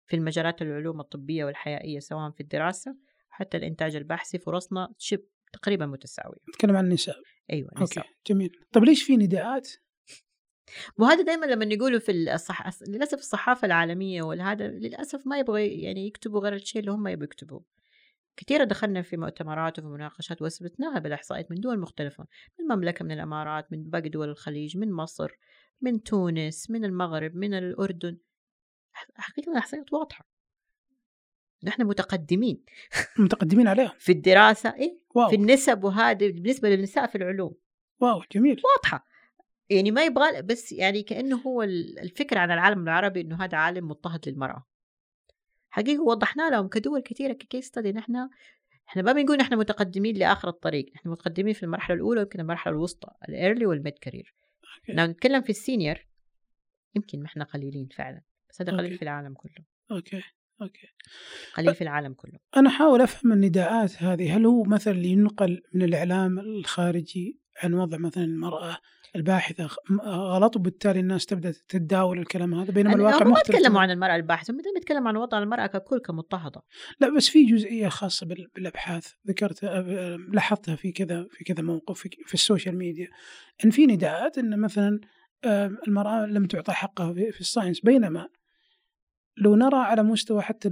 في 0.06 0.16
المجالات 0.16 0.62
العلوم 0.62 1.00
الطبية 1.00 1.44
والحيائية 1.44 1.98
سواء 1.98 2.30
في 2.30 2.40
الدراسة 2.40 2.96
حتى 3.30 3.56
الإنتاج 3.56 3.96
البحثي 3.96 4.38
فرصنا 4.38 4.92
شبه 4.98 5.22
تقريبا 5.52 5.86
متساوية. 5.86 6.38
نتكلم 6.48 6.76
عن 6.76 6.84
النساء. 6.84 7.16
أيوة 7.52 7.68
أوكي 7.70 7.82
نساء 7.82 8.06
جميل. 8.26 8.60
طيب 8.72 8.84
ليش 8.84 9.02
في 9.02 9.16
نداءات؟ 9.16 9.68
وهذا 10.98 11.22
دائما 11.22 11.46
لما 11.46 11.64
يقولوا 11.64 11.98
في 11.98 12.12
الصح... 12.12 12.82
للأسف 12.88 13.18
الصحافة 13.18 13.66
العالمية 13.66 14.22
والهذا 14.22 14.68
للأسف 14.68 15.26
ما 15.26 15.38
يبغوا 15.38 15.58
يعني 15.58 16.06
يكتبوا 16.06 16.40
غير 16.40 16.54
الشيء 16.54 16.80
اللي 16.80 16.92
هم 16.92 17.08
يبغوا 17.08 17.24
يكتبوه. 17.24 17.64
كثيرا 18.36 18.64
دخلنا 18.64 19.02
في 19.02 19.16
مؤتمرات 19.16 19.78
وفي 19.78 19.88
مناقشات 19.88 20.42
وأثبتناها 20.42 20.98
بالإحصائيات 20.98 21.50
من 21.50 21.60
دول 21.60 21.78
مختلفة 21.78 22.26
من 22.58 22.64
المملكه 22.64 23.04
من 23.04 23.12
الإمارات 23.12 23.72
من 23.72 23.90
باقي 23.90 24.08
دول 24.08 24.28
الخليج 24.28 24.76
من 24.76 24.92
مصر 24.92 25.30
من 25.80 26.02
تونس 26.02 26.70
من 26.70 26.84
المغرب 26.84 27.36
من 27.36 27.54
الأردن. 27.54 28.18
حقيقة 29.16 29.52
الإحصائيات 29.52 29.92
واضحة. 29.92 30.28
نحن 31.64 31.82
متقدمين. 31.82 32.64
متقدمين 33.18 33.68
عليهم 33.68 33.90
في 33.98 34.12
الدراسة 34.12 34.74
إيه؟ 34.74 34.98
wow. 35.14 35.28
في 35.28 35.36
النسب 35.36 35.84
وهذه 35.84 36.32
بالنسبة 36.32 36.68
للنساء 36.68 37.06
في 37.06 37.14
العلوم. 37.14 37.54
wow 38.00 38.22
جميل. 38.32 38.62
واضحة. 38.76 39.06
يعني 39.70 39.90
ما 39.90 40.04
يبغى 40.04 40.42
بس 40.42 40.72
يعني 40.72 41.02
كأنه 41.02 41.36
هو 41.36 41.62
الفكرة 41.62 42.38
عن 42.38 42.50
العالم 42.50 42.82
العربي 42.82 43.20
إنه 43.20 43.44
هذا 43.44 43.58
عالم 43.58 43.88
مضطهد 43.88 44.28
للمرأة. 44.28 44.66
حقيقة 45.70 46.02
وضحنا 46.02 46.50
لهم 46.50 46.68
كدول 46.68 47.00
كثيرة 47.00 47.32
ك 47.32 47.39
case 47.39 47.66
study 47.66 47.92
نحن 47.92 48.28
إحنا 48.88 49.02
ما 49.02 49.12
بنقول 49.12 49.36
نحن 49.36 49.56
متقدمين 49.58 50.16
لآخر 50.16 50.48
الطريق 50.48 50.92
إحنا 50.96 51.10
متقدمين 51.10 51.54
في 51.54 51.62
المرحلة 51.62 51.96
الأولى 51.96 52.20
ويمكن 52.20 52.40
المرحلة 52.40 52.72
الوسطى 52.72 53.08
ال 53.28 53.66
early 53.66 53.82
وال 53.82 53.89
mid 53.89 53.98
career 53.98 54.34
لو 54.88 55.04
نتكلم 55.04 55.42
في 55.42 55.50
ال 55.50 55.58
senior 55.58 56.06
يمكن 56.94 57.20
ما 57.20 57.26
إحنا 57.26 57.44
قليلين 57.44 57.88
فعلا 57.88 58.22
بس 58.50 58.62
هذا 58.62 58.72
قليل. 58.72 58.96
في 58.96 59.02
العالم 59.02 59.34
كله. 59.34 59.64
okay 59.90 60.22
okay. 60.62 60.88
قليل 61.54 61.74
في 61.74 61.82
العالم 61.82 62.14
كله. 62.14 62.38
أنا 62.56 62.68
احاول 62.68 63.00
أفهم 63.00 63.32
النداءات 63.32 64.02
هذه 64.02 64.36
هل 64.36 64.46
هو 64.46 64.62
مثلا 64.62 65.06
ينقل 65.06 65.62
من 65.74 65.82
الإعلام 65.82 66.38
الخارجي 66.38 67.40
عن 67.62 67.74
وضع 67.74 67.98
مثلا 67.98 68.24
المراه 68.24 68.78
الباحثة 69.16 69.64
غ- 69.66 70.00
غلط 70.06 70.56
وبالتالي 70.56 71.00
الناس 71.00 71.26
تبدأ 71.26 71.50
تتداول 71.68 72.18
الكلام 72.18 72.54
هذا 72.54 72.72
بينما 72.72 72.94
الواقع 72.94 73.26
هم 73.26 73.30
ما 73.30 73.40
تكلموا. 73.40 73.80
عن 73.80 73.90
المرأة 73.90 74.16
الباحثة 74.16 74.52
هم 74.52 74.58
بيتكلموا 74.74 75.08
عن 75.08 75.16
وضع 75.16 75.38
المرأة 75.38 75.66
ككل 75.66 75.98
كمضطهدة. 75.98 76.62
لا 77.00 77.16
بس 77.16 77.28
في 77.28 77.44
جزئية 77.46 77.88
خاصة 77.88 78.26
بال- 78.26 78.50
بالأبحاث. 78.54 79.12
ذكرت 79.28 79.64
لاحظتها 80.32 80.76
في 80.76 80.92
كذا 80.92 81.26
في 81.30 81.44
كذا 81.44 81.62
موقف 81.62 81.98
في, 81.98 82.08
في 82.26 82.34
ال 82.34 82.40
social 82.40 82.76
media. 82.78 83.08
إن 83.64 83.70
في 83.70 83.86
نداءات 83.86 84.38
إن 84.38 84.60
مثلا 84.60 85.00
آم، 85.44 85.78
المرأة 85.88 86.26
لم 86.26 86.46
تعطى 86.46 86.72
حقها 86.72 87.12
في, 87.12 87.40
ال 87.40 87.45
science 87.45 87.80
بينما 87.80 88.28
لو 89.36 89.56
نرى 89.56 89.76
على 89.78 90.02
مستوى 90.02 90.42
حتى 90.42 90.68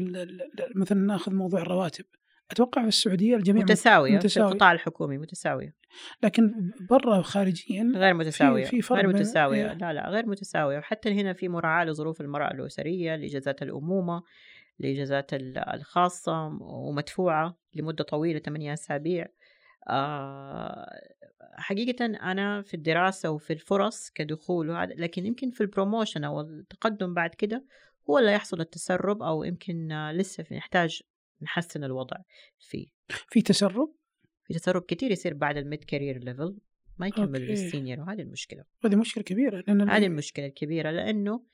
مثلا 0.74 0.98
ناخذ 0.98 1.32
موضوع 1.34 1.60
الرواتب. 1.62 2.04
أتوقع 2.50 2.82
في 2.82 2.88
السعودية 2.88 3.36
الجميع 3.36 3.62
متساوية 3.62 4.10
في 4.10 4.16
متساوية. 4.16 4.48
القطاع 4.48 4.72
الحكومي 4.72 5.18
متساوية 5.18 5.74
لكن 6.22 6.70
برا 6.90 7.22
خارجيا 7.22 7.92
غير 7.96 8.14
متساوية 8.14 8.64
في 8.64 8.82
فرق 8.82 8.98
غير 8.98 9.08
متساوية 9.08 9.70
إيه. 9.70 9.76
لا 9.76 9.92
لا 9.92 10.08
غير 10.08 10.26
متساوية 10.26 10.78
وحتى 10.78 11.20
هنا 11.20 11.32
في 11.32 11.48
مراعاة 11.48 11.84
لظروف 11.84 12.20
المرأة 12.20 12.50
الأسرية 12.50 13.16
لإجازات 13.16 13.62
الأمومة 13.62 14.22
الاجازات 14.80 15.34
ال- 15.34 15.58
الخاصة 15.58 16.46
ومدفوعة 16.60 17.56
لمدة 17.74 18.04
طويلة 18.04 18.38
8 18.38 18.72
أسابيع 18.72 19.26
آه، 19.88 20.86
حقيقة 21.56 22.04
أنا 22.04 22.62
في 22.62 22.74
الدراسة 22.74 23.30
وفي 23.30 23.52
الفرص 23.52 24.10
كدخول 24.10 24.70
وهذا 24.70 24.94
لكن 24.94 25.26
يمكن 25.26 25.50
في 25.50 25.60
ال 25.60 25.66
promotion 25.66 26.24
أو 26.24 26.40
التقدم 26.40 27.14
بعد 27.14 27.30
كده 27.34 27.64
هو 28.10 28.18
اللي 28.18 28.32
يحصل 28.32 28.60
التسرب 28.60 29.22
أو 29.22 29.44
يمكن 29.44 29.92
آه، 29.92 30.12
لسه 30.12 30.42
في 30.42 30.54
نحتاج 30.56 31.02
نحسن 31.42 31.84
الوضع 31.84 32.16
فيه. 32.58 32.86
في 33.28 33.42
تسرب؟ 33.42 33.94
في 34.44 34.54
تسرب 34.54 34.82
كتير 34.82 35.10
يصير 35.10 35.34
بعد 35.34 35.56
ال 35.56 35.63
mid 35.63 35.84
career 35.84 36.18
level 36.18 36.56
ما 36.98 37.06
يكمل. 37.06 37.40
لل 37.46 37.60
senior 37.60 38.00
وهذه 38.00 38.20
المشكلة. 38.20 38.64
هذه 38.84 38.96
مشكلة 38.96 39.24
كبيرة 39.24 39.64
لأن 39.66 39.90
هذه 39.90 40.06
المشكلة 40.06 40.46
الكبيرة 40.46 40.90
لأنه 40.90 41.52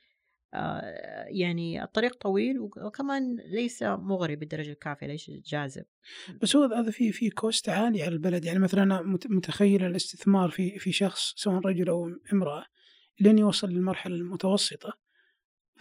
آه، 0.54 1.24
يعني 1.28 1.82
الطريق 1.82 2.14
طويل 2.16 2.60
وك- 2.60 2.76
وكمان 2.76 3.36
ليس 3.36 3.82
مغري 3.82 4.36
بالدرجة 4.36 4.70
الكافية 4.72 5.06
ليس 5.06 5.30
جاذب 5.30 5.84
بس 6.42 6.56
هو 6.56 6.64
هذا 6.64 6.90
في 6.90 7.12
في 7.12 7.30
كوست 7.30 7.68
عالي 7.68 8.02
على 8.02 8.12
البلد. 8.12 8.44
يعني 8.44 8.58
مثلا 8.58 8.82
أنا 8.82 9.02
مت- 9.02 9.26
متخيل 9.26 9.84
الاستثمار 9.84 10.50
في 10.50 10.78
في 10.78 10.92
شخص 10.92 11.34
سواء 11.36 11.58
رجل 11.66 11.88
أو 11.88 12.10
امرأة 12.32 12.64
لين 13.20 13.38
يوصل 13.38 13.68
للمرحلة 13.70 14.14
المتوسطة 14.14 14.98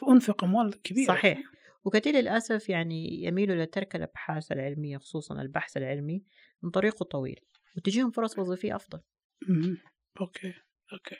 انفق 0.09 0.43
أموال 0.43 0.81
كبيرة. 0.81 1.07
صحيح. 1.07 1.41
وكثير 1.87 2.15
للأسف 2.15 2.69
يعني 2.69 3.23
يميلوا 3.23 3.63
لترك 3.63 3.95
الأبحاث 3.95 4.51
العلمية 4.51 4.97
خصوصا 4.97 5.41
البحث 5.41 5.77
العلمي 5.77 6.23
من 6.63 6.69
طريقه 6.69 7.03
طويل 7.03 7.39
وتجيهم 7.77 8.11
فرص 8.11 8.39
وظيفية 8.39 8.75
أفضل 8.75 9.01
مم. 9.47 9.77
أوكي 10.21 10.53
أوكي 10.93 11.15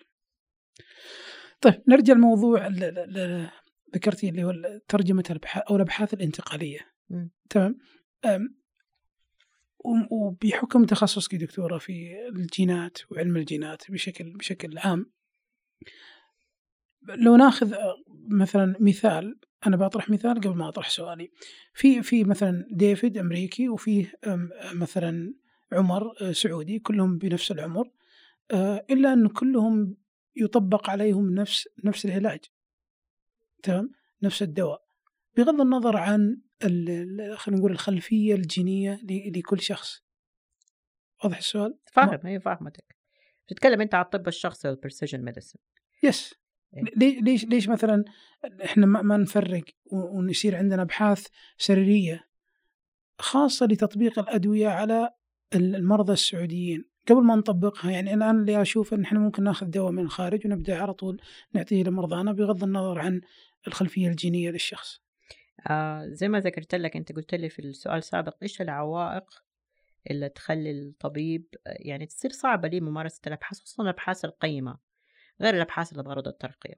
طيب 1.61 1.84
نرجع 1.88 2.13
لموضوع 2.13 2.68
ذكرتي 3.95 4.30
اللي 4.30 4.43
هو 4.43 4.53
ترجمة 4.88 5.24
الأبحاث 5.30 5.63
أو 5.63 5.76
الأبحاث 5.76 6.13
الانتقالية 6.13 6.80
مم. 7.09 7.32
تمام 7.49 7.80
وبحكم 10.11 10.86
تخصصك 10.86 11.36
دكتورة 11.36 11.78
في 11.78 12.28
الجينات 12.30 12.97
وعلم 13.11 13.38
الجينات 13.38 13.91
بشكل 13.91 14.34
بشكل 14.34 14.78
عام 14.78 15.11
لو 17.01 17.36
ناخذ 17.36 17.74
مثلا 18.30 18.76
مثال 18.80 19.39
أنا 19.66 19.78
بطرح 19.78 20.10
مثال 20.10 20.39
قبل 20.41 20.55
ما 20.55 20.70
أطرح 20.70 20.89
سؤالي. 20.89 21.32
في 21.74 22.03
في 22.03 22.24
مثلا 22.24 22.68
ديفيد 22.72 23.18
أمريكي 23.18 23.70
وفيه 23.70 24.14
مثلا 24.74 25.34
عمر 25.72 26.14
أه، 26.22 26.32
سعودي 26.32 26.80
كلهم 26.80 27.18
بنفس 27.18 27.51
العمر 27.51 27.91
أه، 28.51 28.86
إلا 28.89 29.14
أن 29.14 29.28
كلهم 29.28 29.97
يطبق 30.36 30.89
عليهم 30.89 31.36
نفس 31.36 31.70
نفس 31.84 32.05
العلاج. 32.05 32.39
تمام؟ 33.64 33.91
نفس 34.24 34.41
الدواء. 34.41 34.88
بغض 35.38 35.62
النظر 35.62 35.97
عن 35.97 36.41
خلينا 37.36 37.60
نقول 37.60 37.72
الخلفية 37.72 38.36
الجينية 38.36 38.99
لكل 39.36 39.62
شخص. 39.62 40.03
واضح 41.24 41.38
السؤال؟ 41.38 41.80
فاهم 41.93 42.20
هي 42.24 42.39
فاهمتك. 42.39 42.95
بتتكلم 43.47 43.82
أنت 43.82 43.93
على 43.93 44.05
الطب 44.05 44.28
الشخصي 44.28 44.68
والبرسيجن 44.68 45.22
ميديسن 45.22 45.60
يس. 46.03 46.36
ليش 46.74 47.15
ليش 47.22 47.45
ليش 47.45 47.70
مثلا 47.70 48.03
إحنا 48.65 48.86
ما 48.86 49.18
نفرق 49.18 49.63
ونصير 49.91 50.55
عندنا 50.55 50.82
أبحاث 50.82 51.28
سريرية 51.57 52.28
خاصة 53.20 53.65
لتطبيق 53.65 54.20
الأدوية 54.20 54.68
على 54.68 55.09
ال- 55.55 55.76
المرضى 55.76 56.13
السعوديين؟ 56.13 56.86
قبل 57.09 57.24
ما 57.24 57.36
نطبقها 57.36 57.91
يعني 57.91 58.13
الآن 58.13 58.39
اللي 58.41 58.61
أشوف 58.61 58.93
إن 58.93 59.03
إحنا 59.03 59.20
ممكن 59.20 59.43
نأخذ 59.43 59.65
دواء 59.65 59.91
من 59.91 60.03
الخارج 60.03 60.45
ونبدأ 60.47 60.82
على 60.82 60.93
طول 60.93 61.22
نعطيه 61.53 61.84
لمرضانا 61.84 62.32
بغض 62.34 62.63
النظر 62.63 62.99
عن 62.99 63.22
الخلفية 63.68 64.07
الجينية 64.07 64.49
للشخص. 64.51 65.01
آه 65.70 66.07
زي 66.07 66.28
ما 66.28 66.39
ذكرت 66.39 66.76
لك 66.76 66.95
أنت 66.95 67.11
قلت 67.11 67.36
لي 67.36 67.49
في 67.49 67.59
السؤال 67.59 67.97
السابق 67.97 68.36
إيش 68.43 68.61
العوائق 68.61 69.43
اللي 70.11 70.30
تخلي 70.30 70.72
الطبيب 70.72 71.45
يعني 71.65 72.05
تصير 72.05 72.32
صعبة 72.32 72.68
ليه 72.68 72.82
ممارسة 72.82 73.22
الأبحاث 73.28 73.59
خصوصا 73.59 73.84
الأبحاث 73.84 74.26
القيمة؟ 74.26 74.78
غير 75.42 75.56
الأبحاث 75.56 75.92
اللي 75.92 76.04
بغرض 76.04 76.28
الترقية 76.28 76.76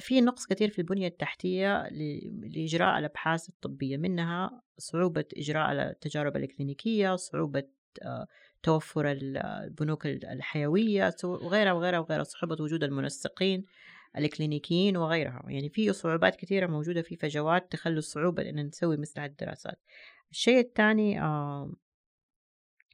في 0.00 0.20
نقص 0.20 0.46
كثير 0.46 0.70
في 0.70 0.78
البنية 0.78 1.08
التحتية 1.08 1.88
لإجراء 2.32 2.98
الأبحاث 2.98 3.48
الطبية 3.48 3.96
منها 3.96 4.62
صعوبة 4.78 5.24
إجراء 5.36 5.72
التجارب 5.72 6.36
الإكلينيكية 6.36 7.16
صعوبة 7.16 7.64
آه، 8.02 8.26
توفر 8.62 9.10
ال- 9.10 9.36
البنوك 9.36 10.06
الحيوية 10.06 11.14
وغيرها 11.24 11.72
وغيرها 11.72 11.98
وغيرها 11.98 12.24
صعوبة 12.24 12.64
وجود 12.64 12.84
المنسقين 12.84 13.64
الإكلينيكيين 14.16 14.96
وغيرها 14.96 15.42
يعني 15.48 15.68
في 15.68 15.92
صعوبات 15.92 16.36
كثيرة 16.36 16.66
موجودة 16.66 17.02
في 17.02 17.16
فجوات 17.16 17.72
تخلي 17.72 17.98
الصعوبة 17.98 18.48
إن 18.48 18.66
نسوي 18.66 18.96
مثل 18.96 19.24
الدراسات. 19.24 19.80
الشيء 20.30 20.58
الثاني 20.58 21.20
آه، 21.20 21.72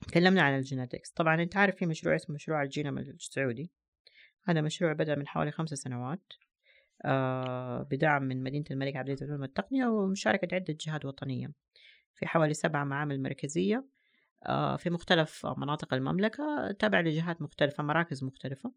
تكلمنا 0.09 0.43
عن 0.43 0.59
ال 0.59 0.64
genetics 0.64 1.11
طبعا 1.11 1.43
أنت 1.43 1.57
عارف 1.57 1.77
في 1.77 1.87
مشروع 1.87 2.15
اسمه 2.17 2.35
مشروع 2.35 2.63
الجينوم 2.63 2.99
السعودي. 2.99 3.71
هذا 4.45 4.61
مشروع 4.61 4.93
بدأ 4.93 5.15
من 5.15 5.29
حوالي 5.29 5.51
خمس 5.51 5.75
سنوات 5.75 6.33
آه، 7.05 7.83
بدعم 7.83 8.23
من 8.23 8.43
مدينة 8.43 8.65
الملك 8.71 8.97
عبد 8.97 9.09
العزيز 9.09 9.23
للعلوم 9.25 9.43
والتقنية 9.43 9.87
ومشاركة 9.87 10.55
عدة 10.55 10.77
جهات 10.81 11.05
وطنية 11.05 11.51
في 12.15 12.27
حوالي 12.27 12.55
سبع 12.55 12.85
معامل 12.85 13.23
مركزية 13.23 13.85
آه، 14.47 14.77
في 14.77 14.91
مختلف 14.91 15.47
مناطق 15.57 15.95
المملكة 15.95 16.73
تابع 16.79 17.01
لجهات 17.01 17.43
مختلفة 17.43 17.83
مراكز 17.83 18.25
مختلفة 18.25 18.73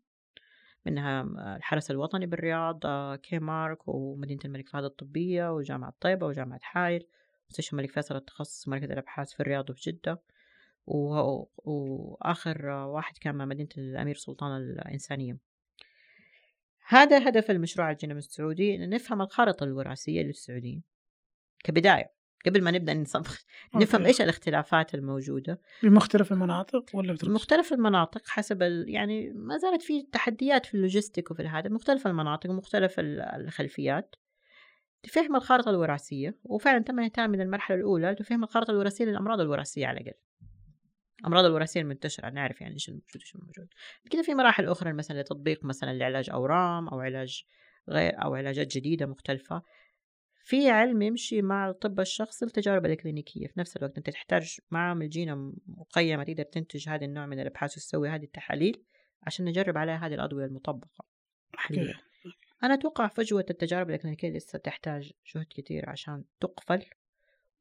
منها 0.86 1.22
الحرس 1.56 1.92
الوطني 1.92 2.26
بالرياض 2.26 2.86
آه، 2.86 3.16
KAIMRC 3.16 3.88
ومدينة 3.88 4.40
الملك 4.46 4.70
فهد 4.70 4.84
الطبية 4.84 5.54
وجامعة 5.54 5.94
طيبة 6.00 6.26
وجامعة 6.26 6.60
حائل 6.64 7.08
مستشفى 7.50 7.74
الملك 7.74 7.92
فيصل 7.92 8.16
التخصص 8.16 8.68
مركز 8.68 8.92
الأبحاث 8.92 9.34
في 9.34 9.40
الرياض 9.40 9.70
وفي 9.70 9.92
جدة. 9.92 10.22
وآخر 10.88 12.66
واحد 12.68 13.18
كان 13.18 13.36
مع 13.36 13.46
مدينة 13.46 13.70
الأمير 13.78 14.16
سلطان 14.16 14.58
الإنسانية 14.58 15.38
هذا 16.88 17.30
هدف 17.30 17.52
المشروع 17.52 17.92
الجينوم 17.92 18.18
السعودي 18.18 18.76
إن 18.76 18.90
نفهم 18.90 19.22
الخارطة 19.22 19.64
الوراثية 19.64 20.22
للسعوديين. 20.22 20.84
كبداية 21.64 22.12
قبل 22.46 22.64
ما 22.64 22.72
نبدأ 22.72 22.94
نصبغ 22.94 23.36
نفهم. 23.76 24.06
إيش 24.06 24.22
الاختلافات 24.22 24.96
الموجودة. 24.96 25.62
بمختلف 25.84 26.32
المناطق 26.32 26.86
ولا 26.94 27.14
بتركز؟ 27.14 27.34
مختلف 27.34 27.74
المناطق 27.74 28.28
حسب 28.28 28.64
ال... 28.64 28.90
يعني 28.90 29.30
ما 29.30 29.58
زالت 29.58 29.82
في 29.82 30.02
تحديات 30.12 30.66
في 30.66 30.76
اللوجستيك 30.76 31.32
وفي 31.32 31.44
هذا 31.44 31.70
مختلف 31.70 32.08
المناطق 32.08 32.50
ومختلف 32.50 33.00
ال- 33.00 33.22
الخلفيات. 33.22 34.16
لفهم 35.06 35.36
الخارطة 35.36 35.70
الوراثية 35.70 36.38
وفعلا 36.44 36.84
تم 36.84 37.00
الاهتمام 37.00 37.30
من 37.30 37.42
المرحلة 37.42 37.78
الأولى 37.78 38.16
لفهم 38.20 38.44
الخارطة 38.44 38.72
الوراثية 38.72 39.06
للأمراض 39.06 39.40
الوراثية 39.42 39.88
على 39.88 40.00
الأقل. 40.00 40.18
الأمراض 41.20 41.46
الوراثية 41.46 41.82
المنتشرة 41.82 42.30
نعرف 42.30 42.62
يعني 42.62 42.74
إيش 42.74 42.90
الموجود 42.90 43.22
إيش 43.22 43.36
الموجود 43.36 43.68
كده 44.12 44.22
في 44.22 44.34
مراحل 44.34 44.66
أخرى 44.66 44.94
مثلا 44.94 45.22
لتطبيق 45.22 45.66
مثلا 45.66 45.94
لعلاج 45.94 46.30
أورام 46.30 46.88
أو 46.88 47.00
علاج 47.00 47.44
غير 47.90 48.24
أو 48.24 48.36
علاجات 48.36 48.68
جديدة 48.68 49.06
مختلفة. 49.06 49.62
في 50.44 50.70
علم 50.70 51.02
يمشي 51.02 51.42
مع 51.42 51.70
الطب 51.70 52.00
الشخصي 52.00 52.46
التجارب 52.46 52.86
الإكلينيكية. 52.86 53.48
في 53.48 53.60
نفس 53.60 53.78
الوقت 53.78 53.98
أنت 53.98 54.10
تحتاج 54.10 54.58
معامل 54.72 55.10
جينوم 55.10 55.54
مقيمة 55.68 56.24
تقدر 56.24 56.44
تنتج 56.44 56.90
هذا 56.90 57.06
النوع 57.06 57.26
من 57.26 57.40
الأبحاث 57.40 57.72
وتسوي 57.72 58.10
هذه 58.10 58.24
التحاليل 58.24 58.84
عشان 59.24 59.46
نجرب 59.46 59.78
عليها 59.78 60.08
هذه 60.08 60.14
الأدوية 60.14 60.46
المطبقة. 60.46 61.06
أنا 62.64 62.74
أتوقع 62.74 63.08
فجوة 63.08 63.46
التجارب 63.50 63.90
الإكلينيكية 63.90 64.30
لسه 64.30 64.60
تحتاج 64.60 65.12
جهد 65.36 65.46
كتير 65.50 65.90
عشان 65.90 66.24
تقفل. 66.40 66.86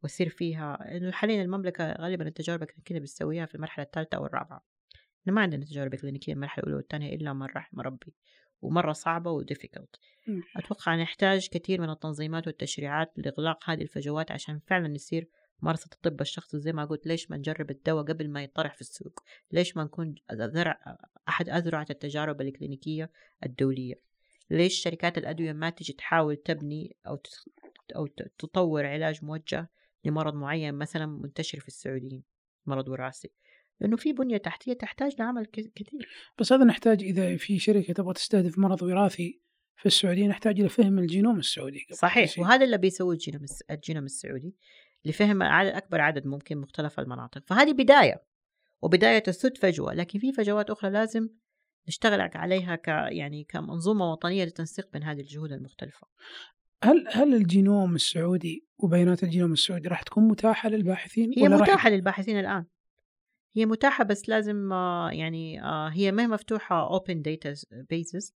ويصير 0.03 0.29
فيها. 0.29 0.97
إنه 0.97 1.11
حاليا 1.11 1.43
المملكة 1.43 1.93
غالبا 1.93 2.29
التجارب 2.29 2.63
الإكلينيكية 2.63 2.99
بتسويها 2.99 3.47
في 3.47 3.55
المرحلة 3.55 3.85
الثالثة 3.85 4.17
أو 4.17 4.27
الرابعة 4.27 4.65
إحنا 5.21 5.33
ما 5.33 5.41
عندنا 5.41 5.65
تجارب 5.65 5.95
إكلينيكية 5.95 6.33
المرحلة 6.33 6.63
الأولى 6.63 6.77
والثانية 6.77 7.15
إلا 7.15 7.33
من 7.33 7.47
رحم 7.47 7.81
ربي. 7.81 8.15
ومرة 8.63 8.93
صعبة 8.93 9.31
وديفيكولت. 9.31 9.97
مم. 10.27 10.43
أتوقع 10.57 10.97
نحتاج 10.97 11.49
كثير 11.49 11.81
من 11.81 11.91
التنظيمات 11.91 12.47
والتشريعات 12.47 13.13
لإغلاق 13.17 13.71
هذه 13.71 13.83
الفجوات 13.83 14.33
عشان 14.33 14.61
فعلا 14.67 14.95
يصير 14.95 15.29
ممارسة 15.63 15.91
الطب 15.93 16.21
الشخصي. 16.21 16.61
زي 16.61 16.73
ما 16.73 16.85
قلت 16.85 17.07
ليش 17.07 17.31
ما 17.31 17.37
نجرب 17.37 17.71
الدواء 17.71 18.05
قبل 18.05 18.31
ما 18.31 18.43
يطرح 18.43 18.75
في 18.75 18.81
السوق؟ 18.81 19.21
ليش 19.53 19.77
ما 19.77 19.85
نكون 19.85 20.15
ذرع 20.33 20.99
أحد 21.29 21.49
أذرع 21.49 21.83
التجارب 21.91 22.41
الإكلينيكية 22.41 23.11
الدولية؟ 23.47 23.95
ليش 24.51 24.83
شركات 24.83 25.19
الأدوية 25.19 25.53
ما 25.53 25.71
تجي 25.71 25.93
تحاول 25.93 26.37
تبني 26.37 26.97
أو 27.07 27.19
أو 27.97 28.07
تطور 28.39 28.87
علاج 28.87 29.25
موجه 29.25 29.71
لمرض 30.07 30.35
معين 30.35 30.75
مثلا 30.75 31.07
منتشر 31.07 31.61
في 31.61 31.69
السعوديين 31.69 32.23
مرض 32.67 32.89
وراثي. 32.89 33.31
لأنه 33.81 33.97
في 33.97 34.13
بنية 34.13 34.37
تحتية 34.37 34.73
تحتاج 34.73 35.15
لعمل 35.19 35.47
كثير. 35.47 36.09
بس 36.39 36.53
هذا 36.53 36.65
نحتاج 36.65 37.03
إذا 37.03 37.37
في 37.37 37.59
شركة 37.59 37.93
تبغى 37.93 38.15
تستهدف 38.15 38.59
مرض 38.59 38.83
وراثي 38.83 39.41
في 39.77 39.87
السعودية 39.87 40.27
نحتاج 40.27 40.61
إلى 40.61 40.69
فهم 40.69 40.99
الجينوم 40.99 41.39
السعودي 41.39 41.87
صحيح 41.93 42.31
شيء. 42.31 42.45
وهذا 42.45 42.65
اللي 42.65 42.79
بيسوي 42.79 43.15
الجينوم 43.15 43.45
الجينوم 43.71 44.05
السعودي 44.05 44.57
لفهم 45.05 45.43
عدد 45.43 45.71
أكبر 45.71 46.01
عدد 46.01 46.27
ممكن 46.27 46.59
مختلف 46.59 47.01
المناطق. 47.01 47.47
فهذه 47.47 47.73
بداية 47.73 48.23
وبداية 48.83 49.19
تسد 49.19 49.57
فجوة. 49.57 49.95
لكن 49.95 50.19
في 50.19 50.33
فجوات 50.33 50.71
أخرى 50.71 50.91
لازم 50.91 51.29
نشتغل 51.89 52.21
عليها 52.21 52.77
ك 52.77 52.89
يعني 52.89 53.45
كمنظومة 53.45 54.13
وطنية 54.13 54.45
للتنسيق 54.45 54.93
بين 54.93 55.03
هذه 55.03 55.21
الجهود 55.21 55.53
المختلفة. 55.53 56.07
هل 56.83 57.09
هل 57.11 57.35
الجينوم 57.35 57.95
السعودي 57.95 58.67
وبيانات 58.79 59.23
الجينوم 59.23 59.53
السعودي 59.53 59.89
راح 59.89 60.03
تكون 60.03 60.29
متاحة 60.29 60.69
للباحثين 60.69 61.33
هي 61.37 61.43
ولا 61.43 61.57
متاحة 61.57 61.91
للباحثين 61.91 62.39
الآن. 62.39 62.65
هي 63.57 63.67
متاحة 63.67 64.05
بس 64.05 64.29
لازم 64.29 64.73
آه، 64.73 65.11
يعني 65.11 65.63
آه، 65.63 65.89
هي 65.89 66.13
ما 66.13 66.23
هي 66.23 66.27
مفتوحة 66.27 66.99
open 66.99 67.15
data 67.15 67.55
bases. 67.71 68.33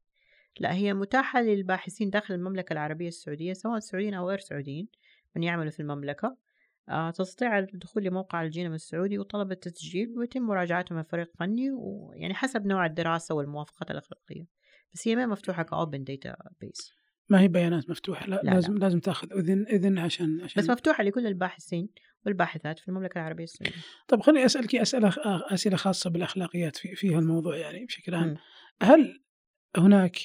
لا 0.61 0.75
هي 0.75 0.95
متاحة 0.95 1.41
للباحثين 1.41 2.11
داخل 2.11 2.35
المملكة 2.35 2.73
العربية 2.73 3.09
السعودية 3.09 3.53
سواء 3.53 3.79
سعوديين 3.79 4.15
أو 4.15 4.29
غير 4.29 4.39
سعوديين 4.39 4.89
من 5.37 5.43
يعملوا 5.43 5.71
في 5.71 5.81
المملكة. 5.81 6.37
آه، 6.89 7.11
تستطيع 7.11 7.59
الدخول 7.59 8.05
لموقع 8.05 8.43
الجينوم 8.43 8.75
السعودي 8.75 9.19
وطلب 9.19 9.53
التسجيل 9.53 10.19
ويتم 10.19 10.43
مراجعته 10.43 10.95
من 10.95 11.03
فريق 11.03 11.31
فني 11.39 11.71
ويعني 11.71 12.35
حسب 12.35 12.67
نوع 12.67 12.87
الدراسة 12.87 13.35
والموافقات 13.35 13.91
الأخلاقية. 13.91 14.47
بس 14.95 15.09
هي 15.09 15.17
ما 15.17 15.27
مفتوحة 15.27 15.63
ك 15.63 16.05
open 16.05 16.37
database 16.61 16.99
ما 17.29 17.41
هي 17.41 17.49
بيانات 17.49 17.91
مفتوحة 17.91 18.27
لا, 18.27 18.41
لا، 18.45 18.51
لازم 18.51 18.79
لازم 18.79 19.01
تاخذ 19.01 19.33
إذن 19.33 19.67
إذن 19.67 19.99
عشان 19.99 20.41
عشان 20.41 20.63
بس 20.63 20.71
مفتوحة 20.71 21.05
لكل 21.05 21.27
الباحثين 21.27 21.89
والباحثات 22.27 22.79
في 22.79 22.89
المملكة 22.89 23.19
العربية 23.19 23.45
السعودية. 23.45 23.83
طب 24.09 24.21
خليني 24.21 24.47
أسألك 24.47 24.75
أسئلة 24.75 25.13
أسئلة 25.27 25.77
خاصة 25.77 26.11
بالأخلاقيات 26.11 26.77
في 26.77 26.95
في 26.95 27.15
هالموضوع 27.15 27.57
يعني 27.57 27.85
بشكل 27.85 28.15
عام. 28.15 28.37
هل 28.83 29.23
هناك 29.77 30.19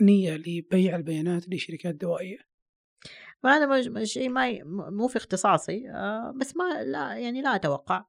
نية 0.00 0.36
لبيع 0.36 0.96
البيانات 0.96 1.48
لشركات 1.48 1.94
دوائية؟ 1.94 2.38
وهذا 3.44 4.04
شيء 4.04 4.28
ما 4.28 4.64
مو 4.90 5.08
في 5.08 5.16
اختصاصي 5.16 5.90
آه، 5.90 6.34
بس 6.36 6.56
ما 6.56 6.82
لا 6.82 7.14
يعني 7.14 7.42
لا 7.42 7.54
أتوقع. 7.54 8.04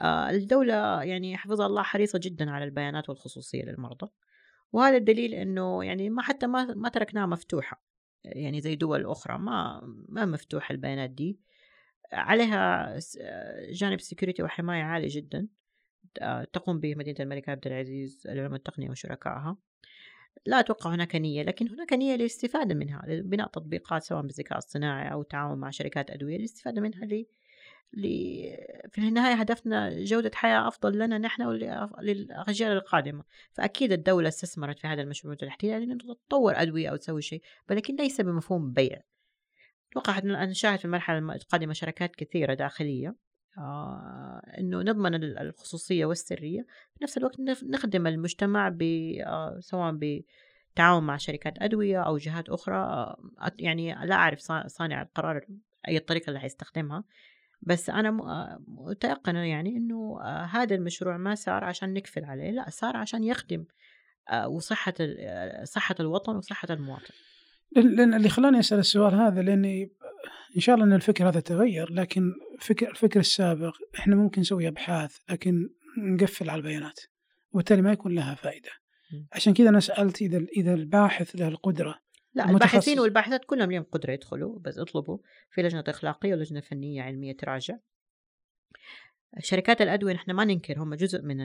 آه، 0.00 0.30
الدولة 0.30 1.02
يعني 1.02 1.36
حفظها 1.36 1.66
الله 1.66 1.82
حريصة 1.82 2.20
جدا 2.22 2.50
على 2.50 2.64
البيانات 2.64 3.08
والخصوصية 3.08 3.62
للمرضى. 3.64 4.08
وهذا 4.72 4.96
الدليل 4.96 5.34
إنه 5.34 5.84
يعني 5.84 6.10
ما 6.10 6.22
حتى 6.22 6.46
ما 6.46 6.74
ما 6.74 6.88
تركناها 6.88 7.26
مفتوحة 7.26 7.82
يعني 8.24 8.60
زي 8.60 8.76
دول 8.76 9.06
أخرى 9.06 9.38
ما 9.38 9.80
ما 10.08 10.24
مفتوحة 10.24 10.72
البيانات 10.72 11.10
دي. 11.10 11.38
عليها 12.12 12.98
جانب 13.70 14.00
سكيورتي 14.00 14.42
وحماية 14.42 14.82
عالي 14.82 15.06
جدا 15.06 15.48
آه، 16.20 16.44
تقوم 16.44 16.80
به 16.80 16.94
مدينة 16.94 17.16
الملك 17.20 17.48
عبد 17.48 17.66
العزيز 17.66 18.26
العلوم 18.26 18.54
التقنية 18.54 18.90
وشركائها. 18.90 19.56
لا 20.46 20.60
أتوقع 20.60 20.94
هناك 20.94 21.16
نية 21.16 21.42
لكن 21.42 21.68
هناك 21.68 21.92
نية 21.92 22.16
للاستفادة 22.16 22.74
منها 22.74 23.02
لبناء 23.08 23.48
تطبيقات 23.48 24.02
سواء 24.02 24.22
بالذكاء 24.22 24.58
الصناعي 24.58 25.12
أو 25.12 25.22
تعاون 25.22 25.58
مع 25.58 25.70
شركات 25.70 26.10
أدوية 26.10 26.38
للاستفادة 26.38 26.80
منها 26.80 27.04
في 28.90 28.98
النهاية 28.98 29.34
هدفنا 29.34 30.04
جودة 30.04 30.30
حياة 30.34 30.68
أفضل 30.68 30.98
لنا 30.98 31.18
نحن 31.18 31.42
وللأجيال 31.42 32.72
القادمة. 32.72 33.24
فأكيد 33.52 33.92
الدولة 33.92 34.28
استثمرت 34.28 34.78
في 34.78 34.86
هذا 34.86 35.02
المشروع 35.02 35.36
الاحتلال 35.42 35.88
لأنه 35.88 36.14
تطور 36.28 36.52
أدوية 36.56 36.88
أو 36.88 36.96
تسوي 36.96 37.22
شيء 37.22 37.42
ولكن 37.70 37.96
ليس 37.96 38.20
بمفهوم 38.20 38.72
بيع. 38.72 39.00
أتوقع 39.90 40.18
أن 40.18 40.48
نشاهد 40.48 40.78
في 40.78 40.84
المرحلة 40.84 41.18
القادمة 41.18 41.72
شركات 41.72 42.16
كثيرة 42.16 42.54
داخلية 42.54 43.16
آه 43.58 44.42
إنه 44.58 44.82
نضمن 44.82 45.14
الخصوصية 45.24 46.04
والسرية. 46.04 46.66
في 46.94 47.04
نفس 47.04 47.18
الوقت 47.18 47.40
نخدم 47.64 48.06
المجتمع 48.06 48.68
ب 48.68 48.82
آه 49.26 49.58
سواء 49.60 49.98
بتعاون 50.72 51.02
مع 51.02 51.16
شركات 51.16 51.54
أدوية 51.58 52.02
أو 52.02 52.16
جهات 52.16 52.48
أخرى 52.48 52.76
آه 52.76 53.30
يعني 53.58 53.94
لا 54.06 54.14
أعرف 54.14 54.38
صانع 54.66 55.02
القرار 55.02 55.46
أي 55.88 55.96
الطريقة 55.96 56.28
اللي 56.28 56.40
حيستخدمها. 56.40 57.04
بس 57.62 57.90
أنا 57.90 58.08
آه، 58.08 58.62
متيقنة 58.68 59.44
يعني 59.44 59.76
إنه 59.76 60.18
آه، 60.22 60.44
هذا 60.44 60.74
المشروع 60.74 61.16
ما 61.16 61.34
صار 61.34 61.64
عشان 61.64 61.92
نكفل 61.92 62.24
عليه 62.24 62.50
لا 62.50 62.70
صار 62.70 62.96
عشان 62.96 63.24
يخدم 63.24 63.64
آه، 64.30 64.48
وصحة 64.48 64.94
صحة 65.64 65.94
الوطن 66.00 66.36
وصحة 66.36 66.68
المواطن. 66.70 67.14
لأن 67.76 68.14
اللي 68.14 68.28
خلاني 68.28 68.58
أسأل 68.58 68.78
السؤال 68.78 69.14
هذا 69.14 69.42
لأني 69.42 69.92
إن 70.56 70.60
شاء 70.60 70.74
الله 70.74 70.86
إن 70.86 70.92
الفكر 70.92 71.28
هذا 71.28 71.40
تغير 71.40 71.92
لكن 71.92 72.32
فكر 72.60 72.90
الفكر 72.90 73.20
السابق 73.20 73.76
إحنا 73.98 74.16
ممكن 74.16 74.40
نسوي 74.40 74.68
أبحاث 74.68 75.16
لكن 75.30 75.68
نقفل 75.98 76.50
على 76.50 76.58
البيانات 76.58 77.00
وبالتالي 77.52 77.82
ما 77.82 77.92
يكون 77.92 78.14
لها 78.14 78.34
فائده 78.34 78.70
عشان 79.32 79.54
كذا 79.54 79.68
أنا 79.68 79.80
سألت 79.80 80.22
إذا 80.22 80.38
إذا 80.56 80.74
الباحث 80.74 81.36
له 81.36 81.48
القدرة 81.48 81.98
لا 82.34 82.50
الباحثين 82.50 83.00
والباحثات 83.00 83.44
كلهم 83.44 83.72
لهم 83.72 83.82
قدره 83.82 84.12
يدخلوا 84.12 84.58
بس 84.58 84.78
اطلبوا 84.78 85.18
في 85.50 85.62
لجنة 85.62 85.84
إخلاقية 85.88 86.34
ولجنة 86.34 86.60
فنية 86.60 87.02
علمية 87.02 87.36
تراجع. 87.36 87.76
شركات 89.38 89.80
الأدوية 89.80 90.14
نحن 90.14 90.30
ما 90.30 90.44
ننكر 90.44 90.78
هم 90.78 90.94
جزء 90.94 91.22
من 91.22 91.36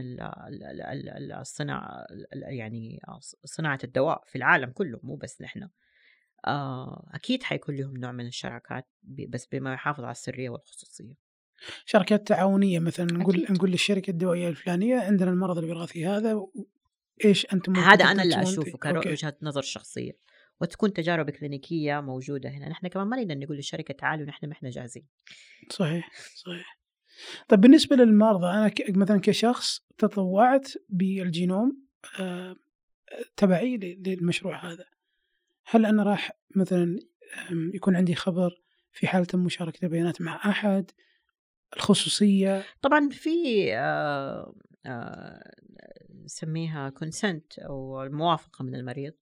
الصناعه 1.40 2.06
يعني 2.34 3.00
صناعة 3.46 3.80
الدواء 3.84 4.24
في 4.26 4.36
العالم 4.36 4.72
كله 4.72 5.00
مو 5.04 5.16
بس 5.16 5.42
نحن. 5.42 5.70
آه، 6.48 7.10
أكيد 7.14 7.44
حيكون 7.44 7.76
لهم 7.76 7.98
نوع 7.98 8.12
من 8.12 8.28
الشراكات 8.28 8.88
بس 9.30 9.48
بما 9.52 9.74
يحافظ 9.74 10.04
على 10.04 10.12
السرية 10.12 10.50
والخصوصية. 10.50 11.14
شركات 11.86 12.28
تعاونية 12.28 12.80
مثلا 12.80 13.06
نقول 13.06 13.36
أكيد. 13.36 13.52
نقول 13.52 13.72
للشركة 13.72 14.12
الدوائية 14.12 14.50
الفلانية 14.50 15.00
عندنا 15.00 15.32
المرض 15.32 15.58
الوراثي 15.58 16.06
هذا 16.06 16.48
إيش 17.26 17.54
أنتم 17.54 17.76
هذا 17.76 18.06
أنا 18.06 18.24
اللي 18.24 18.42
أشوفه 18.42 18.78
كوجهه 18.78 19.38
نظر 19.42 19.62
شخصية. 19.62 20.18
وتكون 20.62 20.94
تجارب 20.94 21.30
كلينيكية 21.30 22.00
موجودة 22.02 22.50
هنا. 22.50 22.70
نحن 22.70 22.88
كمان 22.88 23.08
ما 23.08 23.18
نقدر 23.18 23.38
نقول 23.38 23.56
للشركة 23.56 23.94
تعالوا 23.94 24.26
نحن 24.26 24.46
ما 24.46 24.54
إحنا 24.54 24.70
جاهزين. 24.70 25.08
صحيح 25.70 26.12
صحيح. 26.36 26.78
طيب 27.48 27.62
بالنسبة 27.62 27.96
للمرضى 27.96 28.48
أنا 28.48 28.72
مثلا 28.90 29.20
كشخص 29.20 29.82
تطوعت 29.98 30.72
بالجينوم 30.90 31.82
آه 32.20 32.56
تبعي 33.38 33.78
للمشروع 33.78 34.72
هذا. 34.72 34.86
هل 35.66 35.86
أنا 35.86 36.04
راح 36.04 36.32
مثلا 36.56 37.00
يكون 37.74 37.96
عندي 37.96 38.16
خبر 38.16 38.62
في 38.92 39.08
حالة 39.08 39.28
مشاركة 39.34 39.86
البيانات 39.86 40.22
مع 40.22 40.36
أحد؟ 40.36 40.92
الخصوصية؟ 41.76 42.66
طبعا 42.82 43.10
في 43.10 43.30
آه، 43.76 44.56
آه، 44.86 45.52
نسميها 46.24 46.90
كونسنت 46.90 47.60
أو 47.60 48.04
الموافقة 48.04 48.64
من 48.64 48.76
المريض. 48.76 49.14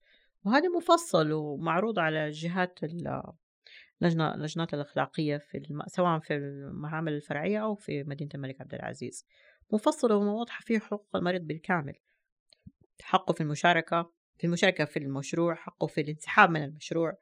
وهذا 0.46 0.68
مفصل 0.68 1.32
ومعروض 1.32 1.98
على 1.98 2.30
جهات 2.30 2.78
لجنة 4.00 4.36
لجنات 4.36 4.74
الأخلاقية 4.74 5.36
في 5.36 5.58
الم... 5.58 5.82
سواء 5.86 6.18
في 6.18 6.36
المعامل 6.36 7.12
الفرعية 7.12 7.58
أو 7.58 7.74
في 7.74 8.04
مدينة 8.04 8.30
الملك 8.34 8.60
عبد 8.60 8.74
العزيز. 8.74 9.26
مفصلة 9.72 10.16
وواضحة 10.16 10.60
فيه 10.60 10.78
حقوق 10.78 11.16
المريض 11.16 11.42
بالكامل. 11.42 11.94
حقه 13.02 13.32
في 13.32 13.40
المشاركة 13.40 14.10
في 14.38 14.46
المشاركة 14.46 14.84
في 14.84 14.98
المشروع 14.98 15.54
حقه 15.54 15.86
في 15.86 16.00
الانسحاب 16.00 16.50
من 16.50 16.64
المشروع 16.64 17.18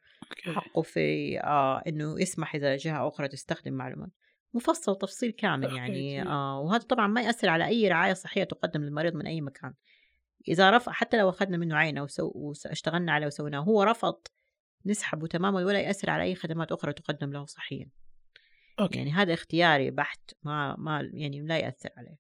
حقه 0.54 0.82
في 0.82 1.40
آه 1.40 1.82
إنه 1.86 2.20
يسمح 2.20 2.54
إذا 2.54 2.76
جهة 2.76 3.08
أخرى 3.08 3.28
تستخدم 3.28 3.72
معلومات. 3.72 4.10
مفصل 4.54 4.98
تفصيل 4.98 5.30
كامل 5.30 5.76
يعني 5.76 6.22
آه 6.22 6.60
وهذا 6.60 6.82
طبعا 6.82 7.06
ما 7.06 7.22
يأثر 7.22 7.48
على 7.48 7.66
أي 7.66 7.88
رعاية 7.88 8.12
صحية 8.12 8.44
تقدم 8.44 8.82
للمريض 8.82 9.14
من 9.14 9.26
أي 9.26 9.40
مكان. 9.40 9.74
إذا 10.48 10.70
رفض 10.70 10.92
حتى 10.92 11.18
لو 11.18 11.28
أخذنا 11.28 11.56
منه 11.56 11.76
عينه 11.76 12.06
واشتغلنا 12.18 13.12
عليه 13.12 13.26
وسويناه 13.26 13.60
هو 13.60 13.82
رفض 13.82 14.16
نسحبه 14.86 15.26
تماما 15.26 15.64
ولا 15.64 15.80
يأثر 15.80 16.10
على 16.10 16.22
أي 16.22 16.34
خدمات 16.34 16.72
أخرى 16.72 16.92
تقدم 16.92 17.32
له 17.32 17.44
صحيا. 17.44 17.90
okay. 18.80 18.98
يعني 18.98 19.12
هذا 19.12 19.34
اختياري 19.34 19.90
بحت 19.90 20.30
ما 20.42 20.76
ما 20.78 21.10
يعني 21.12 21.40
لا 21.40 21.58
يأثر 21.58 21.90
عليه. 21.96 22.18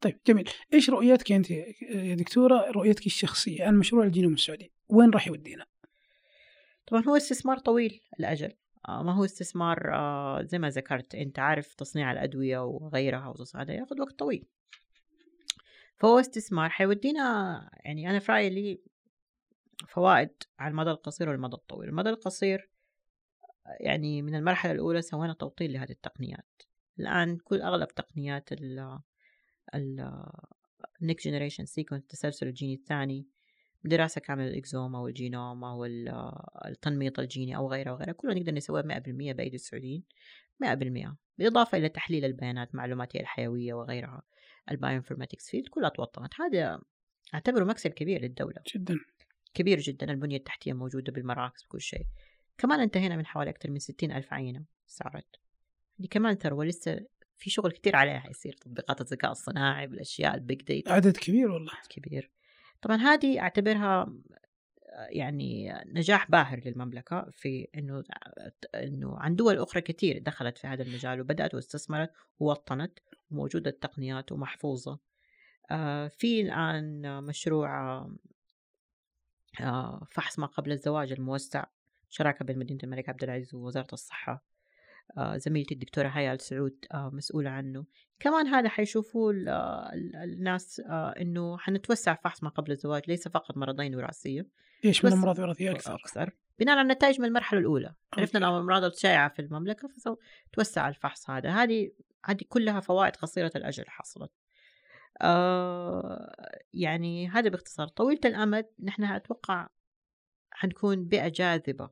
طيب 0.00 0.20
جميل. 0.26 0.48
إيش 0.74 0.90
رؤيتك 0.90 1.32
أنت 1.32 1.50
يا 1.50 2.14
دكتورة؟ 2.14 2.70
رؤيتك 2.70 3.06
الشخصية 3.06 3.64
عن 3.64 3.78
مشروع 3.78 4.04
الجينوم 4.04 4.34
السعودي 4.34 4.72
وين 4.88 5.10
راح 5.10 5.26
يودينا؟ 5.26 5.66
طبعا 6.86 7.02
هو 7.08 7.16
استثمار 7.16 7.58
طويل 7.58 8.00
الأجل. 8.20 8.52
آه، 8.88 9.02
ما 9.02 9.12
هو 9.12 9.24
استثمار 9.24 9.94
آه، 9.94 10.42
زي 10.42 10.58
ما 10.58 10.70
ذكرت 10.70 11.14
أنت 11.14 11.38
عارف 11.38 11.74
تصنيع 11.74 12.12
الأدوية 12.12 12.58
وغيرها 12.58 13.34
هذا 13.54 13.74
ياخذ 13.74 14.00
وقت 14.00 14.18
طويل. 14.18 14.46
فهو 15.98 16.18
استثمار 16.20 16.70
حيودينا 16.70 17.70
يعني 17.84 18.10
أنا 18.10 18.18
في 18.18 18.32
رأيي 18.32 18.50
لي 18.50 18.80
فوائد 19.88 20.30
على 20.58 20.70
المدى 20.70 20.90
القصير 20.90 21.28
والمدى 21.28 21.54
الطويل. 21.54 21.88
المدى 21.88 22.10
القصير 22.10 22.70
يعني 23.80 24.22
من 24.22 24.34
المرحلة 24.34 24.72
الأولى 24.72 25.02
سوينا 25.02 25.32
توطين 25.32 25.70
لهذه 25.70 25.90
التقنيات. 25.90 26.62
الآن 26.98 27.36
كل 27.36 27.62
أغلب 27.62 27.88
تقنيات 27.88 28.48
ال 29.74 30.04
next 30.04 31.24
generation 31.24 31.64
sequence 31.64 32.02
التسلسل 32.02 32.46
الجيني 32.46 32.74
الثاني 32.74 33.26
دراسة 33.84 34.20
كاملة 34.20 34.46
لل 34.46 34.61
exome 34.61 34.98
والجينوم 34.98 35.64
أو 35.64 35.84
التنميط 36.66 37.18
الجيني 37.18 37.56
أو 37.56 37.70
غيره 37.70 37.92
وغيره. 37.92 38.12
كله 38.12 38.34
نقدر 38.34 38.54
نسويه 38.54 38.82
100% 38.82 39.32
بأيدي 39.32 39.56
السعوديين. 39.56 40.04
100% 40.60 41.16
بالإضافة 41.38 41.78
إلى 41.78 41.88
تحليل 41.88 42.24
البيانات 42.24 42.74
معلوماتية 42.74 43.20
الحيوية 43.20 43.74
وغيرها. 43.74 44.22
ال 44.70 44.75
bioinformatics 44.75 45.50
field 45.50 45.68
كلها 45.68 45.88
توطنت 45.88 46.40
هذا 46.40 46.80
أعتبره 47.34 47.64
مكسب 47.64 47.90
كبير 47.90 48.22
للدولة. 48.22 48.56
جدا. 48.74 48.98
كبير 49.54 49.78
جدا 49.78 50.10
البنية 50.10 50.36
التحتية 50.36 50.72
موجودة 50.72 51.12
بالمراكز 51.12 51.62
بكل 51.62 51.80
شيء. 51.80 52.06
كمان 52.58 52.80
انتهينا 52.80 53.16
من 53.16 53.26
حوالي 53.26 53.50
أكثر 53.50 53.70
من 53.70 53.78
ستين 53.78 54.12
ألف 54.12 54.32
عينة 54.32 54.64
صارت. 54.86 55.26
دي 55.98 56.08
كمان 56.08 56.34
ثروة 56.34 56.64
لسه 56.64 57.06
في 57.36 57.50
شغل 57.50 57.72
كتير 57.72 57.96
عليها 57.96 58.18
حيصير 58.18 58.52
تطبيقات 58.52 59.00
الذكاء 59.00 59.30
الصناعي 59.30 59.86
بالأشياء 59.86 60.34
البيج 60.34 60.62
ديتا 60.62 60.92
عدد 60.92 61.16
كبير 61.16 61.50
والله. 61.50 61.72
كبير. 61.90 62.30
طبعا 62.82 62.96
هذه 62.96 63.40
أعتبرها 63.40 64.12
يعني 64.96 65.74
نجاح 65.86 66.30
باهر 66.30 66.60
للمملكة 66.64 67.30
في 67.30 67.68
إنه 67.78 68.04
إنه 68.74 69.18
عن 69.18 69.36
دول 69.36 69.58
أخرى 69.58 69.82
كثير 69.82 70.18
دخلت 70.18 70.58
في 70.58 70.66
هذا 70.66 70.82
المجال 70.82 71.20
وبدأت 71.20 71.54
واستثمرت 71.54 72.12
ووطنت 72.40 72.98
وموجودة 73.30 73.70
التقنيات 73.70 74.32
ومحفوظة. 74.32 74.98
آه، 75.70 76.08
في 76.08 76.40
الآن 76.40 77.22
مشروع 77.24 77.98
آه، 79.60 80.06
فحص 80.10 80.38
ما 80.38 80.46
قبل 80.46 80.72
الزواج 80.72 81.12
الموسع 81.12 81.64
شراكة 82.08 82.44
بين 82.44 82.58
مدينة 82.58 82.80
الملك 82.84 83.08
عبد 83.08 83.22
العزيز 83.24 83.54
ووزارة 83.54 83.88
الصحة. 83.92 84.55
زميلتي 85.36 85.74
الدكتورة 85.74 86.08
هيا 86.08 86.32
آل 86.32 86.40
سعود 86.40 86.84
آه، 86.94 87.10
مسؤولة 87.12 87.50
عنه. 87.50 87.84
كمان 88.20 88.46
هذا 88.46 88.68
حيشوفوا 88.68 89.32
الناس 90.24 90.80
آه، 90.80 91.14
إنه 91.20 91.58
حنتوسع 91.58 92.14
فحص 92.14 92.42
ما 92.42 92.48
قبل 92.48 92.72
الزواج 92.72 93.02
ليس 93.08 93.28
فقط 93.28 93.56
مرضين 93.56 93.94
وراثية. 93.94 94.46
ليش 94.84 95.04
من 95.04 95.12
أمراض 95.12 95.38
وراثية 95.38 95.70
أكثر؟ 95.70 95.94
أكثر. 95.94 96.30
بناء 96.58 96.76
على 96.76 96.82
النتائج 96.82 97.20
من 97.20 97.26
المرحلة 97.26 97.60
الأولى. 97.60 97.94
عرفنا 98.12 98.48
الأمراض 98.48 98.84
الشائعة 98.84 99.28
في 99.28 99.42
المملكة 99.42 99.88
فتوسع 99.88 100.88
الفحص 100.88 101.30
هذا. 101.30 101.50
هذه 101.50 101.90
هذه 102.24 102.44
كلها 102.48 102.80
فوائد 102.80 103.16
قصيرة 103.16 103.52
الأجل 103.56 103.84
حصلت. 103.88 104.30
آه 105.22 106.32
يعني 106.74 107.28
هذا 107.28 107.48
باختصار 107.48 107.88
طويلة 107.88 108.20
الأمد 108.24 108.66
نحن 108.82 109.04
أتوقع 109.04 109.68
حنكون 110.50 111.04
بيئة 111.04 111.28
جاذبة. 111.28 111.90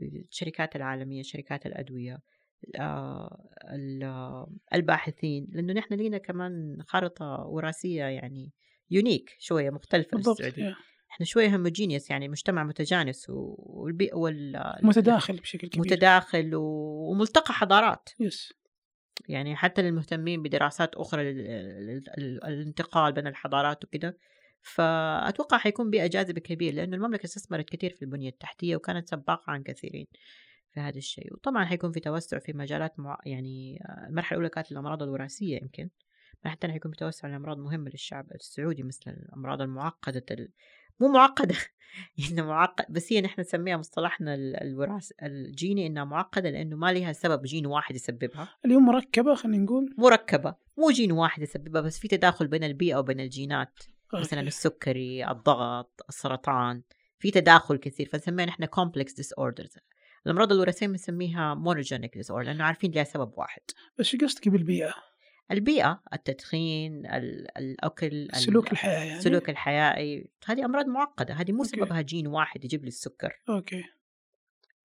للشركات 0.00 0.76
العالمية 0.76 1.22
شركات 1.22 1.66
الأدوية 1.66 2.18
الباحثين 4.74 5.46
لأنه 5.52 5.72
نحن 5.72 5.94
لينا 5.94 6.18
كمان 6.18 6.82
خارطة 6.86 7.46
وراثية 7.46 8.04
يعني 8.04 8.52
يونيك 8.90 9.36
شوية 9.38 9.70
مختلفة 9.70 10.16
بالضبط 10.16 10.40
السعودية. 10.40 10.76
إحنا 11.10 11.26
شوية 11.26 11.54
هوموجينيوس 11.54 12.10
يعني 12.10 12.28
مجتمع 12.28 12.64
متجانس 12.64 13.26
والبيئة 13.28 14.14
وال 14.14 14.78
متداخل 14.82 15.36
بشكل 15.36 15.68
كبير. 15.68 15.80
متداخل 15.80 16.50
وملتقى 16.54 17.54
حضارات. 17.54 18.08
يس 18.20 18.52
يعني 19.28 19.56
حتى 19.56 19.82
للمهتمين 19.82 20.42
بدراسات 20.42 20.94
أخرى 20.94 21.30
الانتقال 22.48 23.12
بين 23.12 23.26
الحضارات 23.26 23.84
وكده 23.84 24.18
فأتوقع 24.62 25.58
حيكون 25.58 25.90
بيئة 25.90 26.06
جاذبة 26.06 26.40
كبير 26.40 26.74
لأنه 26.74 26.96
المملكة 26.96 27.24
استثمرت 27.24 27.68
كثير 27.68 27.90
في 27.90 28.02
البنية 28.02 28.28
التحتية 28.28 28.76
وكانت 28.76 29.08
سباقة 29.08 29.50
عن 29.50 29.62
كثيرين 29.62 30.06
في 30.70 30.80
هذا 30.80 30.98
الشيء. 30.98 31.34
وطبعا 31.34 31.64
حيكون 31.64 31.92
في 31.92 32.00
توسع 32.00 32.38
في 32.38 32.52
مجالات 32.52 33.00
مع... 33.00 33.18
يعني 33.26 33.80
المرحلة 34.08 34.36
الأولى 34.38 34.48
كانت 34.48 34.72
الأمراض 34.72 35.02
الوراثية 35.02 35.58
يمكن 35.62 35.88
حتى 36.44 36.68
حيكون 36.68 36.90
في 36.90 36.96
توسع 36.96 37.28
لأمراض 37.28 37.58
مهمة 37.58 37.90
للشعب 37.90 38.26
السعودي 38.34 38.82
مثل 38.82 39.10
الأمراض 39.10 39.60
المعقدة 39.60 40.24
ال... 40.30 40.48
مو 41.00 41.08
معقدة 41.08 41.54
إنه 42.30 42.46
معقد 42.46 42.84
بس 42.88 43.12
هي 43.12 43.20
نحن 43.20 43.40
نسميها 43.40 43.76
مصطلحنا 43.76 44.34
الوراث 44.34 45.12
الجيني 45.22 45.86
إنها 45.86 46.04
معقدة 46.04 46.50
لأنه 46.50 46.76
ما 46.76 46.92
لها 46.92 47.12
سبب 47.12 47.42
جين 47.42 47.66
واحد 47.66 47.94
يسببها. 47.94 48.48
اليوم 48.64 48.86
مركبة 48.86 49.34
خلينا 49.34 49.64
نقول. 49.64 49.94
مركبة 49.98 50.54
مو 50.78 50.90
جين 50.90 51.12
واحد 51.12 51.42
يسببها 51.42 51.80
بس 51.80 51.98
في 51.98 52.08
تداخل 52.08 52.48
بين 52.48 52.64
البيئة 52.64 52.96
وبين 52.96 53.20
الجينات. 53.20 53.78
مثلا 54.14 54.40
السكري 54.40 55.30
الضغط 55.30 56.04
السرطان 56.08 56.82
في 57.18 57.30
تداخل 57.30 57.76
كثير 57.76 58.08
فنسميها 58.08 58.46
نحن 58.46 58.64
complex 58.64 59.08
disorders. 59.08 59.78
الأمراض 60.26 60.52
الوراثية 60.52 60.86
بنسميها 60.86 61.54
monogenic 61.54 62.20
disorder 62.20 62.44
لأنه 62.44 62.64
عارفين 62.64 62.90
لها 62.90 63.04
سبب 63.04 63.32
واحد. 63.36 63.62
بس 63.98 64.06
شو 64.06 64.18
قصدك 64.18 64.48
بالبيئة؟ 64.48 64.94
البيئة 65.50 66.02
التدخين 66.12 67.06
الأكل 67.56 68.28
سلوك 68.32 68.72
الحياة 68.72 69.04
يعني؟ 69.04 69.20
سلوك 69.20 69.50
الحياة 69.50 70.22
هذه 70.46 70.64
أمراض 70.64 70.86
معقدة 70.86 71.34
هذه 71.34 71.52
مو 71.52 71.64
سببها 71.64 72.00
جين 72.00 72.26
واحد 72.26 72.64
يجيب 72.64 72.82
لي 72.82 72.88
السكر. 72.88 73.42
okay. 73.48 73.84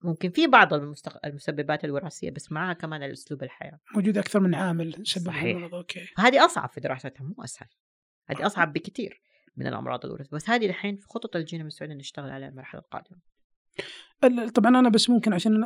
ممكن 0.02 0.30
في 0.30 0.48
بعض 0.48 0.74
المستق... 0.74 1.26
المسببات 1.26 1.86
الوراثية 1.86 2.32
بس 2.32 2.52
معها 2.52 2.74
كمان 2.74 3.04
الأسلوب 3.04 3.44
الحياة. 3.44 3.80
موجود 3.96 4.18
أكثر 4.18 4.40
من 4.40 4.56
عامل 4.56 5.08
سبب 5.08 5.26
صحيح. 5.26 5.56
المرض 5.56 5.76
okay. 5.76 6.08
هذه 6.18 6.46
أصعب 6.46 6.70
في 6.70 6.80
دراستها 6.80 7.24
مو 7.24 7.44
أسهل. 7.44 7.68
هذه 8.28 8.46
أصعب 8.46 8.74
بكثير 8.74 9.22
من 9.58 9.68
الأمراض 9.68 10.06
الوراثية 10.06 10.30
بس 10.32 10.50
هذه 10.50 10.66
الحين 10.66 10.96
في 10.96 11.08
خطط 11.08 11.36
الجينوم 11.36 11.68
السعودي 11.68 11.94
نشتغل 11.94 12.30
عليها 12.30 12.50
المرحلة 12.50 12.82
القادمة. 12.82 13.18
طبعا 14.50 14.80
أنا 14.80 14.90
بس 14.90 15.10
ممكن 15.10 15.34
عشان 15.34 15.64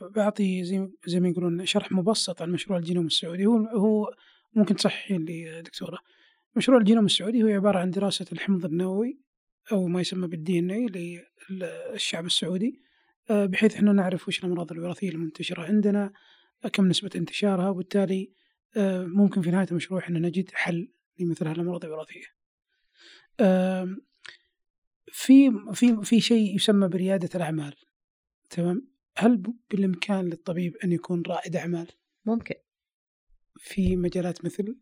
بعطي 0.00 0.64
زي 0.64 0.88
زي 1.06 1.20
ما 1.20 1.28
يقولون 1.28 1.66
شرح 1.66 1.92
مبسط 1.92 2.42
عن 2.42 2.52
مشروع 2.52 2.78
الجينوم 2.78 3.06
السعودي. 3.06 3.46
هو 3.46 3.56
هو 3.56 4.14
ممكن 4.54 4.76
تصححين 4.76 5.24
لي 5.24 5.62
دكتورة. 5.62 5.98
مشروع 6.56 6.78
الجينوم 6.78 7.04
السعودي 7.04 7.42
هو 7.42 7.48
عبارة 7.48 7.78
عن 7.78 7.90
دراسة 7.90 8.26
الحمض 8.32 8.64
النووي 8.64 9.18
أو 9.72 9.86
ما 9.86 10.00
يسمى 10.00 10.26
بالدي 10.26 10.58
ان 10.58 10.70
اي 10.70 10.86
للشعب 11.50 12.26
السعودي 12.26 12.80
آه، 13.30 13.46
بحيث 13.46 13.74
إحنا 13.74 13.92
نعرف 13.92 14.28
وش 14.28 14.38
الأمراض 14.38 14.72
الوراثية 14.72 15.08
المنتشرة 15.08 15.62
عندنا 15.62 16.12
كم 16.72 16.88
نسبة 16.88 17.10
انتشارها 17.16 17.68
وبالتالي 17.68 18.32
آه، 18.76 19.04
ممكن 19.04 19.42
في 19.42 19.50
نهاية 19.50 19.66
المشروع 19.70 20.00
إحنا 20.00 20.18
نجد 20.18 20.50
حل 20.52 20.88
لمثل 21.18 21.48
هذه 21.48 21.54
الامراض 21.54 21.84
الوراثية. 21.84 22.26
في 25.12 25.50
في 25.72 26.02
في 26.02 26.20
شيء 26.20 26.56
يسمى 26.56 26.88
بريادة 26.88 27.28
الأعمال 27.34 27.74
تمام؟ 28.50 28.88
هل 29.16 29.42
بالإمكان 29.70 30.24
للطبيب 30.24 30.76
أن 30.84 30.92
يكون 30.92 31.22
رائد 31.26 31.56
أعمال؟ 31.56 31.86
ممكن. 32.24 32.54
في 33.56 33.96
مجالات 33.96 34.44
مثل 34.44 34.76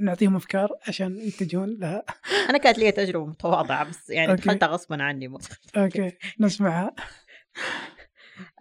نعطيهم 0.00 0.36
أفكار 0.36 0.68
عشان 0.88 1.18
يتجهون 1.18 1.78
لها. 1.78 2.04
أنا 2.50 2.58
كانت 2.58 2.78
لي 2.78 2.92
تجربة 2.92 3.26
متواضعة 3.26 3.88
بس 3.88 4.10
يعني 4.10 4.36
دخلتها 4.36 4.66
غصبا 4.66 5.02
عني 5.02 5.28
okay 5.76 6.12
نسمعها. 6.40 6.94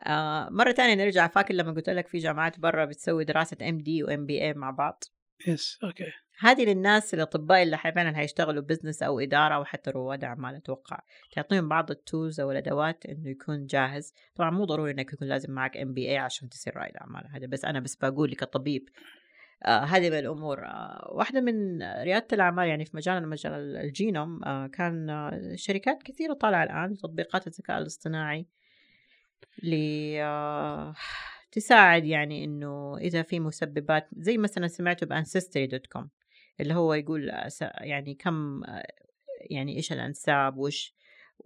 آه 0.05 0.49
مرة 0.49 0.71
ثانية 0.71 1.03
نرجع 1.03 1.27
فاكر 1.27 1.53
لما 1.53 1.71
قلت 1.71 1.89
لك 1.89 2.07
في 2.07 2.17
جامعات 2.17 2.59
برا 2.59 2.85
بتسوي 2.85 3.25
دراسة 3.25 3.57
MD 3.69 3.77
و 3.77 4.03
MBA 4.03 4.53
مع 4.53 4.71
بعض؟ 4.71 5.03
yes 5.47 5.79
okay. 5.83 6.11
هذه 6.41 6.65
للناس 6.65 7.13
الأطباء 7.13 7.63
اللي 7.63 7.77
فعلا 7.77 8.15
حيشتغلوا 8.15 8.63
business 8.63 9.03
أو 9.03 9.19
إدارة 9.19 9.55
أو 9.55 9.65
حتى 9.65 9.91
رواد 9.91 10.23
أعمال 10.23 10.55
أتوقع. 10.55 10.99
تعطيهم 11.31 11.69
بعض 11.69 11.91
ال 11.91 11.99
tools 11.99 12.39
أو 12.39 12.51
الأدوات 12.51 13.05
إنه 13.05 13.29
يكون 13.29 13.65
جاهز. 13.65 14.13
طبعا 14.35 14.49
مو 14.49 14.65
ضروري 14.65 14.91
إنك 14.91 15.13
يكون 15.13 15.27
لازم 15.27 15.53
معك 15.53 15.77
MBA 15.77 16.17
عشان 16.17 16.49
تصير 16.49 16.77
رائد 16.77 16.97
أعمال 16.97 17.27
هذا 17.31 17.47
بس 17.47 17.65
أنا 17.65 17.79
بس 17.79 17.95
بقول 17.95 18.35
كطبيب 18.35 18.89
آه 19.65 19.79
هذه 19.79 20.09
من 20.09 20.19
الأمور. 20.19 20.65
آه 20.65 21.09
واحدة 21.11 21.41
من 21.41 21.83
ريادة 21.83 22.27
الأعمال 22.33 22.67
يعني 22.67 22.85
في 22.85 22.97
مجال 22.97 23.27
مجال 23.27 23.77
الجينوم 23.77 24.43
آه 24.43 24.67
كان 24.67 25.09
آه 25.09 25.55
شركات 25.55 26.03
كثيرة 26.03 26.33
طالعة 26.33 26.63
الآن 26.63 26.97
تطبيقات 26.97 27.47
الذكاء 27.47 27.77
الاصطناعي 27.77 28.47
ل 29.63 29.73
آه 30.19 30.95
تساعد 31.51 32.05
يعني 32.05 32.43
إنه 32.43 32.97
إذا 32.97 33.21
في 33.21 33.39
مسببات 33.39 34.07
زي 34.13 34.37
مثلا 34.37 34.67
سمعتوا 34.67 35.07
ب 35.07 35.14
Ancestry 35.14 35.67
dot 35.67 35.87
com 35.87 36.09
اللي 36.59 36.73
هو 36.73 36.93
يقول 36.93 37.31
يعني 37.81 38.15
كم 38.15 38.61
يعني 39.41 39.75
إيش 39.75 39.91
الأنساب 39.91 40.57
وش 40.57 40.95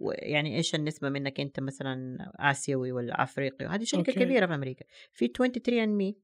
يعني 0.00 0.56
إيش 0.56 0.74
النسبة 0.74 1.08
منك 1.08 1.40
أنت 1.40 1.60
مثلا 1.60 2.16
آسيوي 2.36 2.92
ولا 2.92 3.22
أفريقي؟ 3.22 3.66
وهذه 3.66 3.84
شركة 3.84 4.10
okay. 4.10 4.24
كبيرة 4.24 4.46
في 4.46 4.54
أمريكا. 4.54 4.84
في 5.12 5.26
23 5.28 5.82
ان 5.82 5.96
مي 5.96 6.16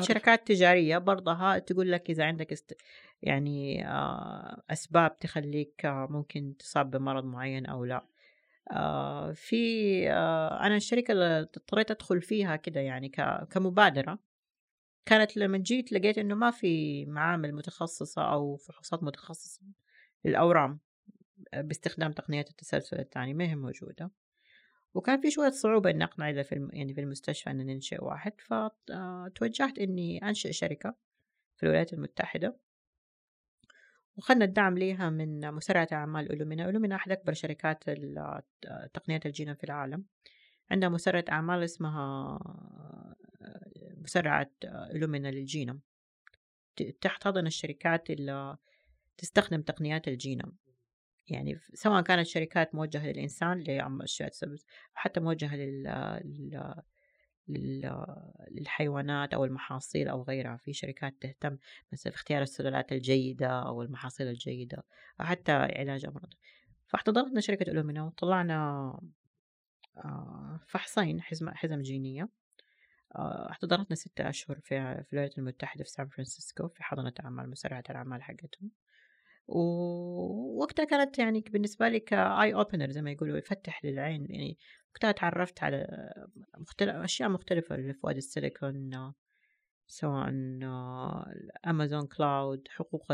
شركات 0.00 0.46
تجارية 0.46 0.98
برضها 0.98 1.58
تقول 1.58 1.92
لك 1.92 2.10
إذا 2.10 2.24
عندك 2.24 2.52
است... 2.52 2.76
يعني 3.22 3.88
آه، 3.88 4.62
أسباب 4.70 5.18
تخليك 5.18 5.86
آه، 5.86 6.06
ممكن 6.10 6.56
تصاب 6.58 6.90
بمرض 6.90 7.24
معين 7.24 7.66
أو 7.66 7.84
لا. 7.84 8.06
آه، 8.72 9.32
في 9.32 10.08
أنا 10.60 10.76
الشركة 10.76 11.12
اللي 11.12 11.40
اضطريت 11.40 11.90
أدخل 11.90 12.22
فيها 12.22 12.56
كده 12.56 12.80
يعني 12.80 13.08
كمبادرة. 13.50 14.18
كانت 15.06 15.36
لما 15.36 15.58
جيت 15.58 15.92
لقيت 15.92 16.18
إنه 16.18 16.34
ما 16.34 16.50
في 16.50 17.04
معامل 17.06 17.54
متخصصة 17.54 18.32
أو 18.32 18.56
فحوصات 18.56 19.02
متخصصة 19.02 19.62
للأورام 20.24 20.80
باستخدام 21.54 22.12
تقنيات 22.12 22.50
التسلسل 22.50 22.98
الثاني 22.98 23.34
ما 23.34 23.44
هي 23.44 23.54
موجودة. 23.56 24.10
وكان 24.94 25.20
في 25.20 25.30
شوية 25.30 25.50
صعوبة 25.50 25.90
إني 25.90 26.04
أقنع 26.04 26.30
إذا 26.30 26.42
في 26.42 26.68
يعني 26.72 26.94
في 26.94 27.00
المستشفى 27.00 27.50
إن 27.50 27.56
ننشئ 27.56 28.04
واحد. 28.04 28.32
فتوجهت 28.40 29.78
إني 29.78 30.28
أنشئ 30.28 30.52
شركة 30.52 30.94
في 31.56 31.62
الولايات 31.62 31.92
المتحدة. 31.92 32.56
وخدنا 34.16 34.44
الدعم 34.44 34.78
ليها 34.78 35.10
من 35.10 35.54
مسرعة 35.54 35.88
أعمال 35.92 36.32
ألومينا. 36.32 36.68
ألومينا 36.68 36.96
أحد 36.96 37.12
أكبر 37.12 37.32
شركات 37.32 37.84
تقنية 38.94 39.20
الجينوم 39.26 39.54
في 39.54 39.64
العالم. 39.64 40.04
عندها 40.70 40.88
مسرعة 40.88 41.24
أعمال 41.30 41.62
اسمها 41.62 42.38
مسرعة 44.02 44.50
لومينا 44.92 45.28
للجينوم. 45.28 45.80
تحتضن 47.00 47.46
الشركات 47.46 48.10
اللي 48.10 48.56
تستخدم 49.18 49.62
تقنيات 49.62 50.08
الجينوم. 50.08 50.56
يعني 51.28 51.58
سواء 51.74 52.02
كانت 52.02 52.26
شركات 52.26 52.74
موجهة 52.74 53.06
للإنسان 53.06 53.52
اللي 53.52 53.98
أشياء 54.00 54.28
تسبب 54.28 54.58
حتى 54.94 55.20
موجهة 55.20 55.56
لل... 55.56 55.84
لل... 57.48 58.06
للحيوانات 58.50 59.34
أو 59.34 59.44
المحاصيل 59.44 60.08
أو 60.08 60.22
غيرها. 60.22 60.56
في 60.56 60.72
شركات 60.72 61.14
تهتم 61.20 61.58
مثلا 61.92 62.12
في 62.12 62.18
اختيار 62.18 62.42
السلالات 62.42 62.92
الجيدة 62.92 63.48
أو 63.48 63.82
المحاصيل 63.82 64.28
الجيدة 64.28 64.84
أو 65.20 65.24
حتى 65.24 65.52
علاج 65.52 66.04
أمراض. 66.06 66.34
فاحتضنتنا 66.86 67.40
شركة 67.40 67.70
ألومينا 67.70 68.02
وطلعنا 68.04 69.00
آه، 69.96 70.60
فحصين 70.68 71.22
حزم 71.22 71.50
حزم 71.50 71.82
جينية. 71.82 72.28
احتضنتنا 73.50 73.96
ستة 73.96 74.28
أشهر 74.28 74.60
في 74.60 75.02
في 75.04 75.12
الولايات 75.12 75.38
المتحدة 75.38 75.84
في 75.84 75.90
سان 75.90 76.08
فرانسيسكو 76.08 76.68
في 76.68 76.84
حضانة 76.84 77.12
أعمال 77.24 77.50
مسرعة 77.50 77.84
الأعمال 77.90 78.22
حقتهم. 78.22 78.70
ووقتها 79.48 80.84
كانت 80.84 81.18
يعني 81.18 81.40
بالنسبة 81.40 81.88
لي 81.88 82.00
ك 82.00 82.54
eye 82.54 82.66
opener 82.66 82.90
زي 82.90 83.02
ما 83.02 83.10
يقولوا 83.10 83.38
يفتح 83.38 83.84
للعين 83.84 84.26
يعني 84.30 84.58
وقتها 84.94 85.12
تعرفت 85.12 85.62
على 85.62 85.86
مختلف 86.58 86.96
أشياء 86.96 87.28
مختلفة 87.28 87.74
اللي 87.74 87.92
في 87.92 88.00
وادي 88.02 88.18
السيليكون 88.18 89.12
سواء 89.86 90.28
Amazon 91.66 92.06
cloud 92.06 92.68
حقوق 92.70 93.06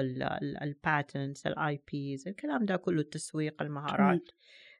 ال 0.62 0.73
patents 0.73 1.46
ال 1.46 1.82
IPs 1.92 2.28
الكلام 2.28 2.64
ده 2.64 2.76
كله 2.76 3.00
التسويق 3.00 3.62
المهارات. 3.62 4.28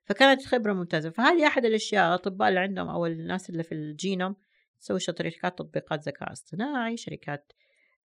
فكانت 0.05 0.47
خبرة 0.47 0.73
ممتازة. 0.73 1.11
فهذه 1.11 1.47
أحد 1.47 1.65
الأشياء 1.65 2.09
الأطباء 2.09 2.49
اللي 2.49 2.61
عندهم 2.61 2.89
أو 2.89 3.07
الناس 3.07 3.51
اللي 3.51 3.63
في 3.63 3.73
الجينوم 3.73 4.37
تسوي 4.81 5.01
شركات 5.01 5.59
تطبيقات 5.59 6.09
ذكاء 6.09 6.33
اصطناعي 6.33 6.97
شركات 6.97 7.53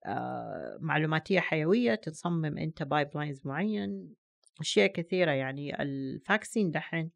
آه 0.05 0.77
معلوماتية 0.81 1.39
حيوية 1.39 1.95
تصمم 1.95 2.57
أنت 2.57 2.83
pipelines 2.83 3.41
معين 3.45 4.15
أشياء 4.61 4.87
كثيرة 4.87 5.31
يعني. 5.31 5.81
ال 5.81 5.92
vaccine 5.92 6.71
دحين 6.71 7.11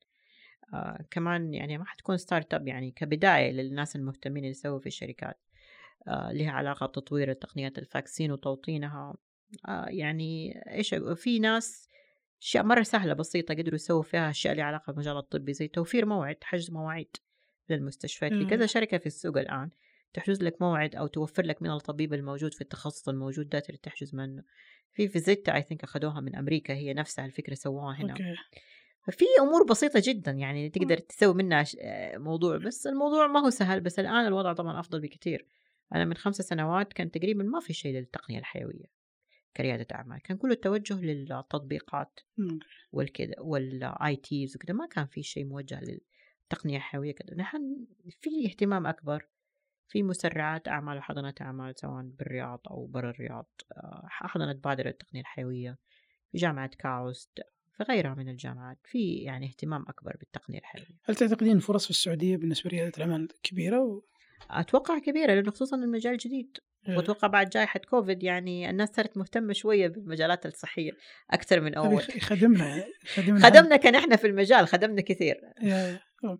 آه 0.74 1.05
كمان 1.12 1.53
يعني 1.53 1.78
ما 1.78 1.86
حتكون 1.86 2.18
startup 2.18 2.68
يعني 2.68 2.91
كبداية 2.91 3.51
للناس 3.51 3.95
المهتمين 3.95 4.43
اللي 4.43 4.51
يسووا 4.51 4.80
في 4.80 4.88
الشركات 4.88 5.39
آه 6.08 6.32
لها 6.32 6.51
علاقة 6.51 6.86
بتطوير 6.86 7.34
تقنيات 7.34 7.78
ال 7.78 7.84
vaccine 7.84 8.32
وتوطينها. 8.32 9.16
يعني 9.88 10.62
إيش 10.72 10.95
في 11.16 11.39
ناس 11.39 11.89
أشياء 12.41 12.64
مرة 12.64 12.84
سهلة 12.84 13.14
بسيطة 13.14 13.53
قدروا 13.53 13.76
يسووا 13.76 14.03
فيها 14.03 14.30
أشياء 14.30 14.55
لها 14.55 14.66
علاقة 14.66 14.91
بالمجال 14.91 15.18
الطبي 15.18 15.53
زي 15.53 15.68
توفير 15.68 16.05
موعد 16.05 16.38
حجز 16.43 16.72
مواعيد. 16.72 17.18
للمستشفيات 17.70 18.34
في 18.34 18.45
كذا 18.45 18.65
شركة 18.65 18.97
في 18.97 19.05
السوق 19.05 19.38
الآن 19.38 19.70
تحجز 20.13 20.43
لك 20.43 20.61
موعد 20.61 20.95
أو 20.95 21.07
توفر 21.07 21.45
لك 21.45 21.61
من 21.61 21.72
الطبيب 21.72 22.13
الموجود 22.13 22.53
في 22.53 22.61
التخصص 22.61 23.09
الموجود 23.09 23.49
ده 23.49 23.63
اللي 23.70 23.78
تحجز 23.78 24.15
منه. 24.15 24.43
في 24.93 25.07
فيزيتا 25.07 25.55
I 25.56 25.62
think 25.62 25.84
أخذوها 25.84 26.20
من 26.20 26.36
أمريكا 26.36 26.74
هي 26.74 26.93
نفسها 26.93 27.26
الفكرة 27.26 27.53
سووها 27.53 27.95
هنا. 27.95 28.11
okay. 28.12 28.36
ففي 29.01 29.26
أمور 29.41 29.63
بسيطة 29.63 30.01
جدا 30.05 30.32
يعني 30.32 30.70
تقدر 30.70 30.97
تسوي 30.97 31.34
منها 31.34 31.65
موضوع 32.18 32.57
بس 32.57 32.88
الموضوع 32.88 33.28
ما 33.28 33.39
هو 33.39 33.49
سهل 33.49 33.82
بس 33.82 33.99
الآن 33.99 34.28
الوضع 34.28 34.53
طبعا 34.53 34.80
أفضل 34.80 34.99
بكثير 34.99 35.45
أنا 35.95 36.05
من 36.05 36.13
خمسة 36.13 36.43
سنوات 36.43 36.93
كان 36.93 37.11
تقريبا 37.11 37.43
ما 37.43 37.59
في 37.59 37.74
شيء 37.74 37.93
للتقنية 37.93 38.39
الحيوية 38.39 38.86
كريادة 39.57 39.88
أعمال. 39.95 40.22
كان 40.22 40.38
كله 40.38 40.53
التوجه 40.53 41.01
للتطبيقات 41.01 42.20
والكذا 42.91 43.36
وال 43.39 44.16
ITs 44.16 44.56
وكذا 44.55 44.74
ما 44.74 44.86
كان 44.86 45.05
في 45.05 45.24
شيء 45.24 45.45
موجه 45.45 45.82
للتقنيه 46.52 46.78
الحيويه 46.78 47.12
كذا. 47.12 47.36
نحن 47.36 47.86
في 48.22 48.45
اهتمام 48.45 48.88
أكبر 48.88 49.28
في 49.88 50.04
مسرعات 50.04 50.68
أعمال 50.68 50.98
وحضانات 50.98 51.41
أعمال 51.41 51.80
سواء 51.80 52.04
بالرياض 52.04 52.62
أو 52.72 52.86
برا 52.86 53.10
الرياض 53.10 53.52
حضنت 54.04 54.64
بادرة 54.64 54.89
التقنية 54.89 55.22
الحيوية 55.22 55.78
في 56.32 56.38
جامعة 56.38 56.70
كاوست 56.80 57.39
في 57.78 57.84
غيرها 57.84 58.14
من 58.14 58.30
الجامعات 58.30 58.78
في 58.84 59.16
يعني 59.16 59.48
اهتمام 59.48 59.86
أكبر 59.88 60.16
بالتقنية 60.20 60.60
الحيوية. 60.60 61.00
هل 61.06 61.16
تعتقدين 61.16 61.60
فرص 61.60 61.84
في 61.84 61.89
السعودية 61.89 62.38
بالنسبة 62.38 62.70
لريادة 62.70 62.91
الأعمال 62.98 63.28
كبيرة؟ 63.43 63.80
و... 63.80 64.02
أتوقع 64.50 65.00
كبيرة 65.00 65.34
لأنه 65.34 65.52
خصوصا 65.52 65.78
المجال 65.78 66.18
جديد. 66.18 66.58
إيه. 66.88 66.98
وأتوقع 66.98 67.28
بعد 67.28 67.50
جائحة 67.50 67.80
كوفيد 67.80 68.24
يعني 68.24 68.70
الناس 68.70 68.89
صارت 68.89 69.18
مهتمة 69.18 69.54
شوية 69.54 69.88
بالمجالات 69.88 70.45
الصحية 70.45 70.91
أكثر 71.32 71.62
من 71.62 71.76
أول. 71.76 72.02
خدمنا 72.02 72.86
خدمنا 73.06 73.50
خدمنا 73.50 73.76
كان 73.76 73.95
إحنا 73.95 74.16
في 74.16 74.28
المجال 74.28 74.68
خدمنا 74.68 75.02
كثير. 75.02 75.41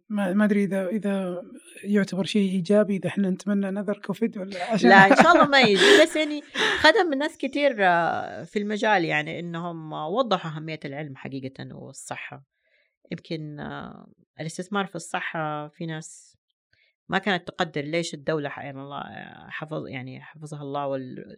ما 0.10 0.46
أدري 0.46 0.64
إذا 0.64 0.88
إذا 0.88 1.42
يعتبر 1.84 2.24
شيء 2.24 2.52
إيجابي 2.52 2.96
إذا 2.96 3.08
إحنا 3.08 3.30
نتمنى 3.30 3.72
نذر 3.72 3.98
كوفيد 3.98 4.38
ولا 4.38 4.72
عشان 4.72 4.90
لا 4.90 4.96
إن 4.96 5.16
شاء 5.24 5.32
الله 5.34 5.48
ما 5.48 5.62
يجي. 5.62 6.02
بس 6.04 6.16
يعني 6.16 6.42
خدم 6.80 7.14
الناس 7.14 7.38
كثير 7.38 7.76
آه، 7.80 8.44
في 8.44 8.60
المجال 8.60 9.06
يعني 9.06 9.40
إنهم 9.40 9.94
وضحوا 9.94 10.52
أهمية 10.52 10.80
العلم 10.86 11.16
حقيقة 11.16 11.76
والصحة. 11.76 12.44
يمكن 13.12 13.60
آه، 13.60 14.08
الاستثمار 14.40 14.86
في 14.86 14.96
الصحة 14.96 15.68
في 15.68 15.86
ناس 15.86 16.38
ما 17.10 17.18
كانت 17.18 17.48
تقدر. 17.48 17.82
ليش 17.82 18.14
الدولة 18.14 18.50
يعني 18.50 18.80
الله 18.82 19.04
حفظ 19.50 19.88
يعني 19.88 20.22
حفظها 20.22 20.62
الله 20.62 20.88
وال 20.88 21.38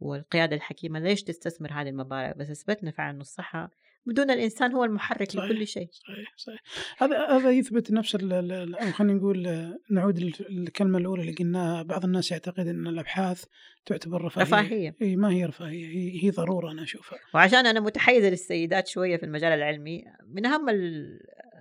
والقيادة 0.00 0.56
الحكيمة 0.56 0.98
ليش 0.98 1.22
تستثمر 1.22 1.72
هذه 1.72 1.88
المبالغ؟ 1.88 2.32
بس 2.32 2.50
أثبتنا 2.50 2.90
فعلا 2.90 3.10
أن 3.10 3.20
الصحة 3.20 3.70
بدون 4.06 4.30
الإنسان 4.30 4.72
هو 4.72 4.84
المحرك 4.84 5.30
صحيح 5.30 5.44
لكل 5.44 5.66
شيء. 5.66 5.88
صحيح 5.90 6.34
صحيح. 6.36 6.60
هذا 6.98 7.26
هذا 7.26 7.50
يثبت 7.50 7.90
نفس 7.90 8.14
أو 8.14 8.92
خلينا 8.92 9.14
نقول 9.14 9.70
نعود 9.90 10.18
للكلمة 10.50 10.98
الأولى 10.98 11.22
اللي 11.22 11.32
قلناها. 11.32 11.82
بعض 11.82 12.04
الناس 12.04 12.30
يعتقد 12.30 12.66
أن 12.66 12.86
الأبحاث 12.86 13.44
تعتبر 13.86 14.24
رفاهية. 14.24 14.44
رفاهية. 14.44 14.94
إي 15.02 15.16
ما 15.16 15.30
هي 15.30 15.44
رفاهية 15.44 15.86
هي, 15.86 16.24
هي 16.24 16.30
ضرورة 16.30 16.70
أنا 16.70 16.82
أشوفها. 16.82 17.18
وعشان 17.34 17.66
أنا 17.66 17.80
متحيزة 17.80 18.28
للسيدات 18.28 18.88
شوية 18.88 19.16
في 19.16 19.26
المجال 19.26 19.52
العلمي 19.52 20.04
من 20.26 20.46
أهم 20.46 20.68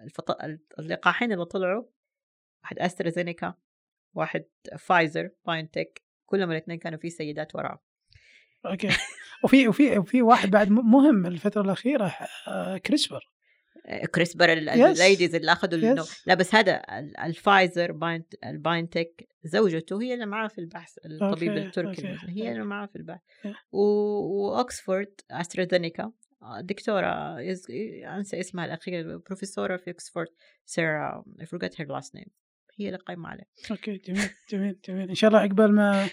الفط... 0.04 0.38
اللقاحين 0.80 1.32
اللي 1.32 1.46
طلعوا 1.46 1.84
واحد 2.64 2.80
أسترازينيكا 2.80 3.54
واحد 4.14 4.46
فايزر 4.78 5.30
باينتك 5.48 6.02
كلهم 6.26 6.52
الاثنين 6.52 6.78
كانوا 6.78 7.00
في 7.00 7.10
سيدات 7.10 7.56
وراه 7.56 7.84
okay 8.66 8.90
وفي 9.44 9.68
وفي 9.68 9.98
وفي 9.98 10.22
واحد 10.22 10.52
بعد 10.52 10.70
مهم 10.72 11.26
الفترة 11.26 11.62
الأخيرة 11.62 12.16
آه، 12.48 12.78
كريسبر 12.78 13.22
كريسبر 14.16 14.54
ال 14.54 14.65
ladies 14.65 15.36
اللي 15.36 15.52
أخذوا 15.52 15.96
yes. 15.96 16.22
لا 16.26 16.34
بس 16.34 16.56
هذا 16.56 16.82
الفايزر 17.26 17.92
باينت 17.92 18.34
الباينتك 18.46 19.28
زوجته 19.44 20.02
هي 20.02 20.14
اللي 20.14 20.26
معاه 20.26 20.48
في 20.48 20.58
البحث 20.62 20.98
الطبيب 21.06 21.54
okay. 21.54 21.58
التركي 21.58 22.02
okay. 22.02 22.30
هي 22.30 22.52
اللي 22.52 22.64
معاه 22.64 22.86
في 22.86 22.96
البحث 22.96 23.20
yeah. 23.20 23.56
واوكسفورد 23.72 25.14
أسترازينيكا 25.32 26.12
دكتورة 26.62 27.40
أنسى 28.18 28.40
اسمها 28.40 28.66
الأخير 28.66 29.18
بروفيسورة 29.18 29.78
في 29.78 29.90
أكسفورد 29.90 30.28
سيرا 30.66 31.24
I 31.42 31.46
forgot 31.46 31.76
her 31.76 31.86
last 31.86 32.14
name 32.16 32.30
هي 32.80 32.88
اللي 32.88 32.98
قايمة 32.98 33.30
عليه. 33.30 33.44
أوكي 33.72 33.98
جميل 33.98 34.30
جميل 34.50 34.80
جميل. 34.86 35.10
إن 35.10 35.16
شاء 35.16 35.28
الله 35.28 35.40
عقبال 35.40 35.76
ما 35.76 36.08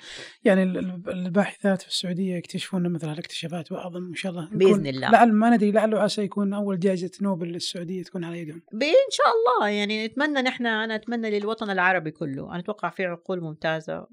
يعني 0.45 0.63
الباحثات 0.63 1.83
في 1.83 1.89
السعودية 1.89 2.35
يكتشفون 2.37 2.93
مثل 2.93 3.09
هالاكتشافات 3.09 3.73
وأعظم 3.73 4.07
إن 4.07 4.15
شاء 4.15 4.33
الله 4.33 4.49
بإذن 4.53 4.87
الله. 4.87 5.11
لعل 5.11 5.33
ما 5.33 5.51
ندري 5.51 5.73
لعله 5.73 6.01
عسى 6.01 6.23
يكون 6.23 6.55
أول 6.55 6.79
جائزة 6.79 7.11
نوبل 7.23 7.49
للسعودية 7.49 8.03
تكون 8.03 8.25
على 8.25 8.41
يدهم. 8.41 8.63
ان 8.73 9.11
شاء 9.11 9.27
الله. 9.27 9.69
يعني 9.69 10.07
نتمنى 10.07 10.43
نحن 10.43 10.67
أنا 10.67 10.95
أتمنى 10.95 11.39
للوطن 11.39 11.71
العربي 11.71 12.11
كله. 12.11 12.51
أنا 12.51 12.59
أتوقع 12.59 12.91
في 12.91 13.05
عقول 13.05 13.41
ممتازة. 13.41 14.07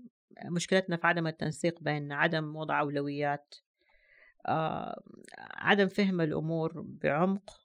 مشكلتنا 0.45 0.97
في 0.97 1.07
عدم 1.07 1.27
التنسيق 1.27 1.83
بين 1.83 2.11
عدم 2.11 2.55
وضع 2.55 2.79
أولويات 2.79 3.55
آه 4.47 5.03
عدم 5.39 5.87
فهم 5.87 6.21
الأمور 6.21 6.81
بعمق 6.81 7.59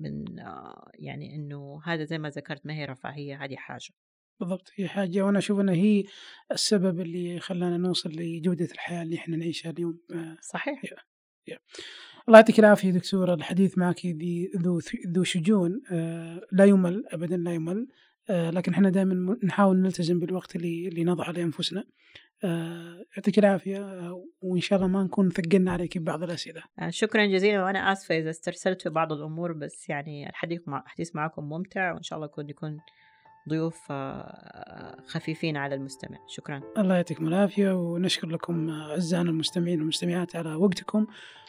من 0.00 0.38
آه 0.38 0.90
يعني 0.94 1.34
إنه 1.34 1.80
هذا 1.84 2.04
زي 2.04 2.18
ما 2.18 2.28
ذكرت 2.28 2.66
ما 2.66 2.74
هي 2.74 2.84
رفاهية 2.84 3.44
هذه 3.44 3.56
حاجة. 3.56 3.90
بالضبط 4.40 4.70
هي 4.74 4.88
حاجة 4.88 5.22
وأنا 5.22 5.38
أشوف 5.38 5.60
أنها 5.60 5.74
هي 5.74 6.04
السبب 6.52 7.00
اللي 7.00 7.40
خلانا 7.40 7.76
نوصل 7.76 8.10
لجودة 8.10 8.68
الحياة 8.72 9.02
اللي 9.02 9.16
إحنا 9.16 9.36
نعيشها 9.36 9.70
اليوم. 9.70 9.98
آه، 10.14 10.36
صحيح. 10.40 10.84
يا. 10.84 10.96
يا. 11.48 11.58
الله 12.28 12.38
يعطيك 12.38 12.58
العافية 12.58 12.90
دكتورة 12.90 13.34
الحديث 13.34 13.78
معك 13.78 14.06
ذو 14.56 14.80
ذو 15.06 15.24
شجون. 15.24 15.82
آه 15.90 16.40
لا 16.52 16.64
يمل 16.64 17.04
أبدا 17.08 17.36
لا 17.36 17.54
يمل. 17.54 17.86
آه 18.30 18.50
لكن 18.50 18.72
إحنا 18.72 18.90
دائما 18.90 19.36
نحاول 19.44 19.76
نلتزم 19.76 20.20
بالوقت 20.20 20.56
اللي 20.56 20.88
اللي 20.88 21.04
نضعه 21.04 21.30
لأنفسنا. 21.30 21.84
آه، 22.44 23.04
يعطيك 23.16 23.38
العافية 23.38 23.78
آه، 23.78 24.24
وإن 24.40 24.60
شاء 24.60 24.78
الله 24.78 24.88
ما 24.88 25.02
نكون 25.02 25.30
ثقلنا 25.30 25.72
عليك 25.72 25.98
ببعض 25.98 26.22
الأسئلة. 26.22 26.62
شكرا 26.88 27.26
جزيلا 27.26 27.64
وأنا 27.64 27.92
آسفة 27.92 28.18
إذا 28.18 28.30
استرسلت 28.30 28.82
في 28.82 28.88
بعض 28.88 29.12
الأمور 29.12 29.52
بس 29.52 29.88
يعني 29.88 30.28
الحديث 30.28 30.68
مع 30.68 30.82
الحديث 30.82 31.16
معكم 31.16 31.44
ممتع 31.44 31.92
وإن 31.92 32.02
شاء 32.02 32.16
الله 32.16 32.26
يكون 32.26 32.50
يكون 32.50 32.80
ضيوف 33.48 33.86
آه، 33.90 34.96
خفيفين 35.06 35.56
على 35.56 35.74
المستمع. 35.74 36.18
شكرا. 36.26 36.60
الله 36.78 36.94
يعطيكم 36.94 37.28
العافية 37.28 37.72
ونشكر 37.72 38.28
لكم 38.28 38.70
أعزائنا 38.70 39.30
المستمعين 39.30 39.80
والمستمعات 39.80 40.36
على 40.36 40.54
وقتكم. 40.54 41.06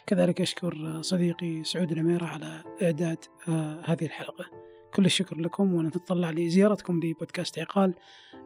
كذلك 0.07 0.41
أشكر 0.41 1.01
صديقي 1.01 1.63
سعود 1.63 1.91
الأميرة 1.91 2.25
على 2.25 2.63
إعداد 2.81 3.17
آه، 3.47 3.81
هذه 3.85 4.05
الحلقة. 4.05 4.45
كل 4.93 5.05
الشكر 5.05 5.37
لكم 5.37 5.73
ونتطلع 5.73 6.31
لزيارتكم 6.31 6.99
لبودكاست 7.03 7.59
عقال 7.59 7.93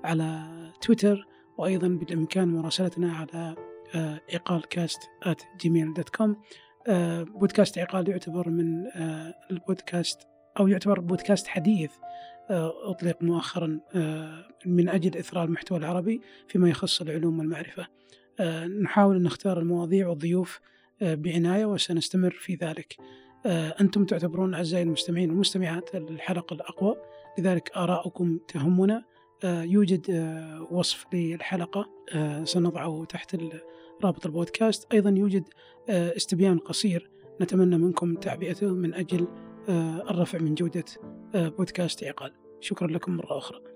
على 0.04 0.48
تويتر 0.82 1.28
وأيضا 1.58 1.88
بالإمكان 1.88 2.48
مراسلتنا 2.48 3.14
على 3.14 3.56
آه، 3.96 4.22
عقال 4.34 4.68
كاست 4.68 5.02
dot 5.66 6.10
com 6.10 6.36
بودكاست 7.40 7.78
عقال 7.78 8.10
يعتبر 8.10 8.50
من 8.50 8.86
البودكاست 9.52 10.28
أو 10.60 10.68
يعتبر 10.68 11.00
بودكاست 11.00 11.48
حديث 11.48 11.92
آه، 11.92 12.41
أطلق 12.52 13.18
مؤخرا 13.22 13.80
آه، 13.96 14.48
من 14.66 14.90
أجل 14.90 15.18
إثراء 15.18 15.46
المحتوى 15.46 15.78
العربي 15.78 16.22
فيما 16.48 16.70
يخص 16.70 17.02
العلوم 17.02 17.40
والمعرفة. 17.40 17.88
آه، 18.40 18.66
نحاول 18.66 19.16
أن 19.16 19.24
نختار 19.24 19.60
المواضيع 19.60 20.08
والضيوف 20.08 20.60
بعناية 21.02 21.66
وسنستمر 21.66 22.32
في 22.32 22.56
ذلك. 22.56 22.98
أنتم 23.46 24.06
تعتبرون 24.06 24.54
أعزائي 24.54 24.84
المستمعين 24.84 25.30
والمستمعات 25.30 25.96
الحلقة 25.96 26.54
الأقوى 26.54 26.96
لذلك 27.40 27.72
آراؤكم 27.78 28.40
تهمنا. 28.48 29.04
يوجد 29.46 30.06
وصف 30.72 31.06
للحلقة 31.14 31.90
سنضعه 32.44 33.06
تحت 33.10 33.38
رابط 34.04 34.26
البودكاست. 34.26 34.94
أيضا 34.94 35.10
يوجد 35.10 35.44
استبيان 35.90 36.58
قصير. 36.58 37.10
نتمنى 37.42 37.78
منكم 37.78 38.16
تعبئته 38.16 38.68
من 38.68 38.94
أجل 38.94 39.28
الرفع 40.10 40.40
من 40.40 40.56
جودة 40.56 40.86
بودكاست 41.34 42.04
عقال. 42.04 42.41
شكرا 42.62 42.88
لكم 42.88 43.18
مرة 43.18 43.38
أخرى. 43.38 43.71